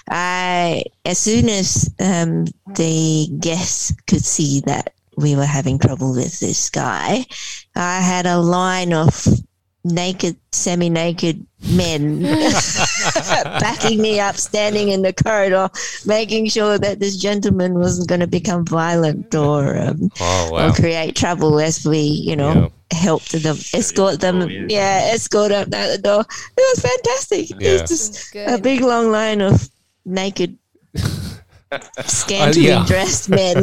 I, 0.08 0.84
as 1.04 1.18
soon 1.18 1.48
as 1.48 1.90
um, 1.98 2.46
the 2.76 3.28
guests 3.40 3.92
could 4.06 4.24
see 4.24 4.60
that 4.66 4.94
we 5.16 5.34
were 5.34 5.46
having 5.58 5.78
trouble 5.80 6.12
with 6.14 6.38
this 6.38 6.70
guy, 6.70 7.26
I 7.74 8.00
had 8.00 8.26
a 8.26 8.38
line 8.38 8.92
of 8.92 9.26
naked, 9.84 10.36
semi 10.52 10.88
naked 10.90 11.44
men 11.70 12.22
backing 13.60 14.00
me 14.00 14.20
up, 14.20 14.36
standing 14.36 14.88
in 14.88 15.02
the 15.02 15.12
corridor, 15.12 15.68
making 16.06 16.48
sure 16.48 16.78
that 16.78 17.00
this 17.00 17.16
gentleman 17.16 17.74
wasn't 17.74 18.08
going 18.08 18.20
to 18.20 18.26
become 18.26 18.64
violent 18.66 19.34
or, 19.34 19.76
um, 19.78 20.10
Oh 20.20 20.50
wow. 20.52 20.68
or 20.68 20.72
create 20.72 21.16
trouble 21.16 21.60
as 21.60 21.84
we, 21.86 21.98
you 22.00 22.36
know, 22.36 22.70
helped 22.92 23.32
them 23.32 23.56
escort 23.74 24.20
them. 24.20 24.40
door, 24.40 24.50
yeah. 24.50 24.66
Yeah, 24.68 25.10
escort 25.14 25.50
them 25.50 25.72
out 25.72 25.90
the 25.90 25.98
door. 26.02 26.20
It 26.56 26.76
was 26.76 26.80
fantastic. 26.80 27.50
It 27.52 27.60
Yeah. 27.60 27.72
was 27.80 27.90
just 27.90 28.32
Good. 28.32 28.48
a 28.50 28.58
big 28.58 28.80
long 28.82 29.10
line 29.10 29.40
of 29.40 29.68
naked. 30.04 30.56
Scantily 32.04 32.66
yeah. 32.66 32.84
dressed 32.86 33.28
men 33.28 33.54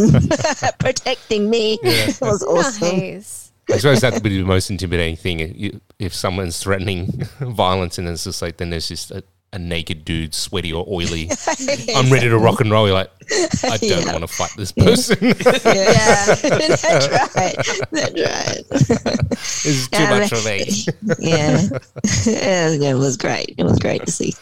protecting 0.80 1.49
me. 1.49 1.78
It 1.84 2.22
was 2.22 2.41
awesome. 2.41 2.97
Nice. 2.97 3.47
I 3.72 3.78
suppose 3.78 4.01
that 4.01 4.13
would 4.13 4.24
be 4.24 4.38
the 4.38 4.45
most 4.45 4.70
intimidating 4.70 5.15
thing. 5.18 5.39
If, 5.41 5.51
you- 5.55 5.82
if 5.99 6.13
someone's 6.13 6.59
threatening 6.61 7.07
violence 7.41 7.97
and 7.97 8.07
it's 8.07 8.24
just 8.24 8.41
like, 8.41 8.57
then 8.57 8.70
there's 8.70 8.88
just 8.88 9.11
a, 9.11 9.24
a 9.53 9.59
naked 9.59 10.05
dude, 10.05 10.34
sweaty 10.36 10.72
or 10.72 10.86
oily. 10.88 11.30
I'm 11.95 12.11
ready 12.11 12.30
to 12.30 12.38
rock 12.38 12.61
and 12.61 12.70
roll. 12.72 12.86
You're 12.86 12.93
like, 12.95 13.11
I 13.63 13.78
don't 13.78 14.05
Yeah. 14.05 14.11
want 14.11 14.22
to 14.22 14.28
fight 14.28 14.51
this 14.57 14.72
person. 14.72 15.18
Yeah. 15.22 15.34
That's 16.36 16.84
right. 17.36 17.55
That's 17.91 18.89
right. 18.91 19.30
this 19.30 19.65
is 19.65 19.88
too 19.89 20.03
Um, 20.03 20.09
much 20.20 20.30
for 20.30 20.47
me. 20.47 20.65
yeah. 21.20 21.61
Yeah, 22.26 22.89
it 22.91 22.97
was 22.97 23.18
great. 23.18 23.55
It 23.57 23.63
was 23.63 23.80
great 23.80 24.05
to 24.05 24.11
see. 24.11 24.34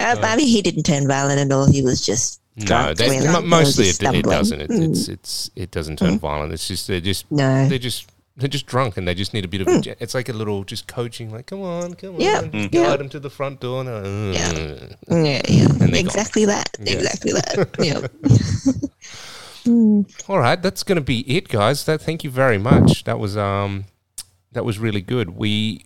Uh, 0.00 0.16
I 0.22 0.36
mean, 0.36 0.48
he 0.48 0.62
didn't 0.62 0.82
turn 0.84 1.06
violent 1.06 1.38
at 1.40 1.52
all. 1.54 1.70
He 1.70 1.82
was 1.82 2.04
just 2.04 2.40
No, 2.56 2.92
they, 2.94 3.08
really. 3.10 3.26
mo- 3.26 3.32
He 3.34 3.36
was 3.42 3.44
mostly 3.78 3.86
it, 3.88 4.02
it 4.02 4.24
doesn't. 4.24 4.60
It, 4.62 4.70
Mm. 4.70 4.90
it's 4.90 5.08
it's 5.08 5.50
it 5.56 5.70
doesn't 5.70 5.98
turn 5.98 6.18
violent. 6.18 6.52
It's 6.52 6.66
just 6.66 6.86
they're 6.88 7.00
just 7.00 7.30
No. 7.30 7.68
they're 7.68 7.78
just 7.78 8.10
they're 8.38 8.48
just 8.48 8.66
drunk 8.66 8.96
and 8.96 9.06
they 9.06 9.14
just 9.14 9.34
need 9.34 9.44
a 9.44 9.48
bit 9.48 9.62
of. 9.62 9.68
A, 9.68 9.96
it's 10.00 10.14
like 10.14 10.28
a 10.28 10.32
little 10.32 10.62
just 10.62 10.86
coaching. 10.86 11.32
Like, 11.32 11.46
come 11.46 11.60
on, 11.60 11.94
come 11.94 12.14
on, 12.14 12.20
Yeah, 12.20 12.42
just 12.42 12.52
mm. 12.52 12.70
guide 12.70 12.72
yeah. 12.72 12.96
them 12.96 13.08
to 13.08 13.20
the 13.20 13.30
front 13.30 13.60
door. 13.60 13.80
And, 13.80 13.88
uh, 13.88 14.38
Yeah. 14.38 14.94
Yeah, 15.08 15.42
yeah. 15.48 15.66
And 15.80 15.92
they 15.92 16.00
Exactly 16.00 16.44
that. 16.44 16.76
Yeah. 16.78 16.92
Exactly 16.94 17.32
that. 17.32 17.68
Yeah. 19.66 20.04
All 20.28 20.38
right, 20.38 20.62
that's 20.62 20.82
going 20.82 20.96
to 20.96 21.02
be 21.02 21.20
it, 21.36 21.48
guys. 21.48 21.84
That 21.84 22.00
thank 22.00 22.24
you 22.24 22.30
very 22.30 22.58
much. 22.58 23.04
That 23.04 23.18
was 23.18 23.36
um, 23.36 23.84
that 24.52 24.64
was 24.64 24.78
really 24.78 25.02
good. 25.02 25.30
We 25.30 25.84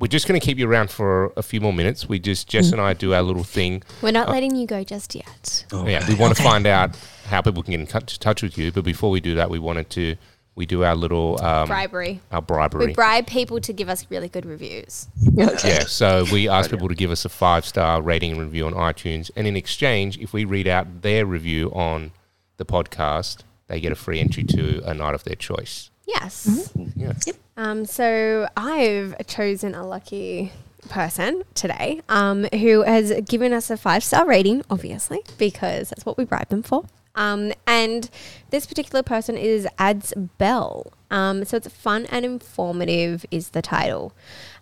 we're 0.00 0.08
just 0.08 0.26
going 0.26 0.40
to 0.40 0.44
keep 0.44 0.58
you 0.58 0.68
around 0.68 0.90
for 0.90 1.32
a 1.36 1.42
few 1.42 1.60
more 1.60 1.72
minutes. 1.72 2.08
We 2.08 2.18
just 2.18 2.48
Jess 2.48 2.72
and 2.72 2.80
I 2.80 2.94
do 2.94 3.12
our 3.12 3.22
little 3.22 3.44
thing. 3.44 3.82
We're 4.00 4.10
not 4.10 4.30
letting 4.30 4.56
you 4.56 4.66
go 4.66 4.82
just 4.82 5.14
yet. 5.14 5.66
Oh, 5.70 5.86
Yeah, 5.86 6.08
we 6.08 6.14
want 6.14 6.34
to 6.34 6.42
find 6.42 6.66
out 6.66 6.96
how 7.26 7.42
people 7.42 7.62
can 7.62 7.72
get 7.72 7.80
in 7.80 7.86
touch, 7.86 8.18
touch 8.18 8.42
with 8.42 8.56
you. 8.56 8.72
But 8.72 8.84
before 8.84 9.10
we 9.10 9.20
do 9.20 9.34
that, 9.34 9.50
we 9.50 9.58
wanted 9.58 9.90
to 9.90 10.16
we 10.60 10.66
do 10.66 10.84
our 10.84 10.94
little 10.94 11.42
um, 11.42 11.66
Bribery. 11.66 12.20
our 12.30 12.42
bribery. 12.42 12.88
We 12.88 12.92
bribe 12.92 13.26
people 13.26 13.62
to 13.62 13.72
give 13.72 13.88
us 13.88 14.06
really 14.10 14.28
good 14.28 14.44
reviews. 14.44 15.08
Okay. 15.26 15.68
Yeah, 15.70 15.84
so 15.84 16.26
we 16.30 16.50
ask 16.50 16.70
people 16.70 16.88
to 16.88 16.94
give 16.94 17.10
us 17.10 17.24
a 17.24 17.30
five 17.30 17.64
star 17.64 18.02
rating 18.02 18.32
and 18.32 18.40
review 18.42 18.66
on 18.66 18.74
iTunes, 18.74 19.30
and 19.34 19.46
in 19.46 19.56
exchange, 19.56 20.18
if 20.18 20.34
we 20.34 20.44
read 20.44 20.68
out 20.68 21.00
their 21.00 21.24
review 21.24 21.70
on 21.72 22.12
the 22.58 22.66
podcast, 22.66 23.38
they 23.68 23.80
get 23.80 23.90
a 23.90 23.94
free 23.94 24.20
entry 24.20 24.44
to 24.44 24.82
a 24.84 24.92
night 24.92 25.14
of 25.14 25.24
their 25.24 25.34
choice. 25.34 25.90
Yes. 26.06 26.70
Yeah, 26.94 27.14
Um, 27.56 27.86
so 27.86 28.46
I've 28.54 29.26
chosen 29.26 29.74
a 29.74 29.86
lucky 29.86 30.52
person 30.90 31.42
today 31.54 32.02
um, 32.10 32.44
who 32.52 32.82
has 32.82 33.18
given 33.22 33.54
us 33.54 33.70
a 33.70 33.78
five 33.78 34.04
star 34.04 34.26
rating, 34.26 34.62
obviously, 34.68 35.20
because 35.38 35.88
that's 35.88 36.04
what 36.04 36.18
we 36.18 36.26
bribe 36.26 36.50
them 36.50 36.62
for. 36.62 36.84
Um, 37.14 37.52
and 37.66 38.08
this 38.50 38.66
particular 38.66 39.02
person 39.02 39.36
is 39.36 39.66
Ads 39.78 40.14
Bell. 40.38 40.92
Um, 41.10 41.44
so 41.44 41.56
it's 41.56 41.68
fun 41.68 42.06
and 42.06 42.24
informative, 42.24 43.26
is 43.30 43.50
the 43.50 43.62
title. 43.62 44.14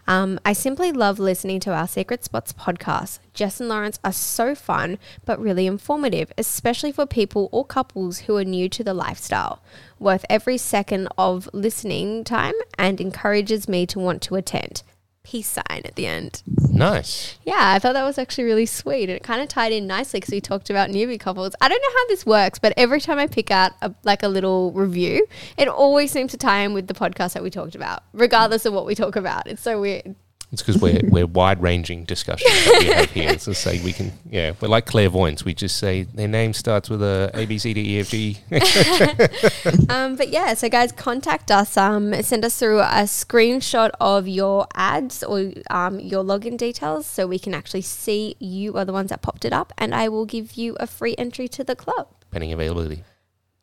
Um, 0.07 0.41
I 0.43 0.55
simply 0.55 0.91
love 0.91 1.19
listening 1.19 1.61
to 1.61 1.75
our 1.75 1.87
Secret 1.87 2.25
Spots 2.25 2.55
podcast. 2.55 3.19
Jess 3.35 3.61
and 3.61 3.69
Lawrence 3.69 3.99
are 4.03 4.13
so 4.13 4.55
fun, 4.55 4.99
but 5.27 5.39
really 5.39 5.67
informative, 5.67 6.33
especially 6.39 6.93
for 6.93 7.05
people 7.05 7.51
or 7.53 7.67
couples 7.67 8.21
who 8.21 8.37
are 8.39 8.45
new 8.45 8.71
to 8.71 8.83
the 8.83 8.95
lifestyle. 8.95 9.63
Worth 9.99 10.25
every 10.31 10.57
second 10.57 11.09
of 11.19 11.51
listening 11.53 12.25
time 12.25 12.55
and 12.79 13.03
encourages 13.03 13.69
me 13.69 13.85
to 13.85 13.99
want 13.99 14.23
to 14.23 14.37
attend. 14.37 14.83
Peace 15.31 15.49
sign 15.49 15.83
at 15.85 15.95
the 15.95 16.07
end. 16.07 16.43
nice. 16.71 17.37
Yeah, 17.45 17.73
I 17.75 17.79
thought 17.79 17.93
that 17.93 18.05
was 18.05 18.17
actually 18.17 18.45
really 18.45 18.65
sweet. 18.65 19.11
And 19.11 19.17
it 19.17 19.23
kind 19.23 19.43
of 19.43 19.49
tied 19.49 19.73
in 19.73 19.87
nicely 19.87 20.21
because 20.21 20.33
we 20.33 20.41
talked 20.41 20.71
about 20.71 20.89
newbie 20.89 21.21
couples. 21.21 21.55
I 21.61 21.69
don't 21.69 21.83
know 21.83 21.99
how 22.01 22.07
this 22.09 22.25
works, 22.25 22.59
but 22.59 22.73
every 22.79 22.99
time 22.99 23.19
I 23.19 23.27
pick 23.27 23.51
out 23.51 23.73
a, 23.83 23.93
like 24.05 24.23
a 24.23 24.29
little 24.29 24.73
review, 24.73 25.27
it 25.59 25.69
always 25.69 26.11
seems 26.11 26.31
to 26.31 26.39
tie 26.39 26.61
in 26.61 26.73
with 26.73 26.87
the 26.87 26.95
podcast 26.95 27.35
that 27.35 27.43
we 27.43 27.51
talked 27.51 27.75
about, 27.75 28.05
regardless 28.15 28.65
of 28.65 28.73
what 28.73 28.87
we 28.87 28.95
talk 28.95 29.17
about. 29.17 29.47
It's 29.47 29.61
so 29.61 29.79
weird. 29.79 30.15
It's 30.51 30.63
because 30.63 30.81
we're 30.81 31.01
we're 31.09 31.27
wide 31.27 31.61
ranging 31.61 32.05
discussions 32.05 32.53
that 32.53 32.77
we 32.81 32.87
have 32.87 33.11
here. 33.11 33.39
So 33.39 33.53
say 33.53 33.83
we 33.85 33.93
can, 33.93 34.13
yeah, 34.31 34.53
we're 34.61 34.69
like 34.69 34.87
clairvoyants. 34.87 35.45
We 35.45 35.55
just 35.55 35.77
say 35.77 36.05
their 36.05 36.29
name 36.29 36.53
starts 36.53 36.89
with 36.89 37.03
a 37.03 37.31
A 37.35 37.47
B 37.47 37.59
C 37.59 37.75
D 37.75 37.97
E 37.97 38.01
F 38.01 38.09
G. 38.09 38.39
um, 39.89 40.17
but 40.17 40.29
yeah, 40.29 40.55
so 40.55 40.69
guys, 40.69 40.93
contact 40.93 41.51
us. 41.51 41.77
Um, 41.77 42.15
send 42.23 42.45
us 42.45 42.59
through 42.59 42.81
a 42.81 43.05
screenshot 43.05 43.91
of 44.01 44.27
your 44.27 44.67
ads 44.75 45.23
or 45.23 45.53
um, 45.71 46.01
your 46.01 46.25
login 46.25 46.57
details 46.57 47.07
so 47.07 47.27
we 47.27 47.39
can 47.39 47.55
actually 47.55 47.83
see 47.83 48.37
you 48.39 48.77
are 48.77 48.85
the 48.85 48.93
ones 48.93 49.11
that 49.11 49.21
popped 49.23 49.45
it 49.45 49.53
up, 49.53 49.73
and 49.77 49.95
I 49.95 50.09
will 50.09 50.27
give 50.27 50.55
you 50.55 50.77
a 50.81 50.87
free 50.87 51.15
entry 51.19 51.49
to 51.49 51.65
the 51.65 51.77
club. 51.77 52.09
pending 52.31 52.53
availability. 52.53 53.05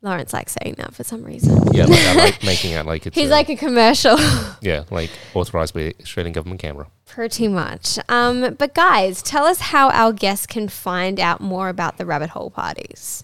Lawrence 0.06 0.34
likes 0.34 0.56
saying 0.62 0.76
that 0.78 0.93
for 0.95 1.03
some 1.03 1.24
reason. 1.24 1.58
Yeah, 1.74 1.86
like, 1.86 1.99
I 1.99 2.16
like 2.16 2.43
making 2.43 2.72
it 2.72 2.86
like 2.86 3.06
it's 3.06 3.16
He's 3.18 3.28
a- 3.30 3.32
like 3.32 3.49
a 3.49 3.56
commercial. 3.56 4.18
yeah, 4.62 4.84
like 4.91 5.10
authorized 5.34 5.74
by 5.74 5.84
the 5.84 5.95
Australian 6.01 6.34
government 6.34 6.62
camera. 6.62 6.88
Pretty 7.06 7.47
much. 7.47 7.99
Um, 8.08 8.56
but 8.58 8.74
guys, 8.74 9.22
tell 9.22 9.45
us 9.45 9.60
how 9.60 9.89
our 9.89 10.14
guests 10.14 10.45
can 10.45 10.70
find 10.70 11.20
out 11.20 11.41
more 11.41 11.70
about 11.70 11.97
the 11.97 12.06
rabbit 12.06 12.30
hole 12.30 12.49
parties. 12.51 13.24